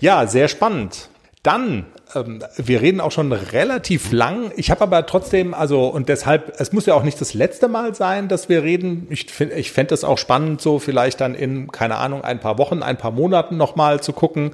Ja, 0.00 0.26
sehr 0.26 0.48
spannend. 0.48 1.08
Dann 1.48 1.86
ähm, 2.14 2.40
wir 2.56 2.82
reden 2.82 3.00
auch 3.00 3.10
schon 3.10 3.32
relativ 3.32 4.12
lang. 4.12 4.52
Ich 4.56 4.70
habe 4.70 4.82
aber 4.82 5.06
trotzdem, 5.06 5.54
also 5.54 5.86
und 5.86 6.10
deshalb, 6.10 6.54
es 6.60 6.72
muss 6.72 6.84
ja 6.84 6.92
auch 6.92 7.02
nicht 7.02 7.18
das 7.22 7.32
letzte 7.32 7.68
Mal 7.68 7.94
sein, 7.94 8.28
dass 8.28 8.50
wir 8.50 8.62
reden. 8.62 9.06
Ich, 9.08 9.30
find, 9.30 9.54
ich 9.54 9.72
fände 9.72 9.94
es 9.94 10.04
auch 10.04 10.18
spannend, 10.18 10.60
so 10.60 10.78
vielleicht 10.78 11.22
dann 11.22 11.34
in, 11.34 11.72
keine 11.72 11.96
Ahnung, 11.96 12.22
ein 12.22 12.38
paar 12.38 12.58
Wochen, 12.58 12.82
ein 12.82 12.98
paar 12.98 13.12
Monaten 13.12 13.56
nochmal 13.56 14.02
zu 14.02 14.12
gucken. 14.12 14.52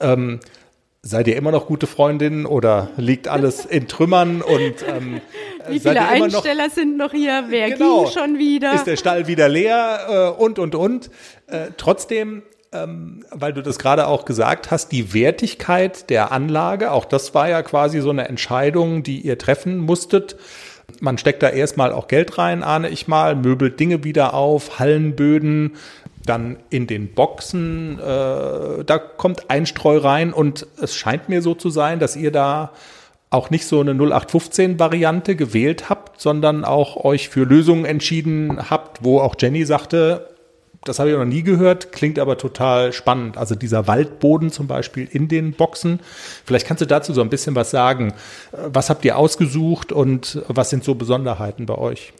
Ähm, 0.00 0.40
seid 1.00 1.28
ihr 1.28 1.36
immer 1.36 1.52
noch 1.52 1.66
gute 1.66 1.86
Freundinnen 1.86 2.44
oder 2.44 2.90
liegt 2.96 3.28
alles 3.28 3.64
in 3.66 3.86
Trümmern 3.86 4.42
und 4.42 4.74
ähm, 4.88 5.20
wie 5.68 5.78
viele 5.78 6.00
Einsteller 6.08 6.66
noch, 6.66 6.74
sind 6.74 6.96
noch 6.96 7.12
hier? 7.12 7.44
Wer 7.50 7.70
genau, 7.70 8.02
ging 8.02 8.12
schon 8.12 8.38
wieder? 8.38 8.74
Ist 8.74 8.88
der 8.88 8.96
Stall 8.96 9.28
wieder 9.28 9.48
leer 9.48 10.34
äh, 10.36 10.42
und 10.42 10.58
und 10.58 10.74
und? 10.74 11.08
Äh, 11.46 11.68
trotzdem 11.76 12.42
ähm, 12.72 13.24
weil 13.30 13.52
du 13.52 13.62
das 13.62 13.78
gerade 13.78 14.06
auch 14.06 14.24
gesagt 14.24 14.70
hast, 14.70 14.92
die 14.92 15.14
Wertigkeit 15.14 16.08
der 16.10 16.32
Anlage, 16.32 16.90
auch 16.90 17.04
das 17.04 17.34
war 17.34 17.48
ja 17.48 17.62
quasi 17.62 18.00
so 18.00 18.10
eine 18.10 18.28
Entscheidung, 18.28 19.02
die 19.02 19.20
ihr 19.20 19.38
treffen 19.38 19.78
musstet. 19.78 20.36
Man 21.00 21.18
steckt 21.18 21.42
da 21.42 21.48
erstmal 21.48 21.92
auch 21.92 22.08
Geld 22.08 22.38
rein, 22.38 22.62
ahne 22.62 22.88
ich 22.88 23.08
mal, 23.08 23.36
möbelt 23.36 23.78
Dinge 23.78 24.04
wieder 24.04 24.34
auf, 24.34 24.78
Hallenböden, 24.78 25.76
dann 26.24 26.56
in 26.70 26.86
den 26.86 27.12
Boxen, 27.14 27.98
äh, 27.98 28.84
da 28.84 28.98
kommt 28.98 29.50
Einstreu 29.50 29.98
rein 29.98 30.32
und 30.32 30.66
es 30.80 30.94
scheint 30.94 31.28
mir 31.28 31.42
so 31.42 31.54
zu 31.54 31.70
sein, 31.70 31.98
dass 31.98 32.16
ihr 32.16 32.30
da 32.30 32.72
auch 33.30 33.50
nicht 33.50 33.66
so 33.66 33.80
eine 33.80 33.92
0815-Variante 33.94 35.36
gewählt 35.36 35.88
habt, 35.88 36.20
sondern 36.20 36.64
auch 36.64 37.02
euch 37.02 37.28
für 37.28 37.44
Lösungen 37.44 37.86
entschieden 37.86 38.70
habt, 38.70 39.02
wo 39.02 39.20
auch 39.20 39.34
Jenny 39.38 39.64
sagte, 39.64 40.28
das 40.84 40.98
habe 40.98 41.10
ich 41.10 41.16
noch 41.16 41.24
nie 41.24 41.42
gehört, 41.42 41.92
klingt 41.92 42.18
aber 42.18 42.38
total 42.38 42.92
spannend. 42.92 43.36
Also 43.36 43.54
dieser 43.54 43.86
Waldboden 43.86 44.50
zum 44.50 44.66
Beispiel 44.66 45.08
in 45.10 45.28
den 45.28 45.52
Boxen. 45.52 46.00
Vielleicht 46.44 46.66
kannst 46.66 46.80
du 46.80 46.86
dazu 46.86 47.12
so 47.12 47.20
ein 47.20 47.30
bisschen 47.30 47.54
was 47.54 47.70
sagen. 47.70 48.14
Was 48.52 48.90
habt 48.90 49.04
ihr 49.04 49.16
ausgesucht 49.16 49.92
und 49.92 50.42
was 50.48 50.70
sind 50.70 50.82
so 50.84 50.94
Besonderheiten 50.94 51.66
bei 51.66 51.76
euch? 51.76 52.12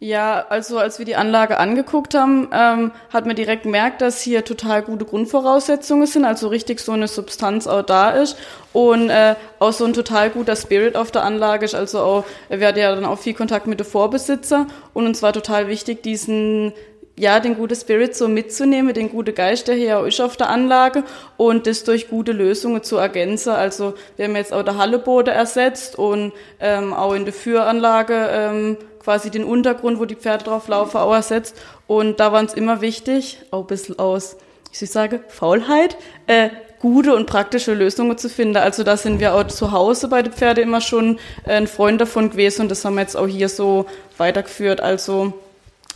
Ja, 0.00 0.46
also 0.48 0.78
als 0.78 1.00
wir 1.00 1.06
die 1.06 1.16
Anlage 1.16 1.58
angeguckt 1.58 2.14
haben, 2.14 2.48
ähm, 2.52 2.92
hat 3.12 3.26
man 3.26 3.34
direkt 3.34 3.64
gemerkt, 3.64 4.00
dass 4.00 4.20
hier 4.20 4.44
total 4.44 4.82
gute 4.82 5.04
Grundvoraussetzungen 5.04 6.06
sind, 6.06 6.24
also 6.24 6.46
richtig 6.46 6.78
so 6.78 6.92
eine 6.92 7.08
Substanz 7.08 7.66
auch 7.66 7.82
da 7.82 8.10
ist 8.10 8.36
und 8.72 9.10
äh, 9.10 9.34
auch 9.58 9.72
so 9.72 9.84
ein 9.84 9.94
total 9.94 10.30
guter 10.30 10.54
Spirit 10.54 10.94
auf 10.94 11.10
der 11.10 11.24
Anlage 11.24 11.64
ist. 11.64 11.74
Also 11.74 11.98
auch, 11.98 12.24
wir 12.48 12.68
hatten 12.68 12.78
ja 12.78 12.94
dann 12.94 13.04
auch 13.04 13.18
viel 13.18 13.34
Kontakt 13.34 13.66
mit 13.66 13.80
dem 13.80 13.86
Vorbesitzer 13.86 14.68
und 14.94 15.04
uns 15.04 15.20
war 15.20 15.32
total 15.32 15.66
wichtig, 15.66 16.04
diesen 16.04 16.74
ja, 17.18 17.40
den 17.40 17.56
guten 17.56 17.74
Spirit 17.74 18.16
so 18.16 18.28
mitzunehmen, 18.28 18.94
den 18.94 19.10
guten 19.10 19.34
Geist, 19.34 19.68
der 19.68 19.74
hier 19.74 19.98
auch 19.98 20.04
ist 20.04 20.20
auf 20.20 20.36
der 20.36 20.50
Anlage 20.50 21.02
und 21.36 21.66
das 21.66 21.84
durch 21.84 22.08
gute 22.08 22.32
Lösungen 22.32 22.82
zu 22.82 22.96
ergänzen. 22.96 23.50
Also 23.50 23.94
wir 24.16 24.26
haben 24.26 24.36
jetzt 24.36 24.52
auch 24.52 24.62
der 24.62 24.78
Halleboden 24.78 25.34
ersetzt 25.34 25.98
und 25.98 26.32
ähm, 26.60 26.94
auch 26.94 27.14
in 27.14 27.24
der 27.24 27.34
Führanlage 27.34 28.28
ähm, 28.30 28.76
quasi 29.02 29.30
den 29.30 29.44
Untergrund, 29.44 29.98
wo 29.98 30.04
die 30.04 30.14
Pferde 30.14 30.44
drauf 30.44 30.68
laufen, 30.68 30.98
auch 30.98 31.14
ersetzt. 31.14 31.56
Und 31.86 32.20
da 32.20 32.32
war 32.32 32.40
uns 32.40 32.54
immer 32.54 32.80
wichtig, 32.80 33.40
auch 33.50 33.62
ein 33.62 33.66
bisschen 33.66 33.98
aus, 33.98 34.36
ich 34.70 34.78
sage, 34.90 35.20
Faulheit, 35.28 35.96
äh, 36.26 36.50
gute 36.78 37.16
und 37.16 37.26
praktische 37.26 37.74
Lösungen 37.74 38.16
zu 38.18 38.28
finden. 38.28 38.56
Also 38.56 38.84
da 38.84 38.96
sind 38.96 39.18
wir 39.18 39.34
auch 39.34 39.46
zu 39.48 39.72
Hause 39.72 40.08
bei 40.08 40.22
den 40.22 40.32
Pferden 40.32 40.62
immer 40.62 40.80
schon 40.80 41.18
ein 41.44 41.66
Freund 41.66 42.00
davon 42.00 42.30
gewesen 42.30 42.62
und 42.62 42.70
das 42.70 42.84
haben 42.84 42.94
wir 42.94 43.00
jetzt 43.00 43.16
auch 43.16 43.26
hier 43.26 43.48
so 43.48 43.86
weitergeführt. 44.16 44.80
Also 44.80 45.32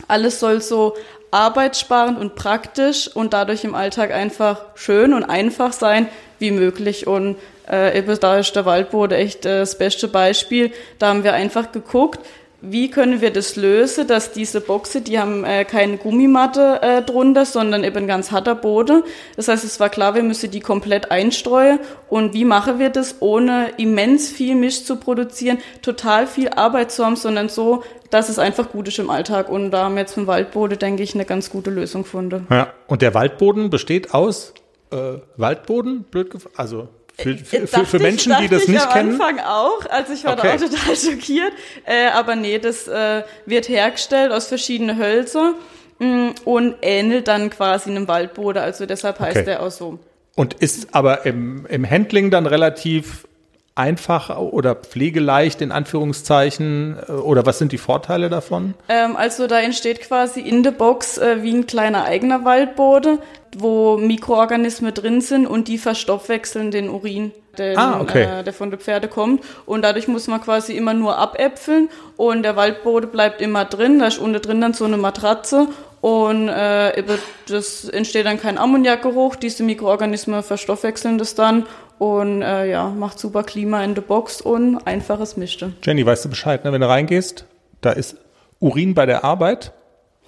alles 0.07 0.39
soll 0.39 0.61
so 0.61 0.95
arbeitssparend 1.31 2.19
und 2.19 2.35
praktisch 2.35 3.09
und 3.13 3.33
dadurch 3.33 3.63
im 3.63 3.73
Alltag 3.73 4.11
einfach 4.11 4.61
schön 4.75 5.13
und 5.13 5.23
einfach 5.23 5.73
sein 5.73 6.07
wie 6.39 6.51
möglich. 6.51 7.07
Und 7.07 7.37
äh, 7.67 8.03
da 8.17 8.37
ist 8.37 8.55
der 8.55 8.65
Waldboden 8.65 9.17
echt 9.17 9.45
äh, 9.45 9.59
das 9.59 9.77
beste 9.77 10.07
Beispiel. 10.07 10.71
Da 10.99 11.07
haben 11.07 11.23
wir 11.23 11.33
einfach 11.33 11.71
geguckt, 11.71 12.19
wie 12.65 12.89
können 12.89 13.19
wir 13.19 13.31
das 13.31 13.57
lösen, 13.57 14.07
dass 14.07 14.31
diese 14.31 14.61
Boxen, 14.61 15.03
die 15.03 15.19
haben 15.19 15.43
äh, 15.43 15.65
keine 15.65 15.97
Gummimatte 15.97 16.81
äh, 16.81 17.01
drunter, 17.01 17.45
sondern 17.45 17.83
eben 17.83 18.07
ganz 18.07 18.31
harter 18.31 18.55
Boden. 18.55 19.03
Das 19.35 19.49
heißt, 19.49 19.65
es 19.65 19.81
war 19.81 19.89
klar, 19.89 20.15
wir 20.15 20.23
müssen 20.23 20.49
die 20.49 20.61
komplett 20.61 21.11
einstreuen. 21.11 21.79
Und 22.07 22.33
wie 22.33 22.45
machen 22.45 22.79
wir 22.79 22.89
das, 22.89 23.17
ohne 23.19 23.71
immens 23.77 24.29
viel 24.29 24.55
Misch 24.55 24.85
zu 24.85 24.95
produzieren, 24.95 25.57
total 25.81 26.25
viel 26.25 26.47
Arbeit 26.49 26.91
zu 26.93 27.05
haben, 27.05 27.17
sondern 27.17 27.49
so, 27.49 27.83
dass 28.09 28.29
es 28.29 28.39
einfach 28.39 28.71
gut 28.71 28.87
ist 28.87 28.97
im 28.97 29.09
Alltag. 29.09 29.49
Und 29.49 29.71
da 29.71 29.83
haben 29.83 29.95
wir 29.95 30.01
jetzt 30.01 30.13
vom 30.13 30.27
Waldboden, 30.27 30.79
denke 30.79 31.03
ich, 31.03 31.15
eine 31.15 31.25
ganz 31.25 31.49
gute 31.49 31.69
Lösung 31.69 32.03
gefunden. 32.03 32.47
Ja, 32.49 32.71
und 32.87 33.01
der 33.01 33.13
Waldboden 33.13 33.71
besteht 33.71 34.13
aus 34.13 34.53
äh, 34.91 35.19
Waldboden, 35.35 36.03
blöd 36.03 36.29
gefragt, 36.29 36.57
also 36.57 36.87
für, 37.17 37.37
für, 37.37 37.67
für, 37.67 37.85
für 37.85 37.99
Menschen, 37.99 38.31
ich, 38.33 38.39
die 38.39 38.47
das 38.47 38.67
nicht 38.67 38.89
kennen? 38.91 39.19
Am 39.19 39.21
Anfang 39.21 39.45
auch, 39.45 39.85
also 39.89 40.13
ich 40.13 40.23
war 40.23 40.33
okay. 40.33 40.57
da 40.57 40.65
auch 40.65 40.69
total 40.69 40.95
schockiert. 41.11 41.53
Äh, 41.85 42.07
aber 42.07 42.35
nee, 42.35 42.59
das 42.59 42.87
äh, 42.87 43.23
wird 43.45 43.69
hergestellt 43.69 44.31
aus 44.31 44.47
verschiedenen 44.47 44.97
Hölzern 44.97 45.55
mh, 45.99 46.07
mm, 46.07 46.35
und 46.45 46.75
ähnelt 46.81 47.27
dann 47.27 47.49
quasi 47.49 47.91
einem 47.91 48.07
Waldboden, 48.07 48.61
also 48.61 48.85
deshalb 48.85 49.19
heißt 49.19 49.37
okay. 49.37 49.45
der 49.45 49.63
auch 49.63 49.71
so. 49.71 49.99
Und 50.35 50.55
ist 50.55 50.95
aber 50.95 51.25
im, 51.25 51.67
im 51.67 51.87
Handling 51.87 52.31
dann 52.31 52.47
relativ 52.47 53.27
einfach 53.75 54.37
oder 54.37 54.75
pflegeleicht 54.75 55.61
in 55.61 55.71
Anführungszeichen 55.71 56.97
äh, 57.07 57.11
oder 57.11 57.45
was 57.45 57.57
sind 57.59 57.71
die 57.71 57.77
Vorteile 57.77 58.29
davon? 58.29 58.75
Ähm, 58.89 59.15
also 59.15 59.47
da 59.47 59.59
entsteht 59.59 60.01
quasi 60.01 60.41
in 60.41 60.63
der 60.63 60.71
Box 60.71 61.17
äh, 61.17 61.41
wie 61.41 61.53
ein 61.53 61.65
kleiner 61.65 62.05
eigener 62.05 62.45
Waldboden, 62.45 63.19
wo 63.57 63.97
Mikroorganismen 63.97 64.93
drin 64.93 65.21
sind 65.21 65.47
und 65.47 65.67
die 65.67 65.77
verstoffwechseln 65.77 66.71
den 66.71 66.89
Urin. 66.89 67.31
Den, 67.57 67.77
ah, 67.77 68.01
okay. 68.01 68.39
äh, 68.39 68.43
der 68.43 68.51
von 68.51 68.71
der 68.71 68.79
Pferde 68.79 69.07
kommt 69.07 69.43
und 69.67 69.83
dadurch 69.83 70.07
muss 70.07 70.27
man 70.27 70.41
quasi 70.41 70.75
immer 70.75 70.95
nur 70.95 71.17
abäpfeln 71.17 71.87
und 72.17 72.41
der 72.41 72.55
Waldboden 72.55 73.11
bleibt 73.11 73.41
immer 73.41 73.63
drin, 73.63 73.99
da 73.99 74.07
ist 74.07 74.17
unten 74.17 74.41
drin 74.41 74.59
dann 74.59 74.73
so 74.73 74.85
eine 74.85 74.97
Matratze 74.97 75.67
und 76.01 76.49
äh, 76.49 77.03
das 77.47 77.87
entsteht 77.87 78.25
dann 78.25 78.39
kein 78.39 78.57
Ammoniakgeruch, 78.57 79.35
diese 79.35 79.61
Mikroorganismen 79.61 80.41
verstoffwechseln 80.41 81.19
das 81.19 81.35
dann 81.35 81.67
und 81.99 82.41
äh, 82.41 82.71
ja, 82.71 82.89
macht 82.89 83.19
super 83.19 83.43
Klima 83.43 83.83
in 83.83 83.93
der 83.93 84.01
Box 84.01 84.41
und 84.41 84.79
einfaches 84.87 85.37
Mischte. 85.37 85.73
Jenny, 85.83 86.03
weißt 86.03 86.25
du 86.25 86.29
Bescheid, 86.29 86.65
ne? 86.65 86.71
wenn 86.71 86.81
du 86.81 86.89
reingehst, 86.89 87.45
da 87.81 87.91
ist 87.91 88.17
Urin 88.59 88.95
bei 88.95 89.05
der 89.05 89.23
Arbeit, 89.23 89.73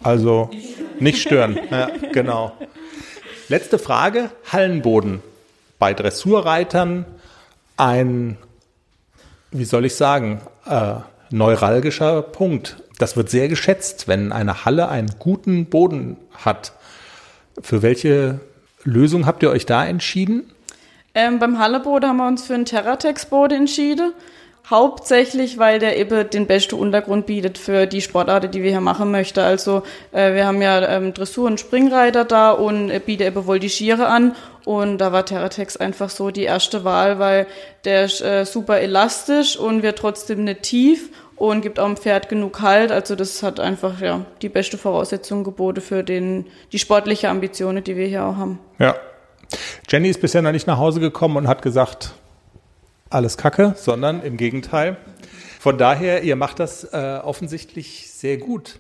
also 0.04 0.50
nicht 1.00 1.22
stören. 1.22 1.60
ja, 1.72 1.90
genau. 2.12 2.52
Letzte 3.48 3.78
Frage, 3.78 4.32
Hallenboden. 4.52 5.22
Bei 5.78 5.94
Dressurreitern 5.94 7.06
ein, 7.78 8.38
wie 9.52 9.66
soll 9.66 9.86
ich 9.86 9.96
sagen, 9.96 10.42
äh, 10.66 10.96
neuralgischer 11.30 12.24
Punkt. 12.24 12.78
Das 12.98 13.16
wird 13.16 13.30
sehr 13.30 13.48
geschätzt, 13.48 14.08
wenn 14.08 14.32
eine 14.32 14.66
Halle 14.66 14.90
einen 14.90 15.12
guten 15.20 15.68
Boden 15.68 16.18
hat. 16.34 16.74
Für 17.62 17.84
welche 17.84 18.40
Lösung 18.84 19.28
habt 19.28 19.44
ihr 19.44 19.52
euch 19.52 19.68
da 19.68 19.86
entschieden? 19.86 20.52
Ähm, 21.14 21.38
beim 21.38 21.60
Halleboden 21.60 22.10
haben 22.10 22.18
wir 22.18 22.28
uns 22.28 22.48
für 22.48 22.56
einen 22.56 22.66
Terratex-Boden 22.66 23.60
entschieden. 23.60 24.14
Hauptsächlich, 24.70 25.60
weil 25.60 25.78
der 25.78 25.98
eben 25.98 26.28
den 26.30 26.48
besten 26.48 26.76
Untergrund 26.76 27.28
bietet 27.28 27.60
für 27.60 27.86
die 27.86 28.02
Sportarten, 28.02 28.50
die 28.50 28.64
wir 28.64 28.72
hier 28.72 28.82
machen 28.82 29.12
möchten. 29.12 29.42
Also 29.42 29.84
äh, 30.12 30.34
wir 30.34 30.48
haben 30.48 30.62
ja 30.62 30.88
ähm, 30.88 31.14
Dressur- 31.14 31.46
und 31.46 31.60
Springreiter 31.60 32.26
da 32.26 32.52
und 32.52 32.90
äh, 32.90 33.00
bietet 33.00 33.28
eben 33.28 33.46
Voltigiere 33.46 34.08
an. 34.08 34.36
Und 34.66 34.98
da 34.98 35.12
war 35.12 35.24
Terratex 35.24 35.78
einfach 35.78 36.10
so 36.10 36.32
die 36.32 36.44
erste 36.44 36.84
Wahl, 36.84 37.20
weil 37.20 37.46
der 37.84 38.06
ist 38.06 38.22
äh, 38.22 38.44
super 38.46 38.80
elastisch 38.80 39.56
und 39.56 39.84
wird 39.84 40.00
trotzdem 40.00 40.44
nicht 40.44 40.64
tief 40.64 41.12
und 41.36 41.62
gibt 41.62 41.80
auch 41.80 41.86
dem 41.86 41.98
Pferd 41.98 42.30
genug 42.30 42.62
Halt. 42.62 42.92
Also 42.92 43.16
das 43.16 43.44
hat 43.44 43.60
einfach 43.60 44.02
ja 44.02 44.26
die 44.42 44.50
beste 44.50 44.80
Voraussetzung 44.80 45.44
geboten 45.44 45.82
für 45.82 46.04
den, 46.04 46.48
die 46.72 46.80
sportliche 46.80 47.30
Ambitionen, 47.30 47.84
die 47.84 47.96
wir 47.96 48.08
hier 48.08 48.26
auch 48.26 48.38
haben. 48.38 48.60
Ja, 48.80 48.96
Jenny 49.88 50.10
ist 50.10 50.22
bisher 50.22 50.42
noch 50.42 50.52
nicht 50.52 50.66
nach 50.66 50.80
Hause 50.80 51.00
gekommen 51.00 51.38
und 51.38 51.48
hat 51.48 51.62
gesagt, 51.62 52.16
alles 53.16 53.38
Kacke, 53.38 53.74
sondern 53.78 54.22
im 54.22 54.38
Gegenteil. 54.38 54.98
Von 55.60 55.78
daher, 55.78 56.24
ihr 56.24 56.36
macht 56.36 56.60
das 56.60 56.84
äh, 56.84 57.20
offensichtlich 57.24 58.12
sehr 58.12 58.38
gut. 58.38 58.80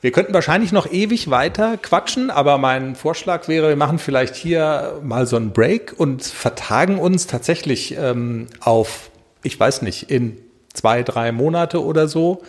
Wir 0.00 0.12
könnten 0.12 0.32
wahrscheinlich 0.32 0.72
noch 0.72 0.90
ewig 0.90 1.30
weiter 1.30 1.76
quatschen, 1.76 2.30
aber 2.30 2.58
mein 2.58 2.94
Vorschlag 2.94 3.48
wäre, 3.48 3.68
wir 3.68 3.76
machen 3.76 3.98
vielleicht 3.98 4.36
hier 4.36 5.00
mal 5.02 5.26
so 5.26 5.36
einen 5.36 5.52
Break 5.52 5.94
und 5.96 6.22
vertagen 6.22 6.98
uns 6.98 7.26
tatsächlich 7.26 7.96
ähm, 7.98 8.46
auf, 8.60 9.10
ich 9.42 9.58
weiß 9.58 9.82
nicht, 9.82 10.10
in 10.10 10.38
zwei, 10.72 11.02
drei 11.02 11.32
Monate 11.32 11.84
oder 11.84 12.08
so 12.08 12.42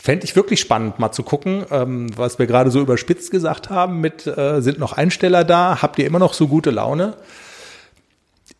Fände 0.00 0.24
ich 0.24 0.36
wirklich 0.36 0.60
spannend, 0.60 1.00
mal 1.00 1.10
zu 1.10 1.24
gucken, 1.24 1.66
ähm, 1.72 2.16
was 2.16 2.38
wir 2.38 2.46
gerade 2.46 2.70
so 2.70 2.80
überspitzt 2.80 3.32
gesagt 3.32 3.68
haben 3.68 4.00
mit, 4.00 4.28
äh, 4.28 4.60
sind 4.60 4.78
noch 4.78 4.92
Einsteller 4.92 5.42
da, 5.42 5.82
habt 5.82 5.98
ihr 5.98 6.06
immer 6.06 6.20
noch 6.20 6.34
so 6.34 6.46
gute 6.46 6.70
Laune? 6.70 7.16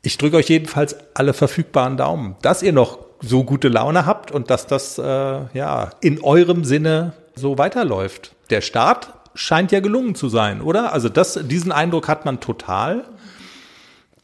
Ich 0.02 0.18
drücke 0.18 0.36
euch 0.36 0.48
jedenfalls 0.48 0.96
alle 1.14 1.32
verfügbaren 1.32 1.96
Daumen, 1.96 2.36
dass 2.42 2.62
ihr 2.62 2.72
noch 2.72 2.98
so 3.20 3.44
gute 3.44 3.68
Laune 3.68 4.06
habt 4.06 4.30
und 4.30 4.50
dass 4.50 4.66
das 4.66 4.98
äh, 4.98 5.02
ja 5.02 5.90
in 6.00 6.22
eurem 6.22 6.64
Sinne 6.64 7.14
so 7.34 7.58
weiterläuft. 7.58 8.34
Der 8.50 8.60
Start 8.60 9.12
scheint 9.34 9.72
ja 9.72 9.80
gelungen 9.80 10.14
zu 10.14 10.28
sein, 10.28 10.60
oder? 10.60 10.92
Also 10.92 11.08
das, 11.08 11.38
diesen 11.44 11.72
Eindruck 11.72 12.08
hat 12.08 12.24
man 12.24 12.40
total. 12.40 13.04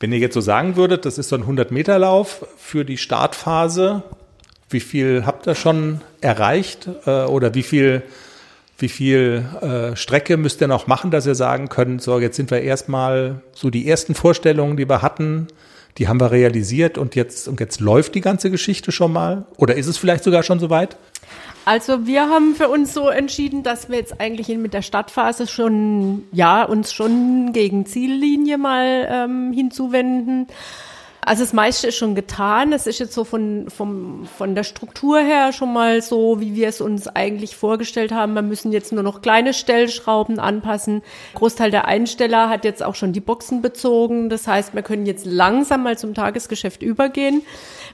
Wenn 0.00 0.12
ihr 0.12 0.18
jetzt 0.18 0.34
so 0.34 0.40
sagen 0.40 0.76
würdet, 0.76 1.06
das 1.06 1.18
ist 1.18 1.28
so 1.28 1.36
ein 1.36 1.44
100-Meter-Lauf 1.44 2.46
für 2.56 2.84
die 2.84 2.98
Startphase, 2.98 4.02
wie 4.70 4.80
viel 4.80 5.24
habt 5.26 5.46
ihr 5.46 5.54
schon 5.54 6.00
erreicht 6.20 6.88
äh, 7.06 7.24
oder 7.24 7.54
wie 7.54 7.62
viel 7.62 8.02
Wie 8.78 8.88
viel 8.88 9.44
äh, 9.60 9.96
Strecke 9.96 10.36
müsst 10.36 10.60
ihr 10.60 10.68
noch 10.68 10.86
machen, 10.86 11.10
dass 11.10 11.26
ihr 11.26 11.34
sagen 11.34 11.68
könnt, 11.68 12.02
so 12.02 12.18
jetzt 12.18 12.36
sind 12.36 12.50
wir 12.50 12.60
erstmal 12.60 13.40
so 13.52 13.70
die 13.70 13.88
ersten 13.88 14.14
Vorstellungen, 14.14 14.76
die 14.76 14.88
wir 14.88 15.00
hatten, 15.00 15.46
die 15.98 16.08
haben 16.08 16.20
wir 16.20 16.32
realisiert 16.32 16.98
und 16.98 17.14
jetzt, 17.14 17.46
und 17.46 17.60
jetzt 17.60 17.80
läuft 17.80 18.14
die 18.16 18.20
ganze 18.20 18.50
Geschichte 18.50 18.90
schon 18.90 19.12
mal? 19.12 19.46
Oder 19.56 19.76
ist 19.76 19.86
es 19.86 19.96
vielleicht 19.96 20.24
sogar 20.24 20.42
schon 20.42 20.58
soweit? 20.58 20.96
Also 21.64 22.06
wir 22.06 22.28
haben 22.28 22.54
für 22.54 22.68
uns 22.68 22.92
so 22.92 23.08
entschieden, 23.08 23.62
dass 23.62 23.88
wir 23.88 23.96
jetzt 23.96 24.20
eigentlich 24.20 24.48
mit 24.58 24.74
der 24.74 24.82
Stadtphase 24.82 25.46
schon, 25.46 26.24
ja, 26.30 26.64
uns 26.64 26.92
schon 26.92 27.52
gegen 27.52 27.86
Ziellinie 27.86 28.58
mal 28.58 29.08
ähm, 29.08 29.52
hinzuwenden. 29.52 30.48
Also 31.26 31.42
das 31.42 31.52
meiste 31.52 31.88
ist 31.88 31.96
schon 31.96 32.14
getan. 32.14 32.72
Es 32.72 32.86
ist 32.86 32.98
jetzt 32.98 33.14
so 33.14 33.24
von, 33.24 33.70
vom, 33.70 34.26
von 34.38 34.54
der 34.54 34.64
Struktur 34.64 35.18
her 35.20 35.52
schon 35.52 35.72
mal 35.72 36.02
so, 36.02 36.40
wie 36.40 36.54
wir 36.54 36.68
es 36.68 36.80
uns 36.80 37.08
eigentlich 37.08 37.56
vorgestellt 37.56 38.12
haben. 38.12 38.34
Wir 38.34 38.42
müssen 38.42 38.72
jetzt 38.72 38.92
nur 38.92 39.02
noch 39.02 39.22
kleine 39.22 39.54
Stellschrauben 39.54 40.38
anpassen. 40.38 41.02
Großteil 41.34 41.70
der 41.70 41.86
Einsteller 41.86 42.48
hat 42.48 42.64
jetzt 42.64 42.82
auch 42.82 42.94
schon 42.94 43.12
die 43.12 43.20
Boxen 43.20 43.62
bezogen. 43.62 44.28
Das 44.28 44.46
heißt, 44.46 44.74
wir 44.74 44.82
können 44.82 45.06
jetzt 45.06 45.24
langsam 45.26 45.82
mal 45.82 45.96
zum 45.98 46.14
Tagesgeschäft 46.14 46.82
übergehen. 46.82 47.42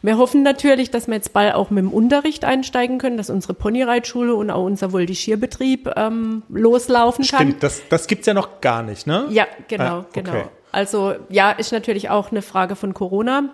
Wir 0.02 0.16
hoffen 0.18 0.42
natürlich, 0.42 0.90
dass 0.90 1.06
wir 1.08 1.14
jetzt 1.14 1.32
bald 1.32 1.54
auch 1.54 1.70
mit 1.70 1.84
dem 1.84 1.92
Unterricht 1.92 2.44
einsteigen 2.44 2.98
können, 2.98 3.16
dass 3.16 3.28
unsere 3.30 3.54
Ponyreitschule 3.54 4.34
und 4.34 4.50
auch 4.50 4.64
unser 4.64 4.92
Voltigierbetrieb 4.92 5.90
ähm, 5.96 6.42
loslaufen 6.48 7.26
kann. 7.26 7.48
Stimmt, 7.48 7.62
das, 7.62 7.82
das 7.90 8.06
gibt's 8.06 8.26
ja 8.26 8.34
noch 8.34 8.60
gar 8.60 8.82
nicht, 8.82 9.06
ne? 9.06 9.26
Ja, 9.30 9.46
genau, 9.68 9.84
Ah, 9.84 9.98
okay. 10.08 10.22
genau. 10.22 10.50
Also 10.72 11.14
ja, 11.28 11.50
ist 11.50 11.72
natürlich 11.72 12.10
auch 12.10 12.30
eine 12.30 12.42
Frage 12.42 12.76
von 12.76 12.94
Corona. 12.94 13.50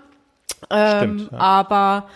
Ähm, 0.71 0.97
Stimmt, 0.99 1.33
ja. 1.33 1.39
Aber 1.39 2.09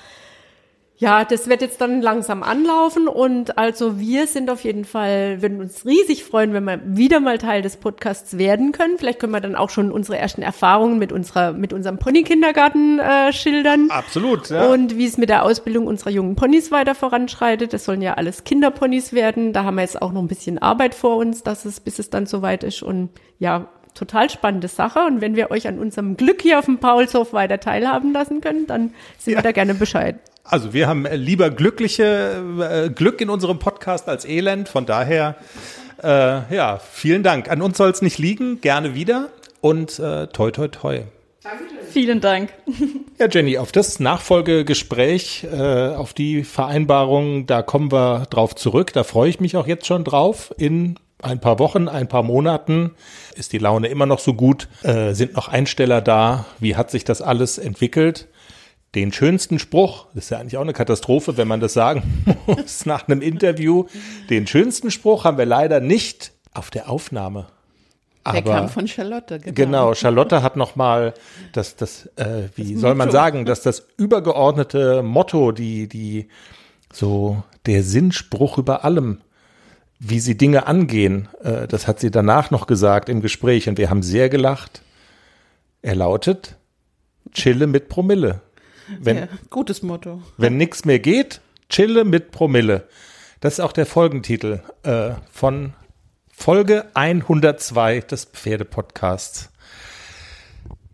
ja, 1.01 1.25
das 1.25 1.49
wird 1.49 1.63
jetzt 1.63 1.81
dann 1.81 2.03
langsam 2.03 2.43
anlaufen 2.43 3.09
und 3.09 3.57
also 3.57 3.99
wir 3.99 4.27
sind 4.27 4.51
auf 4.51 4.65
jeden 4.65 4.85
Fall, 4.85 5.41
würden 5.41 5.59
uns 5.59 5.87
riesig 5.87 6.25
freuen, 6.25 6.53
wenn 6.53 6.65
wir 6.65 6.79
wieder 6.85 7.21
mal 7.21 7.39
Teil 7.39 7.63
des 7.63 7.79
Podcasts 7.79 8.37
werden 8.37 8.73
können. 8.73 8.99
Vielleicht 8.99 9.19
können 9.19 9.33
wir 9.33 9.41
dann 9.41 9.57
auch 9.57 9.71
schon 9.71 9.93
unsere 9.93 10.19
ersten 10.19 10.43
Erfahrungen 10.43 10.99
mit 10.99 11.11
unserer, 11.11 11.55
mit 11.55 11.73
unserem 11.73 11.97
Ponykindergarten 11.97 12.99
äh, 12.99 13.33
schildern. 13.33 13.89
Absolut, 13.89 14.51
ja. 14.51 14.67
Und 14.67 14.99
wie 14.99 15.07
es 15.07 15.17
mit 15.17 15.31
der 15.31 15.43
Ausbildung 15.43 15.87
unserer 15.87 16.11
jungen 16.11 16.37
Ponys 16.37 16.71
weiter 16.71 16.95
voranschreitet. 16.95 17.73
Das 17.73 17.87
sollen 17.87 18.03
ja 18.03 18.15
alles 18.15 18.45
Kinderponys 18.45 19.15
werden. 19.15 19.55
Da 19.55 19.65
haben 19.65 19.77
wir 19.77 19.83
jetzt 19.83 20.03
auch 20.03 20.13
noch 20.13 20.21
ein 20.21 20.29
bisschen 20.29 20.59
Arbeit 20.59 20.95
vor 20.95 21.17
uns, 21.17 21.43
dass 21.43 21.65
es, 21.65 21.81
bis 21.81 21.99
es 21.99 22.11
dann 22.11 22.27
soweit 22.27 22.63
ist. 22.63 22.83
Und 22.83 23.09
ja, 23.39 23.69
total 23.95 24.31
spannende 24.31 24.69
Sache. 24.69 25.01
Und 25.01 25.21
wenn 25.21 25.37
wir 25.37 25.51
euch 25.51 25.67
an 25.67 25.79
unserem 25.79 26.17
Glück 26.17 26.43
hier 26.43 26.59
auf 26.59 26.67
dem 26.67 26.79
Paulshof 26.79 27.33
weiter 27.33 27.61
teilhaben 27.61 28.13
lassen 28.13 28.41
können, 28.41 28.67
dann 28.67 28.95
sind 29.19 29.37
wir 29.37 29.43
da 29.43 29.53
gerne 29.53 29.75
Bescheid. 29.75 30.17
Also 30.45 30.73
wir 30.73 30.89
haben 30.89 31.07
äh, 31.07 31.17
lieber 31.17 31.51
glückliche 31.51 32.43
äh, 32.61 32.91
Glück 32.91 33.21
in 33.21 33.31
unserem 33.31 33.59
Podcast 33.59 34.09
als 34.09 34.25
Elend. 34.25 34.69
Von 34.69 34.87
daher, 34.87 35.37
äh, 36.03 36.07
ja, 36.55 36.79
vielen 36.79 37.23
Dank. 37.23 37.51
An 37.51 37.63
uns 37.63 37.77
soll 37.77 37.91
es 37.91 38.03
nicht 38.03 38.19
liegen. 38.19 38.61
Gerne 38.61 38.95
wieder 38.95 39.29
und 39.61 39.99
äh, 39.99 40.27
toi 40.29 40.51
toi 40.51 40.69
toi. 40.69 41.03
Vielen 41.91 42.21
Dank. 42.21 42.53
Ja, 43.19 43.29
Jenny, 43.31 43.59
auf 43.59 43.71
das 43.71 44.01
Nachfolgegespräch, 44.01 45.45
äh, 45.45 45.89
auf 45.95 46.15
die 46.15 46.43
Vereinbarung, 46.43 47.45
da 47.45 47.61
kommen 47.61 47.93
wir 47.93 48.23
drauf 48.31 48.55
zurück. 48.55 48.95
Da 48.95 49.05
freue 49.05 49.29
ich 49.29 49.41
mich 49.41 49.59
auch 49.59 49.67
jetzt 49.67 49.87
schon 49.87 50.05
drauf. 50.05 50.55
In 50.57 50.99
ein 51.23 51.41
paar 51.41 51.59
Wochen, 51.59 51.89
ein 51.89 52.09
paar 52.09 52.23
Monaten 52.23 52.93
ist 53.35 53.53
die 53.53 53.59
Laune 53.59 53.89
immer 53.89 54.07
noch 54.07 54.19
so 54.19 54.35
gut. 54.35 54.69
Äh, 54.83 55.13
sind 55.15 55.35
noch 55.35 55.49
Einsteller 55.49 56.01
da? 56.01 56.47
Wie 56.59 56.77
hat 56.77 56.91
sich 56.91 57.05
das 57.05 57.23
alles 57.23 57.59
entwickelt? 57.59 58.29
Den 58.95 59.13
schönsten 59.13 59.59
Spruch, 59.59 60.07
das 60.15 60.25
ist 60.25 60.31
ja 60.31 60.39
eigentlich 60.39 60.57
auch 60.57 60.63
eine 60.63 60.73
Katastrophe, 60.73 61.37
wenn 61.37 61.47
man 61.47 61.61
das 61.61 61.75
sagen 61.75 62.25
muss 62.47 62.87
nach 62.87 63.07
einem 63.07 63.23
Interview. 63.23 63.87
Den 64.29 64.47
schönsten 64.47 64.91
Spruch 64.91 65.25
haben 65.25 65.39
wir 65.39 65.47
leider 65.47 65.81
nicht 65.81 66.33
auf 66.55 66.71
der 66.71 66.91
Aufnahme. 66.91 67.47
Der 68.31 68.43
kam 68.43 68.69
von 68.69 68.87
Charlotte, 68.87 69.39
genau. 69.39 69.55
Genau, 69.55 69.95
Charlotte 69.95 70.43
hat 70.43 70.57
nochmal 70.57 71.15
das, 71.53 71.77
das, 71.77 72.07
äh, 72.17 72.49
wie 72.55 72.77
soll 72.77 72.95
man 72.95 73.11
sagen, 73.11 73.47
dass 73.47 73.63
das 73.63 73.87
übergeordnete 73.97 75.03
Motto, 75.03 75.53
die, 75.53 75.89
die, 75.89 76.29
so 76.93 77.43
der 77.67 77.83
Sinnspruch 77.83 78.59
über 78.59 78.85
allem, 78.85 79.21
wie 80.01 80.19
sie 80.19 80.37
Dinge 80.37 80.67
angehen, 80.67 81.29
äh, 81.45 81.69
das 81.69 81.87
hat 81.87 82.01
sie 82.01 82.11
danach 82.11 82.51
noch 82.51 82.67
gesagt 82.67 83.09
im 83.09 83.21
Gespräch 83.21 83.69
und 83.69 83.79
wir 83.79 83.91
haben 83.91 84.03
sehr 84.03 84.29
gelacht. 84.31 84.83
Er 85.83 85.95
lautet, 85.95 86.57
chille 87.33 87.67
mit 87.67 87.89
Promille. 87.89 88.41
Wenn, 88.99 89.19
Ja, 89.19 89.29
gutes 89.51 89.83
Motto. 89.83 90.23
wenn 90.37 90.57
nix 90.57 90.85
mehr 90.85 90.99
geht, 90.99 91.41
chille 91.69 92.05
mit 92.05 92.33
Promille. 92.33 92.89
Das 93.41 93.55
ist 93.55 93.61
auch 93.61 93.73
der 93.73 93.87
Folgentitel 93.87 94.61
äh, 94.83 95.11
von 95.31 95.75
Folge 96.33 96.87
102 96.95 98.01
des 98.01 98.25
Pferdepodcasts. 98.25 99.51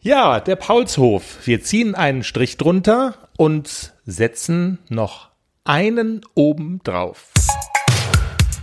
Ja, 0.01 0.41
der 0.41 0.57
Paulshof. 0.57 1.39
Wir 1.47 1.63
ziehen 1.63 1.95
einen 1.95 2.23
Strich 2.23 2.57
drunter 2.57 3.15
und 3.37 3.93
setzen 4.05 4.79
noch 4.89 5.31
einen 5.65 6.21
oben 6.35 6.81
drauf. 6.85 7.33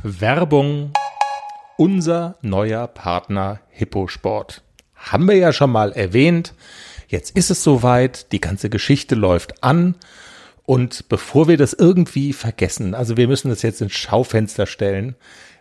Werbung. 0.06 0.91
Unser 1.78 2.36
neuer 2.41 2.88
Partner 2.88 3.62
Hipposport. 3.70 4.62
Haben 4.95 5.30
wir 5.30 5.38
ja 5.38 5.54
schon 5.54 5.72
mal 5.72 5.93
erwähnt. 5.93 6.54
Jetzt 7.08 7.38
ist 7.38 7.49
es 7.49 7.64
soweit. 7.64 8.34
Die 8.34 8.41
ganze 8.41 8.70
Geschichte 8.70 9.16
läuft 9.16 9.64
an. 9.64 9.95
Und 10.66 11.08
bevor 11.08 11.47
wir 11.47 11.56
das 11.56 11.72
irgendwie 11.72 12.34
vergessen, 12.34 12.95
also 12.95 13.16
wir 13.16 13.30
müssen 13.30 13.47
das 13.47 13.62
jetzt 13.62 13.82
ins 13.82 13.93
Schaufenster 13.93 14.66
stellen, 14.66 15.16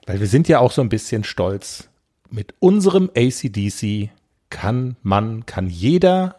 weil 0.06 0.18
wir 0.18 0.26
sind 0.26 0.48
ja 0.48 0.58
auch 0.58 0.72
so 0.72 0.82
ein 0.82 0.88
bisschen 0.88 1.22
stolz. 1.22 1.88
Mit 2.28 2.54
unserem 2.58 3.10
ACDC 3.16 4.10
kann 4.50 4.96
man, 5.02 5.46
kann 5.46 5.68
jeder 5.68 6.36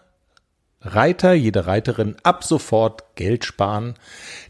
Reiter, 0.82 1.34
jede 1.34 1.68
Reiterin 1.68 2.18
ab 2.24 2.44
sofort 2.44 3.16
Geld 3.16 3.46
sparen, 3.46 3.94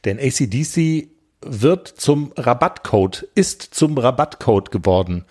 denn 0.06 0.18
ACDC 0.20 1.13
wird 1.46 1.88
zum 1.88 2.32
Rabattcode, 2.38 3.28
ist 3.36 3.62
zum 3.62 3.98
Rabattcode 3.98 4.72
geworden. 4.72 5.26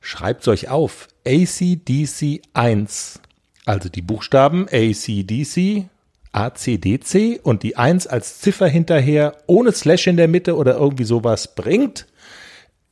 Schreibt's 0.00 0.48
euch 0.48 0.68
auf. 0.68 1.08
ACDC 1.26 2.42
1. 2.54 3.20
Also 3.66 3.88
die 3.88 4.02
Buchstaben 4.02 4.66
ACDC, 4.70 5.88
ACDC 6.32 7.40
und 7.42 7.62
die 7.62 7.76
1 7.76 8.06
als 8.06 8.40
Ziffer 8.40 8.66
hinterher, 8.66 9.36
ohne 9.46 9.72
Slash 9.72 10.06
in 10.06 10.16
der 10.16 10.28
Mitte 10.28 10.56
oder 10.56 10.76
irgendwie 10.76 11.04
sowas 11.04 11.54
bringt 11.54 12.06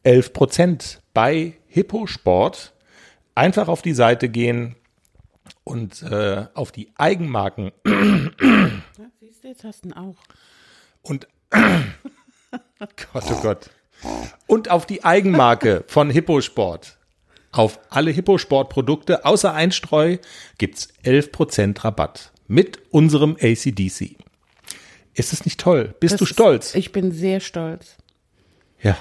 11 0.03 0.33
Prozent 0.33 1.01
bei 1.15 1.55
Hipposport. 1.67 2.73
Einfach 3.35 3.69
auf 3.69 3.83
die 3.83 3.95
Seite 3.95 4.29
gehen 4.29 4.77
und 5.65 6.03
äh, 6.03 6.47
auf 6.55 6.73
die 6.73 6.91
Eigenmarken 6.97 7.73
Siehst 9.21 9.45
du, 9.45 9.49
jetzt 9.49 9.65
hast 9.65 9.85
du 9.85 9.89
ihn 9.89 9.93
auch. 9.95 10.17
und 11.03 11.27
Gott, 13.13 13.25
oh 13.31 13.41
Gott. 13.43 13.71
Und 14.47 14.71
auf 14.71 14.87
die 14.87 15.05
Eigenmarke 15.05 15.85
von 15.89 16.11
Hipposport. 16.11 16.97
Auf 17.53 17.79
alle 17.89 18.11
Hipposport-Produkte 18.11 19.25
außer 19.25 19.53
Einstreu 19.55 20.19
gibt's 20.59 20.89
11% 21.05 21.83
Rabatt 21.85 22.33
mit 22.47 22.79
unserem 22.91 23.37
ACDC. 23.41 24.17
Ist 25.15 25.33
es 25.33 25.45
nicht 25.47 25.59
toll? 25.59 25.95
Bist 25.99 26.13
Das 26.15 26.19
du 26.19 26.25
ist- 26.25 26.33
stolz? 26.33 26.75
Ich 26.75 26.93
bin 26.93 27.13
sehr 27.13 27.41
stolz. 27.41 27.97
ja. 28.83 28.97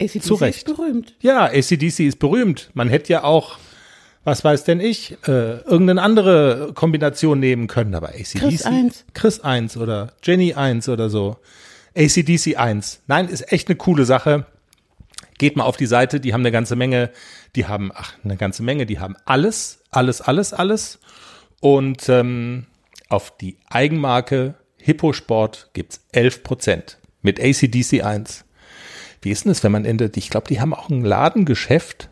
ACDC 0.00 0.22
Zu 0.22 0.34
Recht. 0.36 0.58
ist 0.58 0.64
berühmt. 0.76 1.14
Ja, 1.20 1.44
ACDC 1.44 2.06
ist 2.06 2.18
berühmt. 2.18 2.70
Man 2.72 2.88
hätte 2.88 3.12
ja 3.12 3.22
auch, 3.22 3.58
was 4.24 4.42
weiß 4.44 4.64
denn 4.64 4.80
ich, 4.80 5.12
äh, 5.26 5.58
irgendeine 5.60 6.00
andere 6.00 6.72
Kombination 6.74 7.38
nehmen 7.38 7.66
können, 7.66 7.94
aber 7.94 8.08
ACDC. 8.14 8.38
Chris 8.38 8.62
1. 8.62 9.04
Chris 9.12 9.40
1 9.40 9.76
oder 9.76 10.14
Jenny 10.22 10.54
1 10.54 10.88
oder 10.88 11.10
so. 11.10 11.36
ACDC 11.96 12.56
1. 12.56 13.02
Nein, 13.06 13.28
ist 13.28 13.52
echt 13.52 13.68
eine 13.68 13.76
coole 13.76 14.04
Sache. 14.04 14.46
Geht 15.38 15.56
mal 15.56 15.64
auf 15.64 15.76
die 15.76 15.86
Seite, 15.86 16.20
die 16.20 16.32
haben 16.32 16.42
eine 16.42 16.52
ganze 16.52 16.76
Menge, 16.76 17.10
die 17.56 17.66
haben, 17.66 17.90
ach, 17.94 18.14
eine 18.22 18.36
ganze 18.36 18.62
Menge, 18.62 18.86
die 18.86 18.98
haben 18.98 19.16
alles, 19.24 19.80
alles, 19.90 20.20
alles, 20.20 20.52
alles. 20.52 20.98
Und 21.60 22.08
ähm, 22.08 22.66
auf 23.08 23.36
die 23.36 23.56
Eigenmarke 23.68 24.54
Hipposport 24.76 25.70
gibt's 25.72 26.00
11% 26.14 26.96
mit 27.22 27.40
ACDC 27.40 28.04
1. 28.04 28.44
Wie 29.22 29.30
ist 29.30 29.44
denn 29.44 29.50
das, 29.50 29.62
wenn 29.62 29.72
man 29.72 29.84
in 29.84 29.98
der, 29.98 30.10
ich 30.16 30.30
glaube, 30.30 30.48
die 30.48 30.60
haben 30.60 30.74
auch 30.74 30.88
ein 30.88 31.04
Ladengeschäft. 31.04 32.08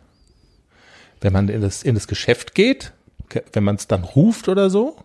Wenn 1.21 1.33
man 1.33 1.49
in 1.49 1.63
das, 1.63 1.83
in 1.83 1.95
das 1.95 2.07
Geschäft 2.07 2.55
geht, 2.55 2.93
wenn 3.53 3.65
man 3.65 3.77
es 3.77 3.89
dann 3.89 4.05
ruft 4.05 4.49
oder 4.49 4.71
so. 4.71 5.03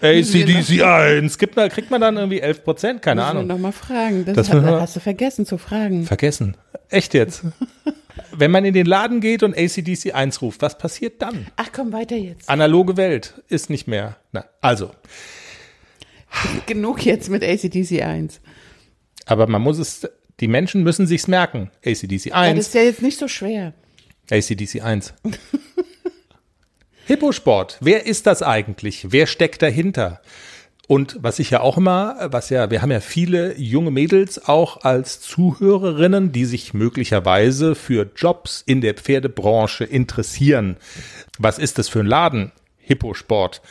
ACDC 0.00 0.82
1, 0.82 1.38
gibt 1.38 1.56
man, 1.56 1.68
kriegt 1.70 1.90
man 1.90 2.00
dann 2.00 2.16
irgendwie 2.16 2.40
11 2.40 2.64
Prozent? 2.64 3.02
Keine 3.02 3.20
Müssen 3.22 3.30
Ahnung. 3.30 3.46
noch 3.46 3.58
mal 3.58 3.72
fragen. 3.72 4.24
Das, 4.24 4.34
Das 4.36 4.50
hat, 4.52 4.64
hast 4.64 4.96
du 4.96 5.00
vergessen 5.00 5.46
zu 5.46 5.58
fragen. 5.58 6.04
Vergessen. 6.04 6.56
Echt 6.88 7.14
jetzt? 7.14 7.42
wenn 8.36 8.50
man 8.50 8.64
in 8.64 8.74
den 8.74 8.86
Laden 8.86 9.20
geht 9.20 9.42
und 9.42 9.56
ACDC 9.56 10.14
1 10.14 10.42
ruft, 10.42 10.62
was 10.62 10.76
passiert 10.78 11.22
dann? 11.22 11.46
Ach 11.56 11.68
komm, 11.72 11.92
weiter 11.92 12.16
jetzt. 12.16 12.48
Analoge 12.48 12.96
Welt 12.96 13.42
ist 13.48 13.70
nicht 13.70 13.86
mehr. 13.88 14.16
Na, 14.32 14.44
also, 14.60 14.90
Genug 16.66 17.04
jetzt 17.04 17.28
mit 17.30 17.42
ACDC 17.42 18.02
1. 18.02 18.40
aber 19.26 19.46
man 19.46 19.62
muss 19.62 19.78
es 19.78 20.08
Die 20.40 20.48
Menschen 20.48 20.82
müssen 20.82 21.06
sich's 21.06 21.28
merken. 21.28 21.70
ACDC 21.84 22.10
1. 22.10 22.26
Ja, 22.32 22.54
das 22.54 22.66
ist 22.66 22.74
ja 22.74 22.82
jetzt 22.82 23.02
nicht 23.02 23.18
so 23.18 23.26
schwer. 23.28 23.72
ACDC 24.30 24.82
1. 24.82 25.14
Hipposport, 27.08 27.78
wer 27.80 28.04
ist 28.04 28.26
das 28.26 28.42
eigentlich? 28.42 29.12
Wer 29.12 29.28
steckt 29.28 29.62
dahinter? 29.62 30.20
Und 30.88 31.18
was 31.20 31.38
ich 31.38 31.50
ja 31.50 31.60
auch 31.60 31.76
immer, 31.76 32.16
was 32.32 32.50
ja, 32.50 32.68
wir 32.72 32.82
haben 32.82 32.90
ja 32.90 32.98
viele 32.98 33.56
junge 33.56 33.92
Mädels 33.92 34.48
auch 34.48 34.82
als 34.82 35.20
Zuhörerinnen, 35.20 36.32
die 36.32 36.44
sich 36.44 36.74
möglicherweise 36.74 37.76
für 37.76 38.10
Jobs 38.16 38.60
in 38.66 38.80
der 38.80 38.94
Pferdebranche 38.94 39.84
interessieren. 39.84 40.78
Was 41.38 41.60
ist 41.60 41.78
das 41.78 41.88
für 41.88 42.00
ein 42.00 42.06
Laden? 42.06 42.50
Hipposport. 42.78 43.62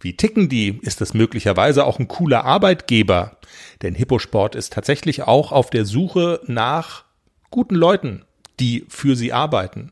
Wie 0.00 0.18
ticken 0.18 0.50
die? 0.50 0.78
Ist 0.82 1.00
das 1.00 1.14
möglicherweise 1.14 1.86
auch 1.86 1.98
ein 1.98 2.08
cooler 2.08 2.44
Arbeitgeber? 2.44 3.38
Denn 3.80 3.94
Hipposport 3.94 4.54
ist 4.54 4.74
tatsächlich 4.74 5.22
auch 5.22 5.52
auf 5.52 5.70
der 5.70 5.86
Suche 5.86 6.42
nach 6.46 7.04
guten 7.50 7.76
Leuten, 7.76 8.26
die 8.60 8.84
für 8.90 9.16
sie 9.16 9.32
arbeiten. 9.32 9.90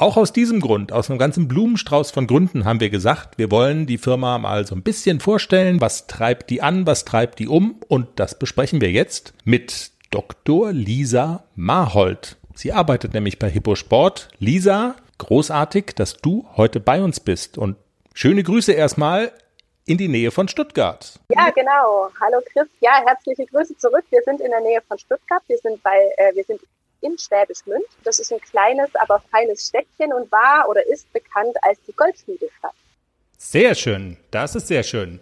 Auch 0.00 0.16
aus 0.16 0.32
diesem 0.32 0.60
Grund, 0.60 0.92
aus 0.92 1.10
einem 1.10 1.18
ganzen 1.18 1.46
Blumenstrauß 1.46 2.10
von 2.10 2.26
Gründen 2.26 2.64
haben 2.64 2.80
wir 2.80 2.88
gesagt, 2.88 3.36
wir 3.36 3.50
wollen 3.50 3.84
die 3.84 3.98
Firma 3.98 4.38
mal 4.38 4.66
so 4.66 4.74
ein 4.74 4.82
bisschen 4.82 5.20
vorstellen, 5.20 5.82
was 5.82 6.06
treibt 6.06 6.48
die 6.48 6.62
an, 6.62 6.86
was 6.86 7.04
treibt 7.04 7.38
die 7.38 7.48
um 7.48 7.82
und 7.86 8.08
das 8.18 8.38
besprechen 8.38 8.80
wir 8.80 8.90
jetzt 8.90 9.34
mit 9.44 9.90
Dr. 10.10 10.72
Lisa 10.72 11.44
Marhold. 11.54 12.38
Sie 12.54 12.72
arbeitet 12.72 13.12
nämlich 13.12 13.38
bei 13.38 13.50
Hipposport. 13.50 14.28
Lisa, 14.38 14.96
großartig, 15.18 15.92
dass 15.96 16.16
du 16.16 16.46
heute 16.56 16.80
bei 16.80 17.02
uns 17.02 17.20
bist 17.20 17.58
und 17.58 17.76
schöne 18.14 18.42
Grüße 18.42 18.72
erstmal 18.72 19.32
in 19.84 19.98
die 19.98 20.08
Nähe 20.08 20.30
von 20.30 20.48
Stuttgart. 20.48 21.20
Ja, 21.28 21.50
genau. 21.50 22.08
Hallo 22.18 22.38
Chris. 22.50 22.68
Ja, 22.80 23.02
herzliche 23.04 23.44
Grüße 23.44 23.76
zurück. 23.76 24.04
Wir 24.08 24.22
sind 24.22 24.40
in 24.40 24.50
der 24.50 24.62
Nähe 24.62 24.80
von 24.88 24.98
Stuttgart. 24.98 25.42
Wir 25.46 25.58
sind 25.58 25.82
bei, 25.82 26.10
äh, 26.16 26.34
wir 26.34 26.44
sind 26.44 26.62
in 27.00 27.18
Schwäbisch 27.18 27.64
Gmünd. 27.64 27.84
Das 28.04 28.18
ist 28.18 28.32
ein 28.32 28.40
kleines, 28.40 28.94
aber 28.96 29.22
feines 29.30 29.66
Städtchen 29.66 30.12
und 30.12 30.30
war 30.30 30.68
oder 30.68 30.86
ist 30.86 31.12
bekannt 31.12 31.56
als 31.62 31.78
die 31.86 31.92
Goldschmiedestadt. 31.92 32.74
Sehr 33.36 33.74
schön, 33.74 34.18
das 34.30 34.54
ist 34.54 34.68
sehr 34.68 34.82
schön. 34.82 35.18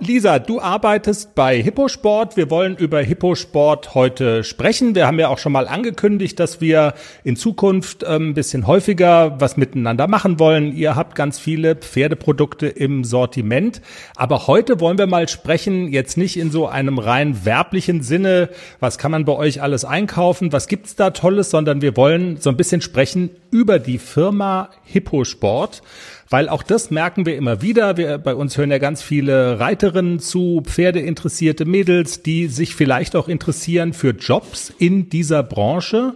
Lisa, 0.00 0.38
du 0.38 0.60
arbeitest 0.60 1.34
bei 1.34 1.60
Hipposport. 1.62 2.36
Wir 2.36 2.50
wollen 2.50 2.76
über 2.76 3.00
Hipposport 3.02 3.94
heute 3.94 4.44
sprechen. 4.44 4.94
Wir 4.94 5.06
haben 5.06 5.18
ja 5.18 5.28
auch 5.28 5.38
schon 5.38 5.52
mal 5.52 5.68
angekündigt, 5.68 6.40
dass 6.40 6.60
wir 6.60 6.94
in 7.22 7.36
Zukunft 7.36 8.04
ähm, 8.06 8.30
ein 8.30 8.34
bisschen 8.34 8.66
häufiger 8.66 9.40
was 9.40 9.58
miteinander 9.58 10.08
machen 10.08 10.38
wollen. 10.38 10.74
Ihr 10.74 10.96
habt 10.96 11.14
ganz 11.14 11.38
viele 11.38 11.76
Pferdeprodukte 11.76 12.66
im 12.66 13.04
Sortiment. 13.04 13.82
Aber 14.16 14.46
heute 14.46 14.80
wollen 14.80 14.96
wir 14.96 15.06
mal 15.06 15.28
sprechen, 15.28 15.88
jetzt 15.88 16.16
nicht 16.16 16.38
in 16.38 16.50
so 16.50 16.66
einem 16.66 16.98
rein 16.98 17.44
werblichen 17.44 18.02
Sinne, 18.02 18.48
was 18.78 18.96
kann 18.96 19.10
man 19.10 19.26
bei 19.26 19.32
euch 19.32 19.60
alles 19.60 19.84
einkaufen, 19.84 20.52
was 20.52 20.66
gibt's 20.66 20.96
da 20.96 21.10
Tolles, 21.10 21.50
sondern 21.50 21.82
wir 21.82 21.96
wollen 21.96 22.38
so 22.38 22.48
ein 22.48 22.56
bisschen 22.56 22.80
sprechen 22.80 23.30
über 23.50 23.78
die 23.78 23.98
Firma 23.98 24.70
Hipposport. 24.84 25.82
Weil 26.30 26.48
auch 26.48 26.62
das 26.62 26.92
merken 26.92 27.26
wir 27.26 27.36
immer 27.36 27.60
wieder. 27.60 27.96
Wir, 27.96 28.16
bei 28.18 28.36
uns 28.36 28.49
hören 28.56 28.70
ja 28.70 28.78
ganz 28.78 29.02
viele 29.02 29.60
Reiterinnen 29.60 30.18
zu, 30.18 30.62
Pferdeinteressierte 30.64 31.64
Mädels, 31.64 32.22
die 32.22 32.46
sich 32.46 32.74
vielleicht 32.74 33.16
auch 33.16 33.28
interessieren 33.28 33.92
für 33.92 34.10
Jobs 34.10 34.72
in 34.78 35.08
dieser 35.08 35.42
Branche. 35.42 36.14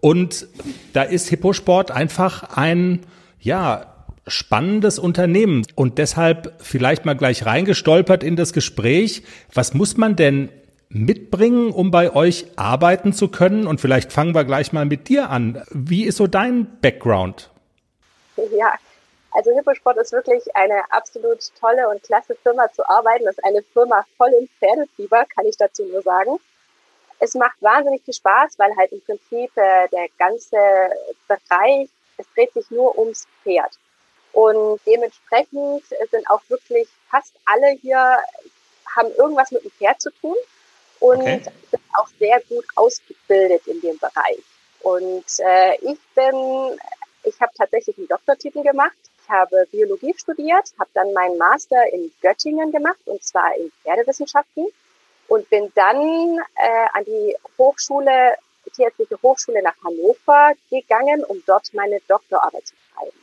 Und 0.00 0.46
da 0.92 1.02
ist 1.02 1.28
Hipposport 1.28 1.90
einfach 1.90 2.56
ein, 2.56 3.00
ja, 3.40 3.94
spannendes 4.26 4.98
Unternehmen. 4.98 5.62
Und 5.74 5.98
deshalb 5.98 6.54
vielleicht 6.58 7.04
mal 7.04 7.14
gleich 7.14 7.46
reingestolpert 7.46 8.22
in 8.22 8.36
das 8.36 8.52
Gespräch. 8.52 9.22
Was 9.52 9.74
muss 9.74 9.96
man 9.96 10.16
denn 10.16 10.48
mitbringen, 10.88 11.70
um 11.70 11.90
bei 11.90 12.14
euch 12.14 12.46
arbeiten 12.56 13.12
zu 13.12 13.28
können? 13.28 13.66
Und 13.66 13.80
vielleicht 13.80 14.12
fangen 14.12 14.34
wir 14.34 14.44
gleich 14.44 14.72
mal 14.72 14.86
mit 14.86 15.08
dir 15.08 15.30
an. 15.30 15.62
Wie 15.70 16.04
ist 16.04 16.16
so 16.16 16.26
dein 16.26 16.66
Background? 16.80 17.50
Ja, 18.36 18.74
also 19.34 19.50
Hipposport 19.50 19.96
ist 19.96 20.12
wirklich 20.12 20.44
eine 20.54 20.80
absolut 20.92 21.40
tolle 21.58 21.88
und 21.88 22.02
klasse 22.04 22.36
Firma 22.36 22.70
zu 22.72 22.88
arbeiten. 22.88 23.24
Das 23.24 23.36
ist 23.36 23.44
eine 23.44 23.62
Firma 23.62 24.06
voll 24.16 24.32
im 24.32 24.48
Pferdefieber, 24.60 25.24
kann 25.34 25.44
ich 25.44 25.56
dazu 25.56 25.84
nur 25.84 26.02
sagen. 26.02 26.38
Es 27.18 27.34
macht 27.34 27.60
wahnsinnig 27.60 28.02
viel 28.04 28.14
Spaß, 28.14 28.58
weil 28.58 28.74
halt 28.76 28.92
im 28.92 29.00
Prinzip 29.00 29.50
äh, 29.56 29.88
der 29.88 30.06
ganze 30.18 30.56
Bereich, 31.26 31.88
es 32.16 32.26
dreht 32.34 32.54
sich 32.54 32.70
nur 32.70 32.96
ums 32.96 33.26
Pferd. 33.42 33.72
Und 34.32 34.80
dementsprechend 34.86 35.84
sind 36.10 36.30
auch 36.30 36.42
wirklich 36.48 36.88
fast 37.10 37.32
alle 37.44 37.70
hier, 37.82 38.18
haben 38.94 39.10
irgendwas 39.16 39.50
mit 39.50 39.64
dem 39.64 39.70
Pferd 39.72 40.00
zu 40.00 40.10
tun 40.20 40.36
und 41.00 41.20
okay. 41.20 41.40
sind 41.70 41.82
auch 41.98 42.08
sehr 42.20 42.40
gut 42.48 42.64
ausgebildet 42.76 43.66
in 43.66 43.80
dem 43.80 43.98
Bereich. 43.98 44.42
Und 44.80 45.24
äh, 45.38 45.74
ich 45.76 45.98
bin, 46.14 46.78
ich 47.24 47.40
habe 47.40 47.52
tatsächlich 47.56 47.98
einen 47.98 48.08
Doktortitel 48.08 48.62
gemacht 48.62 48.94
ich 49.24 49.30
habe 49.30 49.66
Biologie 49.70 50.14
studiert, 50.16 50.72
habe 50.78 50.90
dann 50.94 51.12
meinen 51.12 51.38
Master 51.38 51.82
in 51.92 52.12
Göttingen 52.20 52.70
gemacht, 52.72 53.00
und 53.06 53.22
zwar 53.22 53.56
in 53.56 53.70
Pferdewissenschaften, 53.82 54.66
und 55.28 55.48
bin 55.50 55.72
dann 55.74 56.38
äh, 56.56 56.86
an 56.92 57.04
die 57.04 57.34
Hochschule, 57.58 58.36
die 58.66 58.70
Tierärztliche 58.70 59.18
Hochschule 59.22 59.62
nach 59.62 59.74
Hannover 59.82 60.52
gegangen, 60.70 61.24
um 61.24 61.42
dort 61.46 61.72
meine 61.72 62.00
Doktorarbeit 62.06 62.66
zu 62.66 62.74
schreiben. 62.92 63.18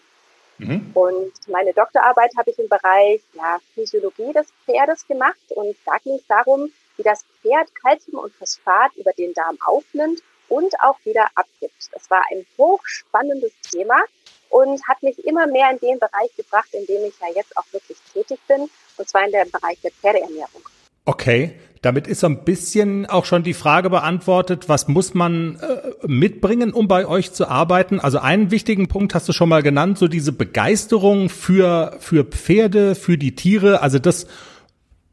Mhm. 0.57 0.91
Und 0.93 1.33
meine 1.47 1.73
Doktorarbeit 1.73 2.31
habe 2.37 2.51
ich 2.51 2.59
im 2.59 2.67
Bereich 2.67 3.21
ja, 3.33 3.59
Physiologie 3.75 4.33
des 4.33 4.47
Pferdes 4.65 5.07
gemacht 5.07 5.39
und 5.49 5.75
da 5.85 5.97
ging 6.03 6.15
es 6.15 6.27
darum, 6.27 6.71
wie 6.97 7.03
das 7.03 7.23
Pferd 7.41 7.73
Kalzium 7.75 8.19
und 8.19 8.33
Phosphat 8.35 8.95
über 8.95 9.11
den 9.13 9.33
Darm 9.33 9.57
aufnimmt 9.65 10.21
und 10.49 10.79
auch 10.81 10.97
wieder 11.03 11.27
abgibt. 11.35 11.89
Das 11.93 12.09
war 12.09 12.23
ein 12.31 12.45
hochspannendes 12.57 13.53
Thema 13.71 14.03
und 14.51 14.87
hat 14.87 15.01
mich 15.01 15.17
immer 15.25 15.47
mehr 15.47 15.71
in 15.71 15.79
den 15.79 15.97
Bereich 15.97 16.35
gebracht, 16.37 16.69
in 16.73 16.85
dem 16.85 17.05
ich 17.05 17.13
ja 17.19 17.27
jetzt 17.35 17.57
auch 17.57 17.65
wirklich 17.71 17.97
tätig 18.13 18.39
bin, 18.47 18.69
und 18.97 19.09
zwar 19.09 19.25
in 19.25 19.31
dem 19.31 19.49
Bereich 19.49 19.79
der 19.81 19.91
Pferdeernährung. 19.91 20.61
Okay, 21.05 21.55
damit 21.81 22.05
ist 22.05 22.19
so 22.19 22.27
ein 22.27 22.43
bisschen 22.43 23.07
auch 23.07 23.25
schon 23.25 23.41
die 23.41 23.55
Frage 23.55 23.89
beantwortet, 23.89 24.69
was 24.69 24.87
muss 24.87 25.15
man 25.15 25.55
äh, 25.55 26.05
mitbringen, 26.05 26.73
um 26.73 26.87
bei 26.87 27.07
euch 27.07 27.31
zu 27.31 27.47
arbeiten? 27.47 27.99
Also 27.99 28.19
einen 28.19 28.51
wichtigen 28.51 28.87
Punkt 28.87 29.15
hast 29.15 29.27
du 29.27 29.33
schon 29.33 29.49
mal 29.49 29.63
genannt, 29.63 29.97
so 29.97 30.07
diese 30.07 30.31
Begeisterung 30.31 31.29
für, 31.29 31.95
für 31.99 32.23
Pferde, 32.23 32.93
für 32.93 33.17
die 33.17 33.35
Tiere. 33.35 33.81
Also 33.81 33.97
das 33.97 34.27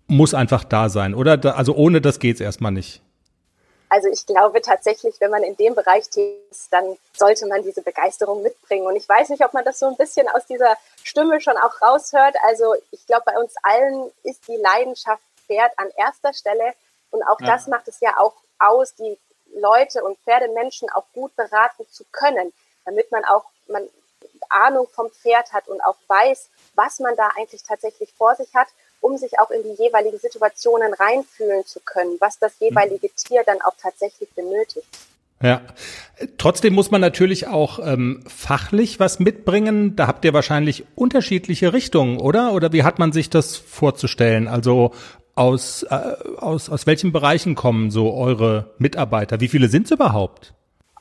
muss 0.09 0.35
einfach 0.35 0.65
da 0.65 0.91
sein, 0.91 1.15
oder? 1.15 1.57
also 1.57 1.75
ohne 1.75 2.03
das 2.03 2.19
geht's 2.19 2.41
erstmal 2.41 2.73
nicht. 2.73 3.01
Also 3.89 4.09
ich 4.09 4.27
glaube 4.27 4.61
tatsächlich, 4.61 5.21
wenn 5.21 5.31
man 5.31 5.43
in 5.43 5.57
dem 5.57 5.75
Bereich 5.75 6.09
tätig 6.09 6.39
ist, 6.51 6.73
dann 6.73 6.99
sollte 7.17 7.47
man 7.47 7.63
diese 7.63 7.83
Begeisterung 7.83 8.43
mitbringen. 8.43 8.87
Und 8.87 8.97
ich 8.97 9.09
weiß 9.09 9.31
nicht, 9.31 9.45
ob 9.45 9.55
man 9.55 9.65
das 9.65 9.79
so 9.79 9.87
ein 9.87 9.97
bisschen 9.97 10.29
aus 10.29 10.47
dieser 10.47 10.77
Stimme 11.03 11.41
schon 11.41 11.57
auch 11.57 11.81
raushört. 11.81 12.37
Also 12.43 12.75
ich 12.91 13.07
glaube, 13.07 13.23
bei 13.27 13.39
uns 13.39 13.55
allen 13.63 14.11
ist 14.23 14.47
die 14.49 14.57
Leidenschaft 14.57 15.23
Pferd 15.47 15.73
an 15.79 15.89
erster 15.97 16.33
Stelle. 16.33 16.75
Und 17.11 17.23
auch 17.23 17.41
ja. 17.41 17.47
das 17.47 17.67
macht 17.67 17.89
es 17.89 18.01
ja 18.01 18.19
auch 18.19 18.35
aus, 18.59 18.95
die 18.95 19.19
Leute 19.55 20.05
und 20.05 20.19
Pferdemenschen 20.21 20.91
auch 20.91 21.05
gut 21.15 21.35
beraten 21.37 21.87
zu 21.91 22.05
können, 22.13 22.53
damit 22.85 23.11
man 23.11 23.25
auch 23.25 23.45
man 23.67 23.89
Ahnung 24.51 24.89
vom 24.89 25.11
Pferd 25.11 25.53
hat 25.53 25.69
und 25.69 25.81
auch 25.83 25.97
weiß, 26.07 26.49
was 26.75 27.01
man 27.01 27.17
da 27.17 27.29
eigentlich 27.37 27.63
tatsächlich 27.63 28.13
vor 28.15 28.35
sich 28.35 28.55
hat 28.55 28.69
um 29.01 29.17
sich 29.17 29.39
auch 29.41 29.51
in 29.51 29.63
die 29.63 29.83
jeweiligen 29.83 30.19
Situationen 30.19 30.93
reinfühlen 30.95 31.65
zu 31.65 31.81
können, 31.81 32.17
was 32.21 32.39
das 32.39 32.53
jeweilige 32.61 33.09
Tier 33.11 33.43
dann 33.45 33.61
auch 33.63 33.75
tatsächlich 33.81 34.31
benötigt. 34.35 34.87
Ja, 35.41 35.61
trotzdem 36.37 36.75
muss 36.75 36.91
man 36.91 37.01
natürlich 37.01 37.47
auch 37.47 37.79
ähm, 37.79 38.25
fachlich 38.27 38.99
was 38.99 39.21
mitbringen. 39.21 39.95
Da 39.95 40.09
habt 40.09 40.25
ihr 40.25 40.35
wahrscheinlich 40.35 40.85
unterschiedliche 40.97 41.73
Richtungen, 41.73 42.19
oder? 42.19 42.53
Oder 42.53 42.73
wie 42.73 42.83
hat 42.83 42.99
man 42.99 43.13
sich 43.13 43.31
das 43.31 43.57
vorzustellen? 43.57 44.49
Also 44.49 44.93
aus, 45.37 45.85
äh, 45.85 46.17
aus, 46.39 46.69
aus 46.69 46.87
welchen 46.89 47.13
Bereichen 47.13 47.55
kommen 47.55 47.93
so 47.93 48.15
eure 48.15 48.75
Mitarbeiter? 48.79 49.41
Wie 49.41 49.47
viele 49.47 49.69
sind 49.69 49.85
es 49.85 49.93
überhaupt? 49.93 50.55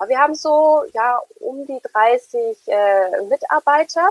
Wir 0.08 0.20
haben 0.20 0.36
so 0.36 0.84
ja 0.93 1.18
um 1.39 1.66
die 1.66 1.80
30 1.91 2.68
äh, 2.68 3.24
Mitarbeiter 3.28 4.10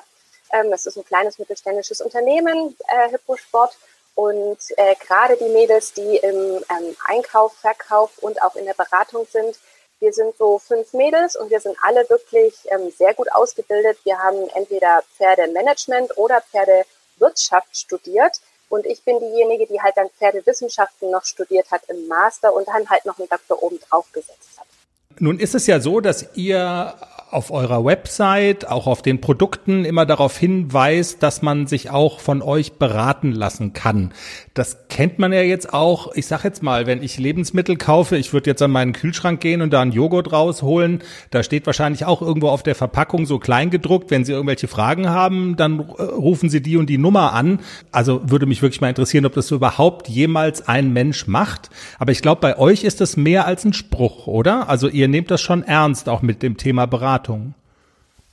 ähm, 0.53 0.71
das 0.71 0.87
ist 0.87 0.97
ein 0.97 1.05
kleines 1.05 1.39
mittelständisches 1.39 2.01
Unternehmen, 2.01 2.77
äh, 2.89 3.11
Hipposport. 3.11 3.77
Und 4.15 4.59
äh, 4.79 4.95
gerade 5.07 5.37
die 5.37 5.49
Mädels, 5.49 5.93
die 5.93 6.17
im 6.17 6.65
ähm, 6.71 6.97
Einkauf, 7.05 7.53
Verkauf 7.55 8.17
und 8.19 8.43
auch 8.43 8.57
in 8.57 8.65
der 8.65 8.75
Beratung 8.75 9.27
sind, 9.31 9.59
wir 9.99 10.13
sind 10.13 10.37
so 10.37 10.59
fünf 10.59 10.93
Mädels 10.93 11.37
und 11.37 11.51
wir 11.51 11.61
sind 11.61 11.77
alle 11.83 12.09
wirklich 12.11 12.55
ähm, 12.71 12.91
sehr 12.91 13.15
gut 13.15 13.33
ausgebildet. 13.33 13.99
Wir 14.05 14.19
haben 14.19 14.49
entweder 14.55 15.03
Pferdemanagement 15.17 16.17
oder 16.19 16.43
Pferdewirtschaft 16.43 17.77
studiert. 17.77 18.41
Und 18.69 18.85
ich 18.85 19.03
bin 19.05 19.21
diejenige, 19.21 19.67
die 19.67 19.81
halt 19.81 19.97
dann 19.97 20.11
Pferdewissenschaften 20.11 21.11
noch 21.11 21.25
studiert 21.25 21.71
hat 21.71 21.83
im 21.89 22.09
Master 22.09 22.53
und 22.53 22.69
dann 22.69 22.89
halt 22.91 23.05
noch 23.05 23.19
einen 23.19 23.29
Doktor 23.29 23.63
oben 23.63 23.81
drauf 23.81 24.07
gesetzt. 24.13 24.46
Nun 25.19 25.39
ist 25.39 25.55
es 25.55 25.67
ja 25.67 25.81
so, 25.81 26.01
dass 26.01 26.37
ihr 26.37 26.95
auf 27.31 27.51
eurer 27.51 27.85
Website, 27.85 28.69
auch 28.69 28.87
auf 28.87 29.03
den 29.03 29.21
Produkten 29.21 29.85
immer 29.85 30.07
darauf 30.07 30.39
hinweist, 30.39 31.23
dass 31.23 31.43
man 31.43 31.67
sich 31.67 31.91
auch 31.91 32.21
von 32.21 32.41
euch 32.41 32.75
beraten 32.75 33.33
lassen 33.33 33.73
kann. 33.73 34.13
Das 34.55 34.89
kennt 34.89 35.19
man 35.19 35.33
ja 35.33 35.43
jetzt 35.43 35.75
auch. 35.75 36.15
Ich 36.15 36.29
sag 36.29 36.45
jetzt 36.45 36.63
mal, 36.63 36.87
wenn 36.87 37.03
ich 37.03 37.19
Lebensmittel 37.19 37.77
kaufe, 37.77 38.17
ich 38.17 38.33
würde 38.33 38.49
jetzt 38.49 38.63
an 38.63 38.71
meinen 38.71 38.93
Kühlschrank 38.93 39.41
gehen 39.41 39.61
und 39.61 39.73
da 39.73 39.83
einen 39.83 39.91
Joghurt 39.91 40.33
rausholen, 40.33 41.03
da 41.31 41.43
steht 41.43 41.67
wahrscheinlich 41.67 42.05
auch 42.05 42.23
irgendwo 42.23 42.49
auf 42.49 42.63
der 42.63 42.77
Verpackung 42.77 43.27
so 43.27 43.41
klein 43.41 43.71
gedruckt, 43.71 44.11
wenn 44.13 44.25
Sie 44.25 44.33
irgendwelche 44.33 44.69
Fragen 44.69 45.11
haben, 45.11 45.57
dann 45.57 45.81
äh, 45.81 46.03
rufen 46.03 46.49
Sie 46.49 46.63
die 46.63 46.77
und 46.77 46.89
die 46.89 46.97
Nummer 46.97 47.33
an. 47.33 47.59
Also 47.91 48.23
würde 48.25 48.47
mich 48.47 48.63
wirklich 48.63 48.81
mal 48.81 48.89
interessieren, 48.89 49.27
ob 49.27 49.35
das 49.35 49.51
überhaupt 49.51 50.09
jemals 50.09 50.69
ein 50.69 50.93
Mensch 50.93 51.27
macht. 51.27 51.71
Aber 51.99 52.13
ich 52.13 52.23
glaube, 52.23 52.41
bei 52.41 52.57
euch 52.57 52.85
ist 52.85 53.01
das 53.01 53.17
mehr 53.17 53.47
als 53.47 53.65
ein 53.65 53.73
Spruch, 53.73 54.29
oder? 54.29 54.69
Also 54.69 54.89
ihr 54.89 55.06
nehmt 55.09 55.31
das 55.31 55.41
schon 55.41 55.63
ernst, 55.63 56.09
auch 56.09 56.23
mit 56.23 56.43
dem 56.43 56.57
Thema 56.57 56.87
Beratung. 56.87 57.55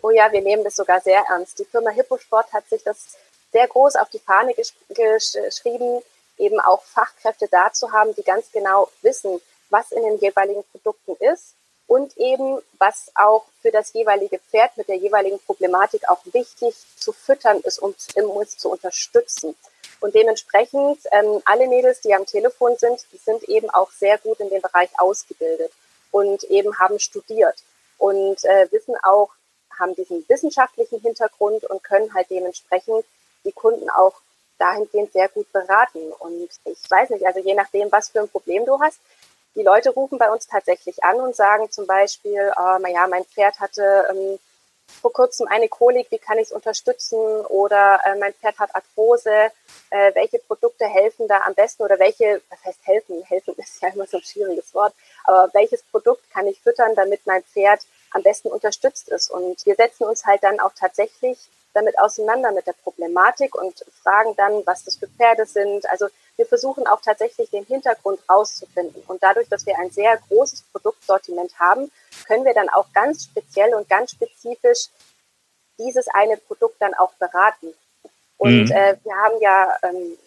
Oh 0.01 0.09
ja, 0.09 0.31
wir 0.31 0.41
nehmen 0.41 0.63
das 0.63 0.75
sogar 0.75 0.99
sehr 1.01 1.23
ernst. 1.29 1.59
Die 1.59 1.65
Firma 1.65 1.89
Hipposport 1.89 2.51
hat 2.51 2.67
sich 2.69 2.83
das 2.83 3.17
sehr 3.51 3.67
groß 3.67 3.95
auf 3.95 4.09
die 4.09 4.19
Fahne 4.19 4.53
gesch 4.53 4.73
geschrieben, 4.89 6.01
eben 6.37 6.59
auch 6.59 6.83
Fachkräfte 6.83 7.47
da 7.49 7.71
zu 7.71 7.91
haben, 7.91 8.13
die 8.15 8.23
ganz 8.23 8.51
genau 8.51 8.89
wissen, 9.01 9.39
was 9.69 9.91
in 9.91 10.03
den 10.03 10.17
jeweiligen 10.17 10.63
Produkten 10.71 11.15
ist 11.23 11.53
und 11.87 12.17
eben 12.17 12.59
was 12.79 13.11
auch 13.15 13.45
für 13.61 13.71
das 13.71 13.93
jeweilige 13.93 14.39
Pferd 14.39 14.75
mit 14.77 14.87
der 14.87 14.97
jeweiligen 14.97 15.39
Problematik 15.39 16.09
auch 16.09 16.19
wichtig 16.31 16.75
zu 16.97 17.11
füttern 17.11 17.59
ist, 17.61 17.79
um 17.79 17.93
es 18.41 18.57
zu 18.57 18.71
unterstützen. 18.71 19.55
Und 19.99 20.15
dementsprechend, 20.15 20.99
ähm, 21.11 21.41
alle 21.45 21.67
Mädels, 21.67 22.01
die 22.01 22.13
am 22.13 22.25
Telefon 22.25 22.75
sind, 22.77 22.99
sind 23.23 23.43
eben 23.43 23.69
auch 23.69 23.89
sehr 23.91 24.17
gut 24.17 24.39
in 24.41 24.49
dem 24.49 24.61
Bereich 24.61 24.89
ausgebildet 24.97 25.71
und 26.13 26.43
eben 26.45 26.77
haben 26.77 26.99
studiert 26.99 27.55
und 27.97 28.45
äh, 28.45 28.71
wissen 28.71 28.95
auch, 29.01 29.29
haben 29.79 29.95
diesen 29.95 30.23
wissenschaftlichen 30.29 30.99
Hintergrund 31.01 31.65
und 31.65 31.83
können 31.83 32.13
halt 32.13 32.29
dementsprechend 32.29 33.03
die 33.43 33.51
Kunden 33.51 33.89
auch 33.89 34.13
dahingehend 34.59 35.11
sehr 35.11 35.27
gut 35.29 35.51
beraten. 35.51 36.11
Und 36.19 36.49
ich 36.65 36.89
weiß 36.89 37.09
nicht, 37.09 37.25
also 37.25 37.39
je 37.39 37.55
nachdem, 37.55 37.91
was 37.91 38.09
für 38.09 38.19
ein 38.19 38.29
Problem 38.29 38.63
du 38.65 38.79
hast, 38.79 38.99
die 39.55 39.63
Leute 39.63 39.89
rufen 39.89 40.19
bei 40.19 40.31
uns 40.31 40.47
tatsächlich 40.47 41.03
an 41.03 41.15
und 41.15 41.35
sagen 41.35 41.71
zum 41.71 41.87
Beispiel, 41.87 42.39
äh, 42.39 42.79
naja, 42.79 43.07
mein 43.07 43.25
Pferd 43.25 43.59
hatte 43.59 44.07
ähm, 44.11 44.39
vor 44.87 45.13
kurzem 45.13 45.47
eine 45.47 45.67
Kolik, 45.67 46.09
wie 46.11 46.17
kann 46.17 46.37
ich 46.37 46.47
es 46.47 46.51
unterstützen? 46.51 47.17
Oder 47.17 47.99
äh, 48.05 48.15
mein 48.17 48.33
Pferd 48.33 48.59
hat 48.59 48.75
Arthrose, 48.75 49.51
äh, 49.89 50.15
welche 50.15 50.39
Produkte 50.39 50.85
helfen 50.85 51.27
da 51.27 51.41
am 51.41 51.53
besten? 51.53 51.83
Oder 51.83 51.99
welche, 51.99 52.41
was 52.49 52.63
heißt 52.63 52.79
helfen? 52.83 53.23
Helfen 53.23 53.53
ist 53.57 53.81
ja 53.81 53.89
immer 53.89 54.07
so 54.07 54.17
ein 54.17 54.23
schwieriges 54.23 54.73
Wort. 54.73 54.93
Aber 55.25 55.49
welches 55.53 55.83
Produkt 55.83 56.29
kann 56.31 56.47
ich 56.47 56.61
füttern, 56.61 56.95
damit 56.95 57.25
mein 57.25 57.43
Pferd 57.43 57.81
am 58.11 58.23
besten 58.23 58.49
unterstützt 58.49 59.09
ist. 59.09 59.29
Und 59.29 59.65
wir 59.65 59.75
setzen 59.75 60.05
uns 60.05 60.25
halt 60.25 60.43
dann 60.43 60.59
auch 60.59 60.71
tatsächlich 60.77 61.37
damit 61.73 61.97
auseinander 61.99 62.51
mit 62.51 62.67
der 62.67 62.73
Problematik 62.73 63.55
und 63.55 63.85
fragen 64.01 64.35
dann, 64.35 64.65
was 64.65 64.83
das 64.83 64.97
für 64.97 65.07
Pferde 65.07 65.45
sind. 65.45 65.89
Also 65.89 66.07
wir 66.35 66.45
versuchen 66.45 66.87
auch 66.87 67.01
tatsächlich 67.01 67.49
den 67.49 67.65
Hintergrund 67.65 68.19
rauszufinden. 68.29 69.03
Und 69.07 69.21
dadurch, 69.21 69.47
dass 69.49 69.65
wir 69.65 69.77
ein 69.79 69.91
sehr 69.91 70.17
großes 70.29 70.63
Produktsortiment 70.71 71.59
haben, 71.59 71.91
können 72.27 72.45
wir 72.45 72.53
dann 72.53 72.69
auch 72.69 72.87
ganz 72.93 73.25
speziell 73.25 73.73
und 73.75 73.89
ganz 73.89 74.11
spezifisch 74.11 74.89
dieses 75.77 76.07
eine 76.07 76.37
Produkt 76.37 76.75
dann 76.79 76.93
auch 76.93 77.13
beraten. 77.13 77.73
Und 78.37 78.65
mhm. 78.65 78.71
äh, 78.71 78.95
wir 79.03 79.15
haben 79.15 79.41
ja 79.41 79.77
ähm, 79.83 80.17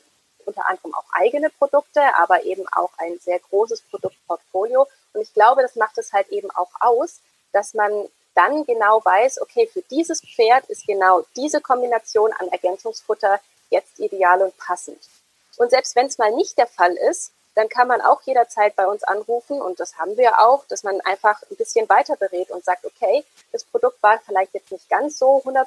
unter 0.44 0.68
anderem 0.68 0.94
auch 0.94 1.04
eigene 1.12 1.50
Produkte, 1.50 2.00
aber 2.16 2.44
eben 2.44 2.66
auch 2.68 2.90
ein 2.98 3.18
sehr 3.20 3.38
großes 3.38 3.82
Produktportfolio. 3.82 4.86
Und 5.12 5.20
ich 5.20 5.34
glaube, 5.34 5.62
das 5.62 5.76
macht 5.76 5.98
es 5.98 6.12
halt 6.12 6.28
eben 6.28 6.50
auch 6.52 6.70
aus, 6.80 7.20
dass 7.52 7.74
man 7.74 7.90
dann 8.36 8.64
genau 8.64 9.04
weiß, 9.04 9.40
okay, 9.40 9.66
für 9.66 9.82
dieses 9.90 10.20
Pferd 10.20 10.66
ist 10.66 10.86
genau 10.86 11.24
diese 11.34 11.60
Kombination 11.60 12.32
an 12.34 12.48
Ergänzungsfutter 12.48 13.40
jetzt 13.70 13.98
ideal 13.98 14.42
und 14.42 14.56
passend. 14.58 14.98
Und 15.56 15.70
selbst 15.70 15.96
wenn 15.96 16.06
es 16.06 16.18
mal 16.18 16.30
nicht 16.32 16.58
der 16.58 16.66
Fall 16.66 16.92
ist, 17.10 17.32
dann 17.54 17.70
kann 17.70 17.88
man 17.88 18.02
auch 18.02 18.20
jederzeit 18.22 18.76
bei 18.76 18.86
uns 18.86 19.02
anrufen 19.02 19.62
und 19.62 19.80
das 19.80 19.96
haben 19.96 20.16
wir 20.18 20.38
auch, 20.40 20.66
dass 20.66 20.84
man 20.84 21.00
einfach 21.00 21.40
ein 21.50 21.56
bisschen 21.56 21.88
weiter 21.88 22.14
berät 22.16 22.50
und 22.50 22.62
sagt, 22.62 22.84
okay, 22.84 23.24
das 23.50 23.64
Produkt 23.64 24.02
war 24.02 24.20
vielleicht 24.26 24.52
jetzt 24.52 24.70
nicht 24.70 24.88
ganz 24.90 25.18
so 25.18 25.42
100% 25.42 25.66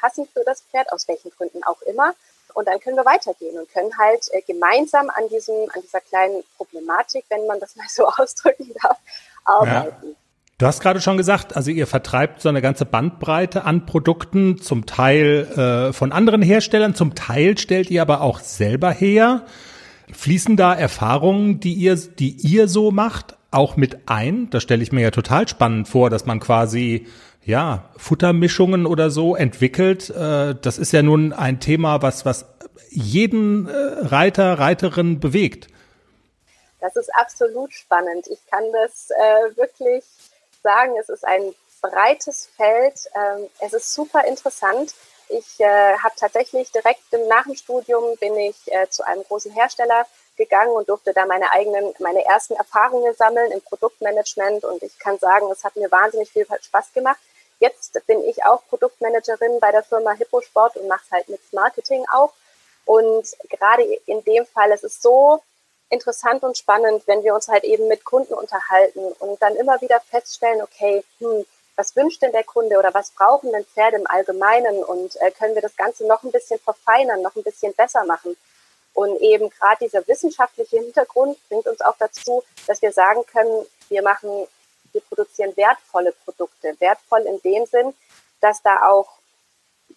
passend 0.00 0.28
für 0.32 0.42
das 0.44 0.62
Pferd, 0.62 0.92
aus 0.92 1.06
welchen 1.06 1.30
Gründen 1.30 1.62
auch 1.62 1.80
immer. 1.82 2.14
Und 2.54 2.66
dann 2.66 2.80
können 2.80 2.96
wir 2.96 3.04
weitergehen 3.04 3.56
und 3.56 3.72
können 3.72 3.96
halt 3.96 4.26
äh, 4.32 4.42
gemeinsam 4.42 5.08
an 5.10 5.28
diesem, 5.28 5.70
an 5.72 5.82
dieser 5.82 6.00
kleinen 6.00 6.42
Problematik, 6.56 7.24
wenn 7.28 7.46
man 7.46 7.60
das 7.60 7.76
mal 7.76 7.86
so 7.88 8.06
ausdrücken 8.18 8.74
darf, 8.82 8.98
arbeiten. 9.44 10.08
Ja. 10.08 10.19
Du 10.60 10.66
hast 10.66 10.80
gerade 10.80 11.00
schon 11.00 11.16
gesagt, 11.16 11.56
also 11.56 11.70
ihr 11.70 11.86
vertreibt 11.86 12.42
so 12.42 12.50
eine 12.50 12.60
ganze 12.60 12.84
Bandbreite 12.84 13.64
an 13.64 13.86
Produkten, 13.86 14.60
zum 14.60 14.84
Teil 14.84 15.46
äh, 15.56 15.94
von 15.94 16.12
anderen 16.12 16.42
Herstellern, 16.42 16.94
zum 16.94 17.14
Teil 17.14 17.56
stellt 17.56 17.90
ihr 17.90 18.02
aber 18.02 18.20
auch 18.20 18.40
selber 18.40 18.90
her. 18.90 19.46
Fließen 20.12 20.58
da 20.58 20.74
Erfahrungen, 20.74 21.60
die 21.60 21.72
ihr, 21.72 21.96
die 21.96 22.36
ihr 22.46 22.68
so 22.68 22.90
macht, 22.90 23.38
auch 23.50 23.78
mit 23.78 24.00
ein? 24.04 24.50
Das 24.50 24.62
stelle 24.62 24.82
ich 24.82 24.92
mir 24.92 25.00
ja 25.00 25.10
total 25.10 25.48
spannend 25.48 25.88
vor, 25.88 26.10
dass 26.10 26.26
man 26.26 26.40
quasi 26.40 27.06
ja 27.42 27.88
Futtermischungen 27.96 28.84
oder 28.84 29.08
so 29.08 29.36
entwickelt. 29.36 30.10
Äh, 30.10 30.56
das 30.60 30.76
ist 30.76 30.92
ja 30.92 31.00
nun 31.00 31.32
ein 31.32 31.60
Thema, 31.60 32.02
was 32.02 32.26
was 32.26 32.44
jeden 32.90 33.66
äh, 33.66 33.72
Reiter, 34.02 34.58
Reiterin 34.58 35.20
bewegt. 35.20 35.68
Das 36.80 36.96
ist 36.96 37.10
absolut 37.14 37.72
spannend. 37.72 38.26
Ich 38.26 38.44
kann 38.50 38.64
das 38.72 39.10
äh, 39.10 39.56
wirklich 39.56 40.04
sagen, 40.62 40.96
es 40.98 41.08
ist 41.08 41.24
ein 41.24 41.54
breites 41.80 42.48
Feld. 42.56 43.08
Ähm, 43.14 43.48
es 43.60 43.72
ist 43.72 43.92
super 43.92 44.24
interessant. 44.24 44.94
Ich 45.28 45.60
äh, 45.60 45.96
habe 45.98 46.14
tatsächlich 46.16 46.72
direkt 46.72 47.12
nach 47.28 47.44
dem 47.44 47.54
Studium 47.54 48.16
bin 48.18 48.36
ich 48.36 48.56
äh, 48.66 48.88
zu 48.88 49.06
einem 49.06 49.22
großen 49.24 49.52
Hersteller 49.52 50.06
gegangen 50.36 50.72
und 50.72 50.88
durfte 50.88 51.12
da 51.12 51.26
meine 51.26 51.50
eigenen, 51.52 51.94
meine 51.98 52.24
ersten 52.24 52.54
Erfahrungen 52.54 53.14
sammeln 53.14 53.52
im 53.52 53.60
Produktmanagement. 53.62 54.64
Und 54.64 54.82
ich 54.82 54.98
kann 54.98 55.18
sagen, 55.18 55.50
es 55.52 55.64
hat 55.64 55.76
mir 55.76 55.90
wahnsinnig 55.90 56.30
viel 56.30 56.46
Spaß 56.46 56.92
gemacht. 56.92 57.20
Jetzt 57.60 58.04
bin 58.06 58.24
ich 58.24 58.44
auch 58.44 58.66
Produktmanagerin 58.68 59.60
bei 59.60 59.70
der 59.70 59.82
Firma 59.82 60.12
Hipposport 60.12 60.76
und 60.76 60.88
mache 60.88 61.04
halt 61.12 61.28
mit 61.28 61.40
Marketing 61.52 62.04
auch. 62.12 62.32
Und 62.86 63.28
gerade 63.48 63.84
in 64.06 64.24
dem 64.24 64.46
Fall, 64.46 64.72
es 64.72 64.82
ist 64.82 65.02
so 65.02 65.42
interessant 65.90 66.42
und 66.42 66.56
spannend, 66.56 67.02
wenn 67.06 67.22
wir 67.22 67.34
uns 67.34 67.48
halt 67.48 67.64
eben 67.64 67.88
mit 67.88 68.04
Kunden 68.04 68.32
unterhalten 68.32 69.12
und 69.18 69.42
dann 69.42 69.56
immer 69.56 69.80
wieder 69.80 70.00
feststellen, 70.00 70.62
okay, 70.62 71.04
hm, 71.18 71.44
was 71.76 71.96
wünscht 71.96 72.22
denn 72.22 72.32
der 72.32 72.44
Kunde 72.44 72.78
oder 72.78 72.94
was 72.94 73.10
brauchen 73.10 73.52
denn 73.52 73.64
Pferde 73.64 73.96
im 73.96 74.06
Allgemeinen 74.06 74.84
und 74.84 75.20
äh, 75.20 75.30
können 75.30 75.54
wir 75.54 75.62
das 75.62 75.76
Ganze 75.76 76.06
noch 76.06 76.22
ein 76.22 76.30
bisschen 76.30 76.60
verfeinern, 76.60 77.22
noch 77.22 77.34
ein 77.36 77.42
bisschen 77.42 77.74
besser 77.74 78.04
machen. 78.04 78.36
Und 78.92 79.20
eben 79.20 79.50
gerade 79.50 79.84
dieser 79.84 80.06
wissenschaftliche 80.06 80.78
Hintergrund 80.78 81.38
bringt 81.48 81.66
uns 81.66 81.80
auch 81.80 81.96
dazu, 81.98 82.42
dass 82.66 82.82
wir 82.82 82.92
sagen 82.92 83.24
können, 83.26 83.66
wir 83.88 84.02
machen, 84.02 84.46
wir 84.92 85.00
produzieren 85.02 85.56
wertvolle 85.56 86.12
Produkte. 86.24 86.74
Wertvoll 86.80 87.22
in 87.22 87.40
dem 87.42 87.66
Sinn, 87.66 87.94
dass 88.40 88.62
da 88.62 88.90
auch 88.90 89.08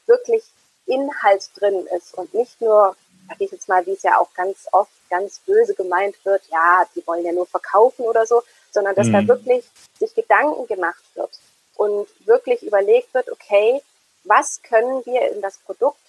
wirklich 0.06 0.44
Inhalt 0.86 1.50
drin 1.56 1.86
ist 1.88 2.14
und 2.14 2.34
nicht 2.34 2.62
nur 2.62 2.96
sage 3.34 3.46
ich 3.46 3.52
jetzt 3.52 3.68
mal, 3.68 3.86
wie 3.86 3.92
es 3.92 4.04
ja 4.04 4.20
auch 4.20 4.34
ganz 4.36 4.68
oft 4.72 4.92
ganz 5.10 5.40
böse 5.40 5.74
gemeint 5.74 6.16
wird, 6.24 6.44
ja, 6.52 6.86
die 6.96 7.06
wollen 7.08 7.26
ja 7.26 7.32
nur 7.32 7.48
verkaufen 7.48 8.04
oder 8.04 8.26
so, 8.26 8.44
sondern 8.72 8.96
dass 8.96 9.08
mhm. 9.08 9.14
da 9.14 9.28
wirklich 9.28 9.64
sich 9.98 10.14
Gedanken 10.14 10.68
gemacht 10.68 11.04
wird 11.16 11.32
und 11.76 12.08
wirklich 12.26 12.64
überlegt 12.64 13.14
wird, 13.14 13.32
okay, 13.32 13.82
was 14.24 14.62
können 14.62 15.04
wir 15.06 15.32
in 15.32 15.42
das 15.42 15.58
Produkt 15.60 16.00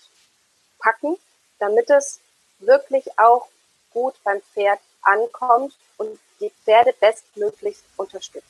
packen, 0.78 1.16
damit 1.58 1.88
es 1.90 2.20
wirklich 2.58 3.18
auch 3.18 3.48
gut 3.92 4.14
beim 4.24 4.40
Pferd 4.52 4.80
ankommt 5.02 5.74
und 5.96 6.18
die 6.40 6.50
Pferde 6.64 6.94
bestmöglichst 7.00 7.84
unterstützt. 7.96 8.46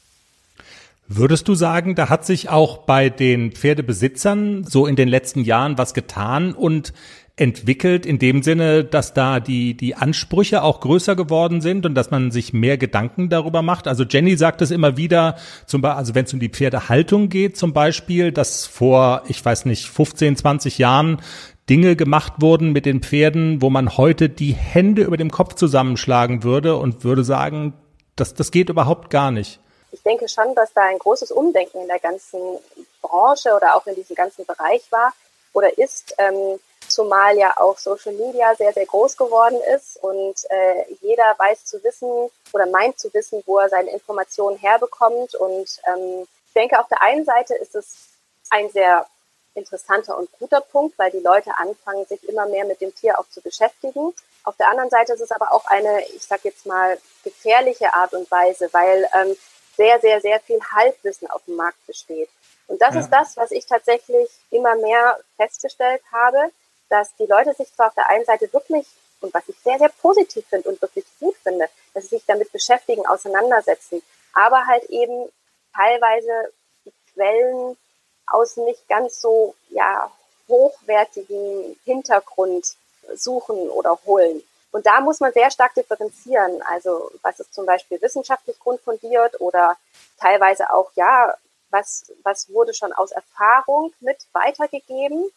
Würdest 1.06 1.48
du 1.48 1.54
sagen, 1.54 1.94
da 1.94 2.08
hat 2.08 2.24
sich 2.24 2.48
auch 2.48 2.78
bei 2.78 3.10
den 3.10 3.52
Pferdebesitzern 3.52 4.64
so 4.64 4.86
in 4.86 4.96
den 4.96 5.08
letzten 5.08 5.40
Jahren 5.40 5.76
was 5.76 5.92
getan 5.92 6.54
und 6.54 6.94
entwickelt 7.36 8.06
in 8.06 8.20
dem 8.20 8.44
Sinne, 8.44 8.84
dass 8.84 9.12
da 9.12 9.40
die, 9.40 9.76
die 9.76 9.96
Ansprüche 9.96 10.62
auch 10.62 10.80
größer 10.80 11.16
geworden 11.16 11.60
sind 11.60 11.84
und 11.84 11.94
dass 11.96 12.12
man 12.12 12.30
sich 12.30 12.52
mehr 12.52 12.78
Gedanken 12.78 13.28
darüber 13.28 13.60
macht. 13.60 13.88
Also 13.88 14.04
Jenny 14.04 14.36
sagt 14.36 14.62
es 14.62 14.70
immer 14.70 14.96
wieder, 14.96 15.36
zum 15.66 15.82
Beispiel, 15.82 15.98
also 15.98 16.14
wenn 16.14 16.24
es 16.26 16.32
um 16.32 16.38
die 16.38 16.48
Pferdehaltung 16.48 17.28
geht 17.28 17.56
zum 17.56 17.72
Beispiel, 17.72 18.30
dass 18.30 18.66
vor, 18.66 19.22
ich 19.26 19.44
weiß 19.44 19.64
nicht, 19.64 19.86
15, 19.88 20.36
20 20.36 20.78
Jahren 20.78 21.20
Dinge 21.68 21.96
gemacht 21.96 22.34
wurden 22.38 22.72
mit 22.72 22.86
den 22.86 23.02
Pferden, 23.02 23.60
wo 23.60 23.68
man 23.68 23.96
heute 23.96 24.28
die 24.28 24.52
Hände 24.52 25.02
über 25.02 25.16
dem 25.16 25.30
Kopf 25.32 25.54
zusammenschlagen 25.54 26.44
würde 26.44 26.76
und 26.76 27.02
würde 27.02 27.24
sagen, 27.24 27.72
das, 28.14 28.34
das 28.34 28.52
geht 28.52 28.68
überhaupt 28.68 29.10
gar 29.10 29.32
nicht. 29.32 29.58
Ich 29.90 30.02
denke 30.02 30.28
schon, 30.28 30.54
dass 30.54 30.72
da 30.72 30.82
ein 30.82 30.98
großes 30.98 31.32
Umdenken 31.32 31.80
in 31.80 31.88
der 31.88 31.98
ganzen 31.98 32.38
Branche 33.02 33.54
oder 33.56 33.74
auch 33.74 33.86
in 33.86 33.94
diesem 33.96 34.14
ganzen 34.14 34.44
Bereich 34.44 34.82
war 34.90 35.12
oder 35.52 35.78
ist. 35.78 36.14
Ähm, 36.18 36.60
zumal 36.88 37.36
ja 37.36 37.54
auch 37.56 37.78
Social 37.78 38.12
Media 38.12 38.54
sehr, 38.54 38.72
sehr 38.72 38.86
groß 38.86 39.16
geworden 39.16 39.58
ist 39.74 39.96
und 40.02 40.34
äh, 40.50 40.84
jeder 41.00 41.34
weiß 41.38 41.64
zu 41.64 41.82
wissen 41.82 42.30
oder 42.52 42.66
meint 42.66 42.98
zu 42.98 43.12
wissen, 43.14 43.42
wo 43.46 43.58
er 43.58 43.68
seine 43.68 43.90
Informationen 43.90 44.56
herbekommt. 44.58 45.34
Und 45.34 45.80
ähm, 45.86 46.26
ich 46.46 46.52
denke, 46.54 46.78
auf 46.78 46.88
der 46.88 47.02
einen 47.02 47.24
Seite 47.24 47.54
ist 47.54 47.74
es 47.74 47.96
ein 48.50 48.70
sehr 48.70 49.06
interessanter 49.54 50.18
und 50.18 50.30
guter 50.38 50.60
Punkt, 50.60 50.98
weil 50.98 51.10
die 51.10 51.20
Leute 51.20 51.56
anfangen, 51.56 52.04
sich 52.06 52.28
immer 52.28 52.46
mehr 52.46 52.64
mit 52.64 52.80
dem 52.80 52.94
Tier 52.94 53.18
auch 53.18 53.28
zu 53.28 53.40
beschäftigen. 53.40 54.12
Auf 54.44 54.56
der 54.56 54.68
anderen 54.68 54.90
Seite 54.90 55.14
ist 55.14 55.20
es 55.20 55.30
aber 55.30 55.52
auch 55.52 55.64
eine, 55.66 56.04
ich 56.08 56.22
sage 56.22 56.42
jetzt 56.44 56.66
mal, 56.66 56.98
gefährliche 57.22 57.94
Art 57.94 58.12
und 58.12 58.30
Weise, 58.30 58.68
weil 58.72 59.08
ähm, 59.14 59.36
sehr, 59.76 60.00
sehr, 60.00 60.20
sehr 60.20 60.40
viel 60.40 60.60
Halbwissen 60.72 61.30
auf 61.30 61.44
dem 61.46 61.56
Markt 61.56 61.84
besteht. 61.86 62.28
Und 62.66 62.80
das 62.80 62.94
ja. 62.94 63.00
ist 63.00 63.10
das, 63.10 63.36
was 63.36 63.50
ich 63.50 63.66
tatsächlich 63.66 64.28
immer 64.50 64.74
mehr 64.76 65.18
festgestellt 65.36 66.02
habe, 66.12 66.50
dass 66.88 67.14
die 67.16 67.26
Leute 67.26 67.54
sich 67.54 67.72
zwar 67.74 67.88
auf 67.88 67.94
der 67.94 68.08
einen 68.08 68.24
Seite 68.24 68.52
wirklich, 68.52 68.86
und 69.20 69.32
was 69.32 69.48
ich 69.48 69.56
sehr, 69.60 69.78
sehr 69.78 69.88
positiv 69.88 70.46
finde 70.48 70.68
und 70.68 70.82
wirklich 70.82 71.04
gut 71.18 71.36
finde, 71.42 71.68
dass 71.94 72.04
sie 72.04 72.16
sich 72.16 72.24
damit 72.26 72.52
beschäftigen, 72.52 73.06
auseinandersetzen, 73.06 74.02
aber 74.32 74.66
halt 74.66 74.84
eben 74.84 75.28
teilweise 75.74 76.52
die 76.84 76.92
Quellen 77.12 77.76
aus 78.26 78.56
nicht 78.56 78.88
ganz 78.88 79.20
so 79.20 79.54
ja, 79.70 80.10
hochwertigen 80.48 81.78
Hintergrund 81.84 82.76
suchen 83.14 83.70
oder 83.70 83.98
holen. 84.06 84.42
Und 84.72 84.86
da 84.86 85.00
muss 85.00 85.20
man 85.20 85.32
sehr 85.32 85.50
stark 85.50 85.74
differenzieren. 85.74 86.60
Also 86.62 87.10
was 87.22 87.38
ist 87.38 87.54
zum 87.54 87.66
Beispiel 87.66 88.00
wissenschaftlich 88.02 88.58
grundfundiert 88.58 89.40
oder 89.40 89.76
teilweise 90.18 90.72
auch, 90.72 90.90
ja, 90.96 91.36
was, 91.70 92.12
was 92.22 92.52
wurde 92.52 92.74
schon 92.74 92.92
aus 92.92 93.12
Erfahrung 93.12 93.92
mit 94.00 94.16
weitergegeben, 94.32 95.30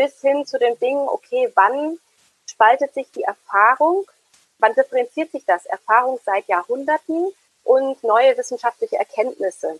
bis 0.00 0.18
hin 0.22 0.46
zu 0.46 0.58
den 0.58 0.78
Dingen, 0.78 1.06
okay, 1.06 1.52
wann 1.54 1.98
spaltet 2.46 2.94
sich 2.94 3.10
die 3.10 3.22
Erfahrung, 3.22 4.06
wann 4.58 4.72
differenziert 4.72 5.30
sich 5.30 5.44
das? 5.44 5.66
Erfahrung 5.66 6.18
seit 6.24 6.48
Jahrhunderten 6.48 7.30
und 7.64 8.02
neue 8.02 8.34
wissenschaftliche 8.38 8.96
Erkenntnisse. 8.96 9.78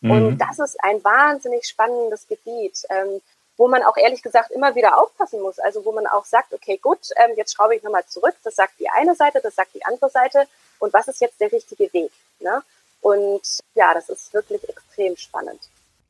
Mhm. 0.00 0.10
Und 0.10 0.38
das 0.38 0.58
ist 0.58 0.82
ein 0.82 1.04
wahnsinnig 1.04 1.68
spannendes 1.68 2.26
Gebiet, 2.26 2.82
ähm, 2.90 3.22
wo 3.56 3.68
man 3.68 3.84
auch 3.84 3.96
ehrlich 3.96 4.22
gesagt 4.22 4.50
immer 4.50 4.74
wieder 4.74 4.98
aufpassen 4.98 5.40
muss. 5.40 5.60
Also 5.60 5.84
wo 5.84 5.92
man 5.92 6.08
auch 6.08 6.24
sagt, 6.24 6.52
okay, 6.52 6.76
gut, 6.76 7.08
ähm, 7.14 7.36
jetzt 7.36 7.54
schraube 7.54 7.76
ich 7.76 7.84
nochmal 7.84 8.06
zurück. 8.06 8.34
Das 8.42 8.56
sagt 8.56 8.72
die 8.80 8.88
eine 8.88 9.14
Seite, 9.14 9.40
das 9.40 9.54
sagt 9.54 9.72
die 9.74 9.84
andere 9.84 10.10
Seite. 10.10 10.48
Und 10.80 10.92
was 10.92 11.06
ist 11.06 11.20
jetzt 11.20 11.40
der 11.40 11.52
richtige 11.52 11.92
Weg? 11.92 12.10
Ne? 12.40 12.60
Und 13.02 13.60
ja, 13.76 13.94
das 13.94 14.08
ist 14.08 14.34
wirklich 14.34 14.68
extrem 14.68 15.16
spannend. 15.16 15.60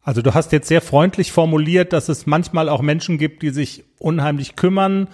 Also 0.03 0.23
du 0.23 0.35
hast 0.35 0.53
jetzt 0.53 0.69
sehr 0.69 0.81
freundlich 0.81 1.31
formuliert, 1.33 1.93
dass 1.93 2.09
es 2.09 2.27
manchmal 2.27 2.69
auch 2.69 2.81
Menschen 2.81 3.19
gibt, 3.19 3.43
die 3.43 3.51
sich 3.51 3.85
unheimlich 3.99 4.57
kümmern, 4.57 5.09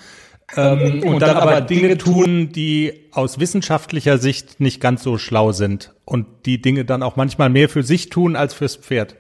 ähm, 0.55 1.03
und, 1.03 1.05
und, 1.05 1.22
dann, 1.22 1.34
dann 1.34 1.37
aber 1.39 1.61
Dinge 1.61 1.99
tun, 1.99 2.51
die 2.53 3.09
aus 3.11 3.41
wissenschaftlicher 3.41 4.18
Sicht 4.18 4.61
nicht 4.61 4.80
ganz 4.80 5.03
so 5.03 5.18
schlau 5.18 5.53
sind 5.53 5.95
und 6.05 6.26
die 6.47 6.61
Dinge 6.61 6.84
dann 6.84 7.03
auch 7.03 7.16
manchmal 7.16 7.51
mehr 7.51 7.68
für 7.68 7.82
sich 7.82 8.11
tun 8.11 8.37
als 8.37 8.55
fürs 8.55 8.76
Pferd. 8.76 9.16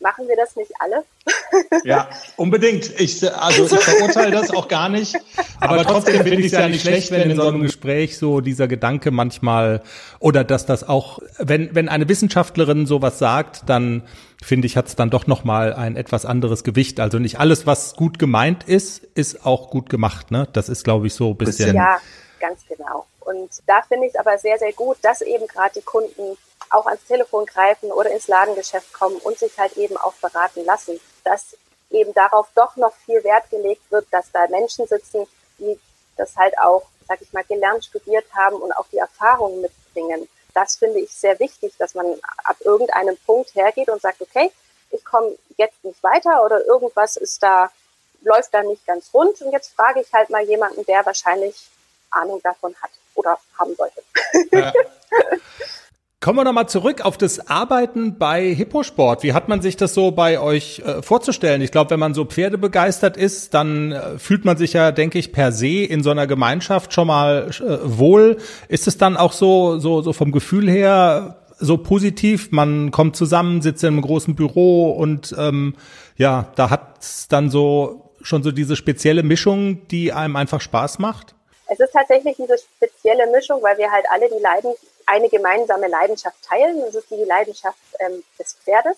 Machen 0.00 0.28
wir 0.28 0.36
das 0.36 0.56
nicht 0.56 0.72
alle? 0.78 1.04
Ja, 1.84 2.08
unbedingt. 2.36 3.00
Ich, 3.00 3.32
also 3.34 3.64
ich 3.64 3.82
verurteile 3.82 4.30
das 4.30 4.50
auch 4.50 4.68
gar 4.68 4.88
nicht. 4.88 5.16
Aber, 5.58 5.74
aber 5.74 5.84
trotzdem 5.84 6.22
finde 6.22 6.40
ich 6.40 6.46
es 6.46 6.52
ja 6.52 6.68
nicht 6.68 6.82
schlecht, 6.82 7.10
wenn 7.10 7.30
in 7.30 7.36
so 7.36 7.46
einem 7.46 7.62
Gespräch 7.62 8.18
so 8.18 8.40
dieser 8.40 8.68
Gedanke 8.68 9.10
manchmal 9.10 9.82
oder 10.18 10.44
dass 10.44 10.66
das 10.66 10.86
auch, 10.86 11.20
wenn, 11.38 11.74
wenn 11.74 11.88
eine 11.88 12.08
Wissenschaftlerin 12.08 12.86
sowas 12.86 13.18
sagt, 13.18 13.62
dann 13.68 14.02
finde 14.42 14.66
ich, 14.66 14.76
hat 14.76 14.88
es 14.88 14.96
dann 14.96 15.10
doch 15.10 15.26
nochmal 15.26 15.72
ein 15.72 15.96
etwas 15.96 16.26
anderes 16.26 16.62
Gewicht. 16.62 17.00
Also 17.00 17.18
nicht 17.18 17.40
alles, 17.40 17.66
was 17.66 17.96
gut 17.96 18.18
gemeint 18.18 18.64
ist, 18.64 19.02
ist 19.14 19.46
auch 19.46 19.70
gut 19.70 19.88
gemacht. 19.88 20.30
Ne? 20.30 20.46
Das 20.52 20.68
ist, 20.68 20.84
glaube 20.84 21.06
ich, 21.06 21.14
so 21.14 21.30
ein 21.30 21.36
bisschen. 21.36 21.74
Ja, 21.74 21.98
ganz 22.38 22.60
genau. 22.68 23.06
Und 23.20 23.50
da 23.66 23.82
finde 23.88 24.06
ich 24.06 24.14
es 24.14 24.20
aber 24.20 24.38
sehr, 24.38 24.58
sehr 24.58 24.72
gut, 24.72 24.98
dass 25.02 25.22
eben 25.22 25.46
gerade 25.46 25.72
die 25.74 25.82
Kunden 25.82 26.36
auch 26.70 26.86
ans 26.86 27.04
Telefon 27.06 27.46
greifen 27.46 27.92
oder 27.92 28.10
ins 28.10 28.28
Ladengeschäft 28.28 28.92
kommen 28.92 29.16
und 29.18 29.38
sich 29.38 29.58
halt 29.58 29.76
eben 29.76 29.96
auch 29.96 30.14
beraten 30.14 30.64
lassen, 30.64 31.00
dass 31.24 31.56
eben 31.90 32.12
darauf 32.14 32.48
doch 32.54 32.76
noch 32.76 32.94
viel 33.04 33.22
Wert 33.24 33.48
gelegt 33.50 33.90
wird, 33.90 34.06
dass 34.10 34.30
da 34.32 34.46
Menschen 34.48 34.86
sitzen, 34.86 35.26
die 35.58 35.78
das 36.16 36.36
halt 36.36 36.58
auch, 36.58 36.86
sag 37.08 37.20
ich 37.20 37.32
mal, 37.32 37.44
gelernt, 37.44 37.84
studiert 37.84 38.26
haben 38.34 38.56
und 38.56 38.72
auch 38.72 38.86
die 38.90 38.98
Erfahrungen 38.98 39.60
mitbringen. 39.60 40.28
Das 40.54 40.76
finde 40.76 41.00
ich 41.00 41.10
sehr 41.10 41.38
wichtig, 41.38 41.74
dass 41.78 41.94
man 41.94 42.06
ab 42.44 42.56
irgendeinem 42.60 43.16
Punkt 43.26 43.54
hergeht 43.54 43.88
und 43.88 44.00
sagt, 44.00 44.20
okay, 44.22 44.50
ich 44.90 45.04
komme 45.04 45.36
jetzt 45.56 45.84
nicht 45.84 46.02
weiter 46.02 46.44
oder 46.44 46.64
irgendwas 46.64 47.16
ist 47.16 47.42
da, 47.42 47.70
läuft 48.22 48.54
da 48.54 48.62
nicht 48.62 48.86
ganz 48.86 49.12
rund 49.12 49.40
und 49.42 49.52
jetzt 49.52 49.74
frage 49.74 50.00
ich 50.00 50.12
halt 50.12 50.30
mal 50.30 50.42
jemanden, 50.42 50.84
der 50.86 51.04
wahrscheinlich 51.04 51.68
Ahnung 52.10 52.40
davon 52.42 52.74
hat 52.80 52.90
oder 53.14 53.38
haben 53.58 53.74
sollte. 53.74 54.02
Ja. 54.52 54.72
Kommen 56.26 56.40
wir 56.40 56.44
nochmal 56.44 56.68
zurück 56.68 57.04
auf 57.04 57.16
das 57.16 57.48
Arbeiten 57.48 58.18
bei 58.18 58.52
Hipposport. 58.52 59.22
Wie 59.22 59.32
hat 59.32 59.46
man 59.46 59.62
sich 59.62 59.76
das 59.76 59.94
so 59.94 60.10
bei 60.10 60.40
euch 60.40 60.80
äh, 60.80 61.00
vorzustellen? 61.00 61.62
Ich 61.62 61.70
glaube, 61.70 61.90
wenn 61.90 62.00
man 62.00 62.14
so 62.14 62.24
Pferde 62.24 62.58
begeistert 62.58 63.16
ist, 63.16 63.54
dann 63.54 63.92
äh, 63.92 64.18
fühlt 64.18 64.44
man 64.44 64.56
sich 64.56 64.72
ja, 64.72 64.90
denke 64.90 65.20
ich, 65.20 65.30
per 65.30 65.52
se 65.52 65.84
in 65.84 66.02
so 66.02 66.10
einer 66.10 66.26
Gemeinschaft 66.26 66.92
schon 66.92 67.06
mal 67.06 67.50
äh, 67.60 67.78
wohl. 67.84 68.38
Ist 68.66 68.88
es 68.88 68.98
dann 68.98 69.16
auch 69.16 69.30
so, 69.30 69.78
so, 69.78 70.02
so 70.02 70.12
vom 70.12 70.32
Gefühl 70.32 70.68
her 70.68 71.36
so 71.60 71.78
positiv? 71.78 72.50
Man 72.50 72.90
kommt 72.90 73.14
zusammen, 73.14 73.62
sitzt 73.62 73.84
in 73.84 73.90
einem 73.90 74.02
großen 74.02 74.34
Büro 74.34 74.90
und 74.90 75.32
ähm, 75.38 75.76
ja, 76.16 76.50
da 76.56 76.70
hat's 76.70 77.28
dann 77.28 77.50
so 77.50 78.10
schon 78.20 78.42
so 78.42 78.50
diese 78.50 78.74
spezielle 78.74 79.22
Mischung, 79.22 79.86
die 79.92 80.12
einem 80.12 80.34
einfach 80.34 80.60
Spaß 80.60 80.98
macht? 80.98 81.36
Es 81.68 81.78
ist 81.78 81.92
tatsächlich 81.92 82.34
diese 82.36 82.56
spezielle 82.58 83.30
Mischung, 83.30 83.62
weil 83.62 83.78
wir 83.78 83.92
halt 83.92 84.06
alle 84.10 84.26
die 84.28 84.42
Leiden 84.42 84.72
eine 85.06 85.28
gemeinsame 85.28 85.88
Leidenschaft 85.88 86.36
teilen. 86.42 86.80
Das 86.80 86.94
ist 86.94 87.10
die 87.10 87.24
Leidenschaft 87.24 87.78
ähm, 88.00 88.22
des 88.38 88.54
Pferdes. 88.54 88.96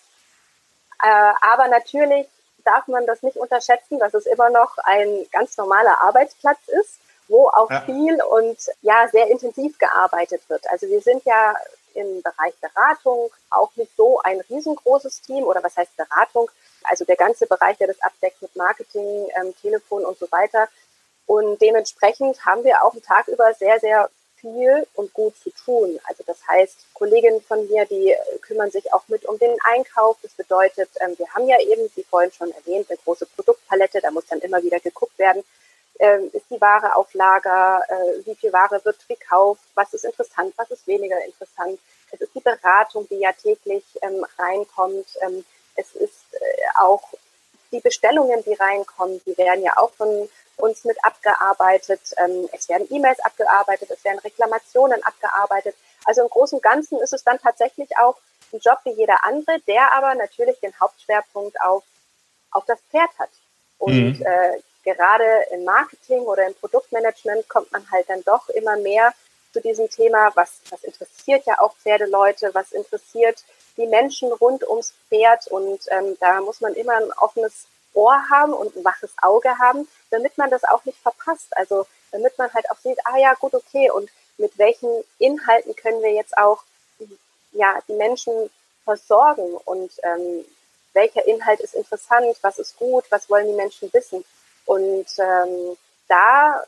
Äh, 1.02 1.32
aber 1.40 1.68
natürlich 1.68 2.26
darf 2.64 2.86
man 2.88 3.06
das 3.06 3.22
nicht 3.22 3.36
unterschätzen, 3.36 3.98
dass 3.98 4.14
es 4.14 4.26
immer 4.26 4.50
noch 4.50 4.76
ein 4.84 5.26
ganz 5.32 5.56
normaler 5.56 6.00
Arbeitsplatz 6.00 6.58
ist, 6.80 6.98
wo 7.28 7.48
auch 7.48 7.70
ja. 7.70 7.82
viel 7.82 8.20
und 8.22 8.58
ja 8.82 9.06
sehr 9.12 9.28
intensiv 9.28 9.78
gearbeitet 9.78 10.42
wird. 10.48 10.68
Also 10.70 10.88
wir 10.88 11.00
sind 11.00 11.24
ja 11.24 11.54
im 11.94 12.22
Bereich 12.22 12.54
Beratung 12.60 13.30
auch 13.50 13.70
nicht 13.76 13.94
so 13.96 14.20
ein 14.22 14.40
riesengroßes 14.48 15.20
Team 15.22 15.44
oder 15.44 15.62
was 15.62 15.76
heißt 15.76 15.96
Beratung? 15.96 16.50
Also 16.84 17.04
der 17.04 17.16
ganze 17.16 17.46
Bereich, 17.46 17.76
der 17.78 17.88
das 17.88 18.00
abdeckt 18.02 18.40
mit 18.40 18.54
Marketing, 18.56 19.28
ähm, 19.40 19.54
Telefon 19.60 20.04
und 20.04 20.18
so 20.18 20.30
weiter. 20.30 20.68
Und 21.26 21.60
dementsprechend 21.60 22.44
haben 22.46 22.64
wir 22.64 22.84
auch 22.84 22.92
einen 22.92 23.02
Tag 23.02 23.28
über 23.28 23.52
sehr, 23.54 23.78
sehr 23.80 24.08
viel 24.40 24.86
und 24.94 25.12
gut 25.12 25.36
zu 25.36 25.50
tun. 25.50 25.98
Also 26.04 26.22
das 26.26 26.38
heißt, 26.46 26.94
Kolleginnen 26.94 27.40
von 27.42 27.66
mir, 27.68 27.84
die 27.86 28.12
äh, 28.12 28.38
kümmern 28.40 28.70
sich 28.70 28.92
auch 28.92 29.02
mit 29.08 29.24
um 29.26 29.38
den 29.38 29.56
Einkauf. 29.64 30.16
Das 30.22 30.32
bedeutet, 30.32 30.90
ähm, 31.00 31.14
wir 31.18 31.28
haben 31.34 31.48
ja 31.48 31.58
eben, 31.60 31.90
wie 31.94 32.04
vorhin 32.04 32.32
schon 32.32 32.52
erwähnt, 32.52 32.88
eine 32.88 32.98
große 33.04 33.26
Produktpalette. 33.26 34.00
Da 34.00 34.10
muss 34.10 34.26
dann 34.26 34.40
immer 34.40 34.62
wieder 34.62 34.80
geguckt 34.80 35.18
werden, 35.18 35.42
ähm, 35.98 36.30
ist 36.32 36.46
die 36.50 36.60
Ware 36.60 36.96
auf 36.96 37.12
Lager, 37.14 37.82
äh, 37.88 38.26
wie 38.26 38.34
viel 38.34 38.52
Ware 38.52 38.80
wird 38.84 38.96
gekauft, 39.08 39.62
was 39.74 39.92
ist 39.94 40.04
interessant, 40.04 40.54
was 40.56 40.70
ist 40.70 40.86
weniger 40.86 41.22
interessant. 41.24 41.78
Es 42.10 42.20
ist 42.20 42.34
die 42.34 42.40
Beratung, 42.40 43.06
die 43.08 43.18
ja 43.18 43.32
täglich 43.32 43.84
ähm, 44.02 44.24
reinkommt. 44.38 45.08
es 45.74 45.94
ist 45.94 46.24
äh, 46.32 46.38
auch 46.80 47.02
die 47.72 47.80
Bestellungen, 47.80 48.42
die 48.44 48.54
reinkommen, 48.54 49.20
die 49.26 49.36
werden 49.36 49.62
ja 49.62 49.76
auch 49.76 49.90
von 49.92 50.28
uns 50.58 50.84
mit 50.84 50.96
abgearbeitet. 51.04 52.00
Ähm, 52.16 52.48
es 52.52 52.68
werden 52.68 52.86
E-Mails 52.90 53.20
abgearbeitet, 53.20 53.90
es 53.90 54.04
werden 54.04 54.18
Reklamationen 54.18 55.02
abgearbeitet. 55.02 55.74
Also 56.04 56.22
im 56.22 56.28
Großen 56.28 56.56
und 56.56 56.62
Ganzen 56.62 57.00
ist 57.00 57.12
es 57.12 57.24
dann 57.24 57.38
tatsächlich 57.38 57.96
auch 57.98 58.16
ein 58.52 58.60
Job 58.60 58.78
wie 58.84 58.92
jeder 58.92 59.24
andere, 59.24 59.60
der 59.66 59.92
aber 59.92 60.14
natürlich 60.14 60.58
den 60.60 60.72
Hauptschwerpunkt 60.80 61.60
auf, 61.60 61.84
auf 62.50 62.64
das 62.66 62.78
Pferd 62.90 63.10
hat. 63.18 63.30
Und 63.78 64.18
mhm. 64.18 64.26
äh, 64.26 64.60
gerade 64.84 65.24
im 65.52 65.64
Marketing 65.64 66.20
oder 66.22 66.46
im 66.46 66.54
Produktmanagement 66.54 67.48
kommt 67.48 67.70
man 67.72 67.88
halt 67.90 68.08
dann 68.08 68.22
doch 68.24 68.48
immer 68.50 68.76
mehr 68.76 69.12
zu 69.52 69.60
diesem 69.60 69.88
Thema, 69.88 70.30
was, 70.34 70.60
was 70.70 70.84
interessiert 70.84 71.44
ja 71.46 71.60
auch 71.60 71.74
Pferdeleute, 71.76 72.50
was 72.52 72.72
interessiert 72.72 73.42
die 73.76 73.86
Menschen 73.86 74.32
rund 74.32 74.68
ums 74.68 74.94
Pferd 75.08 75.46
und 75.48 75.80
ähm, 75.90 76.16
da 76.20 76.40
muss 76.40 76.60
man 76.60 76.74
immer 76.74 76.96
ein 76.96 77.12
offenes 77.12 77.66
Ohr 77.94 78.22
haben 78.30 78.52
und 78.52 78.76
ein 78.76 78.84
waches 78.84 79.12
Auge 79.22 79.58
haben, 79.58 79.88
damit 80.10 80.36
man 80.38 80.50
das 80.50 80.64
auch 80.64 80.84
nicht 80.84 80.98
verpasst. 80.98 81.56
Also 81.56 81.86
damit 82.12 82.36
man 82.38 82.52
halt 82.52 82.70
auch 82.70 82.78
sieht, 82.78 82.98
ah 83.04 83.18
ja, 83.18 83.34
gut, 83.34 83.54
okay, 83.54 83.90
und 83.90 84.10
mit 84.38 84.56
welchen 84.58 84.88
Inhalten 85.18 85.74
können 85.76 86.02
wir 86.02 86.12
jetzt 86.12 86.36
auch 86.38 86.62
ja, 87.52 87.78
die 87.88 87.94
Menschen 87.94 88.50
versorgen 88.84 89.54
und 89.64 89.90
ähm, 90.02 90.44
welcher 90.94 91.26
Inhalt 91.26 91.60
ist 91.60 91.74
interessant, 91.74 92.36
was 92.42 92.58
ist 92.58 92.76
gut, 92.76 93.04
was 93.10 93.28
wollen 93.28 93.46
die 93.46 93.52
Menschen 93.54 93.92
wissen. 93.92 94.24
Und 94.64 95.06
ähm, 95.18 95.76
da 96.08 96.64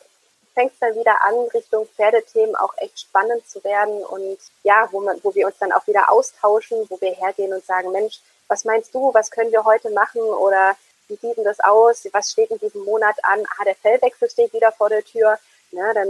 fängt 0.54 0.72
es 0.72 0.78
dann 0.78 0.94
wieder 0.94 1.22
an, 1.24 1.34
Richtung 1.54 1.86
Pferdethemen 1.96 2.56
auch 2.56 2.74
echt 2.78 3.00
spannend 3.00 3.48
zu 3.48 3.62
werden 3.64 4.04
und 4.04 4.38
ja, 4.62 4.88
wo 4.90 5.00
man, 5.00 5.18
wo 5.22 5.34
wir 5.34 5.46
uns 5.46 5.58
dann 5.58 5.72
auch 5.72 5.86
wieder 5.86 6.10
austauschen, 6.10 6.86
wo 6.88 7.00
wir 7.00 7.12
hergehen 7.12 7.52
und 7.52 7.64
sagen, 7.64 7.92
Mensch, 7.92 8.20
was 8.48 8.64
meinst 8.64 8.94
du, 8.94 9.14
was 9.14 9.30
können 9.30 9.52
wir 9.52 9.64
heute 9.64 9.90
machen 9.90 10.22
oder 10.22 10.76
wie 11.10 11.16
sieht 11.16 11.36
denn 11.36 11.44
das 11.44 11.60
aus? 11.60 12.08
Was 12.12 12.30
steht 12.30 12.50
in 12.50 12.58
diesem 12.58 12.84
Monat 12.84 13.16
an? 13.24 13.44
Ah, 13.58 13.64
der 13.64 13.74
Fellwechsel 13.74 14.30
steht 14.30 14.52
wieder 14.52 14.72
vor 14.72 14.88
der 14.88 15.04
Tür. 15.04 15.38
Ne, 15.72 15.92
dann 15.94 16.08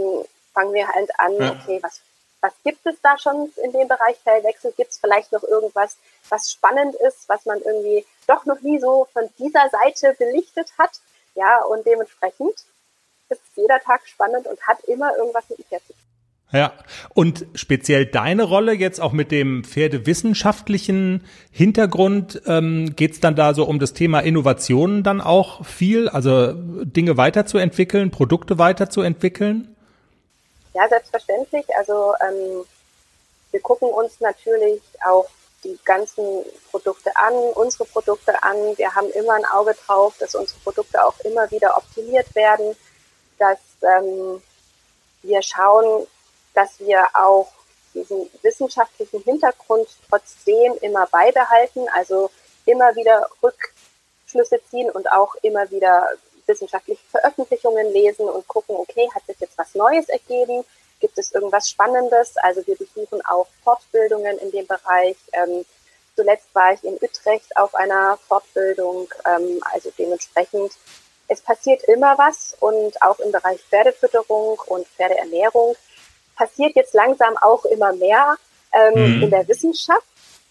fangen 0.53 0.73
wir 0.73 0.87
halt 0.87 1.09
an, 1.19 1.33
ja. 1.33 1.51
okay, 1.51 1.79
was, 1.81 2.01
was 2.41 2.53
gibt 2.63 2.85
es 2.85 2.95
da 3.01 3.17
schon 3.17 3.51
in 3.63 3.71
dem 3.71 3.87
Bereich 3.87 4.17
Fellwechsel? 4.23 4.73
Gibt 4.75 4.91
es 4.91 4.97
vielleicht 4.97 5.31
noch 5.31 5.43
irgendwas, 5.43 5.97
was 6.29 6.51
spannend 6.51 6.95
ist, 6.95 7.27
was 7.27 7.45
man 7.45 7.61
irgendwie 7.61 8.05
doch 8.27 8.45
noch 8.45 8.61
nie 8.61 8.79
so 8.79 9.07
von 9.13 9.29
dieser 9.37 9.69
Seite 9.69 10.15
belichtet 10.17 10.71
hat? 10.77 10.91
Ja, 11.35 11.63
und 11.63 11.85
dementsprechend 11.85 12.55
ist 13.29 13.41
jeder 13.55 13.79
Tag 13.79 14.07
spannend 14.07 14.47
und 14.47 14.61
hat 14.67 14.83
immer 14.85 15.15
irgendwas 15.15 15.49
mit 15.49 15.65
Pferd 15.67 15.85
zu 15.85 15.93
tun. 15.93 16.10
Ja, 16.53 16.73
und 17.13 17.45
speziell 17.55 18.05
deine 18.05 18.43
Rolle 18.43 18.73
jetzt 18.73 18.99
auch 18.99 19.13
mit 19.13 19.31
dem 19.31 19.63
pferdewissenschaftlichen 19.63 21.25
Hintergrund, 21.49 22.41
ähm, 22.45 22.93
geht 22.95 23.23
dann 23.23 23.37
da 23.37 23.53
so 23.53 23.63
um 23.63 23.79
das 23.79 23.93
Thema 23.93 24.19
Innovationen 24.19 25.01
dann 25.03 25.21
auch 25.21 25.65
viel, 25.65 26.09
also 26.09 26.51
Dinge 26.53 27.15
weiterzuentwickeln, 27.15 28.11
Produkte 28.11 28.57
weiterzuentwickeln? 28.57 29.73
Ja, 30.73 30.87
selbstverständlich. 30.89 31.65
Also 31.77 32.13
ähm, 32.21 32.65
wir 33.51 33.61
gucken 33.61 33.89
uns 33.89 34.19
natürlich 34.19 34.81
auch 35.05 35.27
die 35.63 35.77
ganzen 35.85 36.25
Produkte 36.69 37.11
an, 37.15 37.33
unsere 37.55 37.85
Produkte 37.85 38.43
an. 38.43 38.57
Wir 38.75 38.93
haben 38.93 39.09
immer 39.11 39.33
ein 39.35 39.45
Auge 39.45 39.75
drauf, 39.85 40.15
dass 40.19 40.35
unsere 40.35 40.59
Produkte 40.59 41.01
auch 41.03 41.17
immer 41.21 41.49
wieder 41.51 41.77
optimiert 41.77 42.33
werden, 42.35 42.75
dass 43.37 43.59
ähm, 43.83 44.41
wir 45.23 45.41
schauen, 45.41 46.07
dass 46.53 46.79
wir 46.79 47.07
auch 47.13 47.51
diesen 47.93 48.29
wissenschaftlichen 48.41 49.21
Hintergrund 49.23 49.87
trotzdem 50.09 50.73
immer 50.81 51.07
beibehalten, 51.07 51.87
also 51.93 52.29
immer 52.65 52.95
wieder 52.95 53.27
Rückschlüsse 53.43 54.59
ziehen 54.69 54.89
und 54.91 55.11
auch 55.11 55.35
immer 55.41 55.69
wieder 55.71 56.07
wissenschaftliche 56.47 57.01
Veröffentlichungen 57.09 57.91
lesen 57.91 58.27
und 58.27 58.47
gucken, 58.47 58.75
okay, 58.75 59.07
hat 59.13 59.25
sich 59.25 59.39
jetzt 59.39 59.57
was 59.57 59.75
Neues 59.75 60.09
ergeben? 60.09 60.63
Gibt 60.99 61.17
es 61.17 61.31
irgendwas 61.31 61.69
Spannendes? 61.69 62.37
Also 62.37 62.65
wir 62.67 62.75
besuchen 62.75 63.23
auch 63.25 63.47
Fortbildungen 63.63 64.37
in 64.37 64.51
dem 64.51 64.67
Bereich. 64.67 65.17
Ähm, 65.33 65.65
zuletzt 66.15 66.53
war 66.53 66.73
ich 66.73 66.83
in 66.83 66.97
Utrecht 67.01 67.55
auf 67.57 67.73
einer 67.75 68.17
Fortbildung. 68.27 69.07
Ähm, 69.25 69.61
also 69.73 69.91
dementsprechend, 69.97 70.73
es 71.27 71.41
passiert 71.41 71.83
immer 71.85 72.17
was 72.17 72.55
und 72.59 73.01
auch 73.01 73.19
im 73.19 73.31
Bereich 73.31 73.61
Pferdefütterung 73.61 74.59
und 74.67 74.87
Pferdeernährung 74.89 75.75
passiert 76.35 76.75
jetzt 76.75 76.93
langsam 76.93 77.37
auch 77.37 77.65
immer 77.65 77.93
mehr 77.93 78.35
ähm, 78.73 79.17
mhm. 79.17 79.23
in 79.23 79.29
der 79.29 79.47
Wissenschaft. 79.47 80.05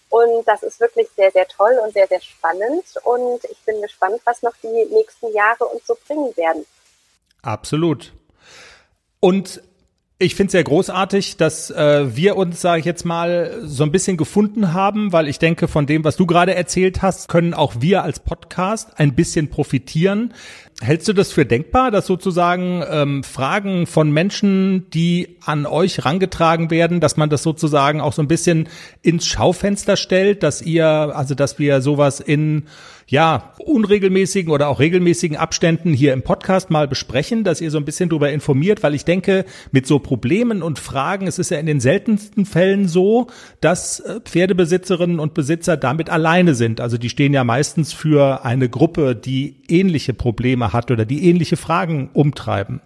Und 0.09 0.45
das 0.45 0.61
ist 0.63 0.79
wirklich 0.81 1.07
sehr, 1.15 1.31
sehr 1.31 1.47
toll 1.47 1.79
und 1.83 1.93
sehr, 1.93 2.07
sehr 2.07 2.19
spannend. 2.19 2.83
Und 3.03 3.45
ich 3.45 3.57
bin 3.65 3.81
gespannt, 3.81 4.19
was 4.25 4.41
noch 4.41 4.53
die 4.61 4.93
nächsten 4.93 5.33
Jahre 5.33 5.65
uns 5.65 5.87
so 5.87 5.95
bringen 6.05 6.35
werden. 6.35 6.65
Absolut. 7.41 8.11
Und 9.21 9.61
ich 10.21 10.35
finde 10.35 10.49
es 10.49 10.51
sehr 10.51 10.63
großartig, 10.63 11.37
dass 11.37 11.71
äh, 11.71 12.15
wir 12.15 12.37
uns, 12.37 12.61
sage 12.61 12.79
ich 12.79 12.85
jetzt 12.85 13.05
mal, 13.05 13.59
so 13.63 13.83
ein 13.83 13.91
bisschen 13.91 14.17
gefunden 14.17 14.73
haben, 14.73 15.11
weil 15.13 15.27
ich 15.27 15.39
denke, 15.39 15.67
von 15.67 15.87
dem, 15.87 16.03
was 16.03 16.15
du 16.15 16.27
gerade 16.27 16.53
erzählt 16.53 17.01
hast, 17.01 17.27
können 17.27 17.55
auch 17.55 17.75
wir 17.79 18.03
als 18.03 18.19
Podcast 18.19 18.99
ein 18.99 19.15
bisschen 19.15 19.49
profitieren. 19.49 20.33
Hältst 20.81 21.07
du 21.07 21.13
das 21.13 21.31
für 21.31 21.45
denkbar, 21.45 21.91
dass 21.91 22.07
sozusagen 22.07 22.83
ähm, 22.89 23.23
Fragen 23.23 23.85
von 23.85 24.11
Menschen, 24.11 24.89
die 24.89 25.37
an 25.45 25.67
euch 25.67 26.05
rangetragen 26.05 26.71
werden, 26.71 26.99
dass 26.99 27.17
man 27.17 27.29
das 27.29 27.43
sozusagen 27.43 28.01
auch 28.01 28.13
so 28.13 28.23
ein 28.23 28.27
bisschen 28.27 28.67
ins 29.03 29.27
Schaufenster 29.27 29.95
stellt, 29.95 30.41
dass 30.41 30.59
ihr, 30.63 30.87
also 30.87 31.35
dass 31.35 31.59
wir 31.59 31.81
sowas 31.81 32.19
in 32.19 32.63
ja, 33.11 33.53
unregelmäßigen 33.59 34.53
oder 34.53 34.69
auch 34.69 34.79
regelmäßigen 34.79 35.35
Abständen 35.35 35.93
hier 35.93 36.13
im 36.13 36.23
Podcast 36.23 36.69
mal 36.69 36.87
besprechen, 36.87 37.43
dass 37.43 37.59
ihr 37.59 37.69
so 37.69 37.77
ein 37.77 37.83
bisschen 37.83 38.07
darüber 38.07 38.31
informiert, 38.31 38.83
weil 38.83 38.95
ich 38.95 39.03
denke, 39.03 39.43
mit 39.71 39.85
so 39.85 39.99
Problemen 39.99 40.63
und 40.63 40.79
Fragen, 40.79 41.27
es 41.27 41.37
ist 41.37 41.51
ja 41.51 41.59
in 41.59 41.65
den 41.65 41.81
seltensten 41.81 42.45
Fällen 42.45 42.87
so, 42.87 43.27
dass 43.59 43.99
äh, 43.99 44.21
Pferdebesitzerinnen 44.21 45.19
und 45.19 45.33
Besitzer 45.33 45.75
damit 45.75 46.09
alleine 46.09 46.55
sind. 46.55 46.79
Also 46.79 46.97
die 46.97 47.09
stehen 47.09 47.33
ja 47.33 47.43
meistens 47.43 47.91
für 47.91 48.45
eine 48.45 48.69
Gruppe, 48.69 49.13
die 49.13 49.57
ähnliche 49.67 50.13
Probleme 50.13 50.71
hat 50.71 50.89
oder 50.89 51.03
die 51.03 51.29
ähnliche 51.29 51.57
Fragen 51.57 52.11
umtreiben. 52.13 52.79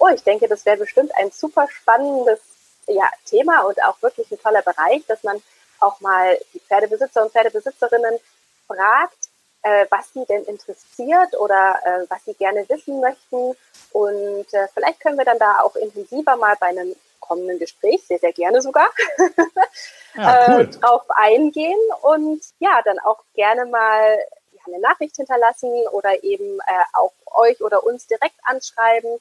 Oh, 0.00 0.08
ich 0.12 0.24
denke, 0.24 0.48
das 0.48 0.66
wäre 0.66 0.78
bestimmt 0.78 1.12
ein 1.16 1.30
super 1.32 1.68
spannendes 1.70 2.40
ja, 2.88 3.08
Thema 3.26 3.60
und 3.60 3.80
auch 3.84 4.02
wirklich 4.02 4.28
ein 4.32 4.40
toller 4.42 4.62
Bereich, 4.62 5.04
dass 5.06 5.22
man 5.22 5.36
auch 5.78 6.00
mal 6.00 6.36
die 6.52 6.58
Pferdebesitzer 6.58 7.22
und 7.22 7.30
Pferdebesitzerinnen 7.30 8.18
fragt, 8.66 9.27
äh, 9.68 9.86
was 9.90 10.12
sie 10.12 10.24
denn 10.24 10.44
interessiert 10.44 11.38
oder 11.38 11.78
äh, 11.84 12.06
was 12.08 12.24
sie 12.24 12.34
gerne 12.34 12.68
wissen 12.68 13.00
möchten. 13.00 13.56
Und 13.92 14.54
äh, 14.54 14.68
vielleicht 14.74 15.00
können 15.00 15.18
wir 15.18 15.24
dann 15.24 15.38
da 15.38 15.60
auch 15.60 15.76
intensiver 15.76 16.36
mal 16.36 16.56
bei 16.58 16.68
einem 16.68 16.94
kommenden 17.20 17.58
Gespräch, 17.58 18.02
sehr, 18.06 18.18
sehr 18.18 18.32
gerne 18.32 18.62
sogar, 18.62 18.88
ja, 20.14 20.46
cool. 20.48 20.66
drauf 20.80 21.02
eingehen 21.10 21.78
und 22.00 22.42
ja, 22.58 22.80
dann 22.84 22.98
auch 23.00 23.22
gerne 23.34 23.66
mal 23.66 24.18
ja, 24.52 24.62
eine 24.66 24.78
Nachricht 24.80 25.16
hinterlassen 25.16 25.70
oder 25.92 26.22
eben 26.24 26.58
äh, 26.60 26.84
auch 26.94 27.12
euch 27.26 27.60
oder 27.60 27.84
uns 27.84 28.06
direkt 28.06 28.38
anschreiben 28.44 29.18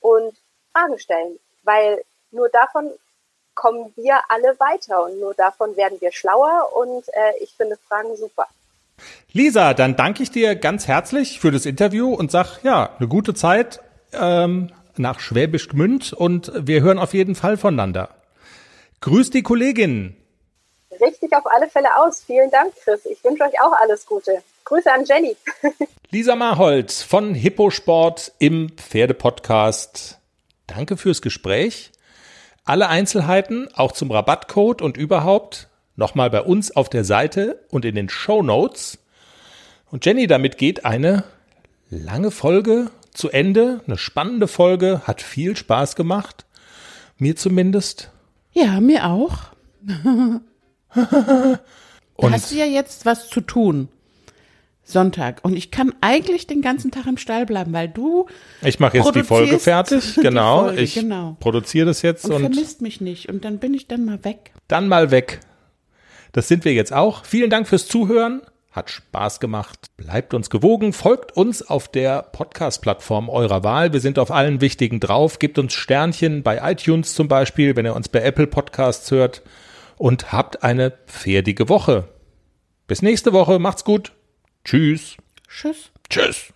und 0.00 0.36
Fragen 0.72 0.98
stellen, 1.00 1.40
weil 1.64 2.04
nur 2.30 2.48
davon 2.48 2.92
kommen 3.56 3.92
wir 3.96 4.20
alle 4.28 4.58
weiter 4.60 5.02
und 5.02 5.18
nur 5.18 5.34
davon 5.34 5.76
werden 5.76 6.00
wir 6.00 6.12
schlauer 6.12 6.70
und 6.76 7.08
äh, 7.08 7.32
ich 7.40 7.52
finde 7.56 7.76
Fragen 7.88 8.16
super. 8.16 8.46
Lisa, 9.32 9.74
dann 9.74 9.96
danke 9.96 10.22
ich 10.22 10.30
dir 10.30 10.56
ganz 10.56 10.88
herzlich 10.88 11.40
für 11.40 11.50
das 11.50 11.66
Interview 11.66 12.12
und 12.14 12.30
sag 12.30 12.62
ja, 12.62 12.90
eine 12.98 13.08
gute 13.08 13.34
Zeit 13.34 13.80
ähm, 14.12 14.70
nach 14.96 15.20
Schwäbisch 15.20 15.68
Gmünd 15.68 16.12
und 16.12 16.52
wir 16.54 16.82
hören 16.82 16.98
auf 16.98 17.14
jeden 17.14 17.34
Fall 17.34 17.56
voneinander. 17.56 18.10
Grüß 19.00 19.30
die 19.30 19.42
Kollegin. 19.42 20.16
Richtig 21.00 21.32
auf 21.32 21.46
alle 21.46 21.68
Fälle 21.68 21.96
aus. 21.96 22.22
Vielen 22.26 22.50
Dank, 22.50 22.74
Chris. 22.84 23.06
Ich 23.06 23.22
wünsche 23.24 23.44
euch 23.44 23.60
auch 23.62 23.72
alles 23.80 24.04
Gute. 24.04 24.42
Grüße 24.64 24.92
an 24.92 25.04
Jenny. 25.04 25.36
Lisa 26.10 26.36
Marholz 26.36 27.02
von 27.02 27.34
Hipposport 27.34 28.32
im 28.38 28.70
Pferdepodcast. 28.76 30.18
Danke 30.66 30.96
fürs 30.96 31.22
Gespräch. 31.22 31.92
Alle 32.64 32.88
Einzelheiten, 32.88 33.68
auch 33.74 33.92
zum 33.92 34.10
Rabattcode 34.10 34.82
und 34.82 34.96
überhaupt, 34.96 35.69
nochmal 35.96 36.30
bei 36.30 36.42
uns 36.42 36.74
auf 36.74 36.88
der 36.88 37.04
Seite 37.04 37.64
und 37.70 37.84
in 37.84 37.94
den 37.94 38.08
Show 38.08 38.42
Notes. 38.42 38.98
Und 39.90 40.06
Jenny, 40.06 40.26
damit 40.26 40.58
geht 40.58 40.84
eine 40.84 41.24
lange 41.90 42.30
Folge 42.30 42.90
zu 43.12 43.30
Ende, 43.30 43.80
eine 43.86 43.98
spannende 43.98 44.48
Folge, 44.48 45.02
hat 45.04 45.20
viel 45.22 45.56
Spaß 45.56 45.96
gemacht. 45.96 46.46
Mir 47.18 47.36
zumindest. 47.36 48.10
Ja, 48.52 48.80
mir 48.80 49.06
auch. 49.06 49.38
da 50.94 51.60
hast 52.30 52.50
du 52.50 52.56
ja 52.56 52.66
jetzt 52.66 53.04
was 53.04 53.28
zu 53.28 53.40
tun. 53.40 53.88
Sonntag. 54.90 55.40
Und 55.42 55.56
ich 55.56 55.70
kann 55.70 55.94
eigentlich 56.00 56.46
den 56.46 56.62
ganzen 56.62 56.90
Tag 56.90 57.06
im 57.06 57.16
Stall 57.16 57.46
bleiben, 57.46 57.72
weil 57.72 57.88
du. 57.88 58.26
Ich 58.62 58.80
mache 58.80 58.98
jetzt 58.98 59.14
die 59.14 59.22
Folge 59.22 59.58
fertig, 59.58 60.16
genau. 60.22 60.64
Folge, 60.64 60.80
ich 60.80 60.94
genau. 60.94 61.36
produziere 61.40 61.86
das 61.86 62.02
jetzt 62.02 62.24
und, 62.24 62.32
und 62.32 62.40
vermisst 62.40 62.82
mich 62.82 63.00
nicht. 63.00 63.28
Und 63.28 63.44
dann 63.44 63.58
bin 63.58 63.72
ich 63.74 63.86
dann 63.86 64.04
mal 64.04 64.24
weg. 64.24 64.52
Dann 64.68 64.88
mal 64.88 65.10
weg. 65.10 65.40
Das 66.32 66.48
sind 66.48 66.64
wir 66.64 66.72
jetzt 66.72 66.92
auch. 66.92 67.24
Vielen 67.24 67.50
Dank 67.50 67.68
fürs 67.68 67.86
Zuhören. 67.86 68.42
Hat 68.72 68.88
Spaß 68.88 69.40
gemacht. 69.40 69.90
Bleibt 69.96 70.32
uns 70.32 70.48
gewogen. 70.48 70.92
Folgt 70.92 71.36
uns 71.36 71.62
auf 71.62 71.88
der 71.88 72.22
Podcast-Plattform 72.22 73.28
eurer 73.28 73.64
Wahl. 73.64 73.92
Wir 73.92 74.00
sind 74.00 74.18
auf 74.18 74.30
allen 74.30 74.60
wichtigen 74.60 75.00
drauf. 75.00 75.40
Gebt 75.40 75.58
uns 75.58 75.72
Sternchen 75.72 76.44
bei 76.44 76.60
iTunes 76.70 77.14
zum 77.14 77.26
Beispiel, 77.26 77.74
wenn 77.74 77.84
ihr 77.84 77.96
uns 77.96 78.08
bei 78.08 78.20
Apple 78.20 78.46
Podcasts 78.46 79.10
hört. 79.10 79.42
Und 79.96 80.32
habt 80.32 80.62
eine 80.62 80.92
pferdige 81.06 81.68
Woche. 81.68 82.08
Bis 82.86 83.02
nächste 83.02 83.32
Woche. 83.32 83.58
Macht's 83.58 83.84
gut. 83.84 84.12
Tschüss. 84.64 85.16
Tschüss. 85.48 85.90
Tschüss. 86.08 86.52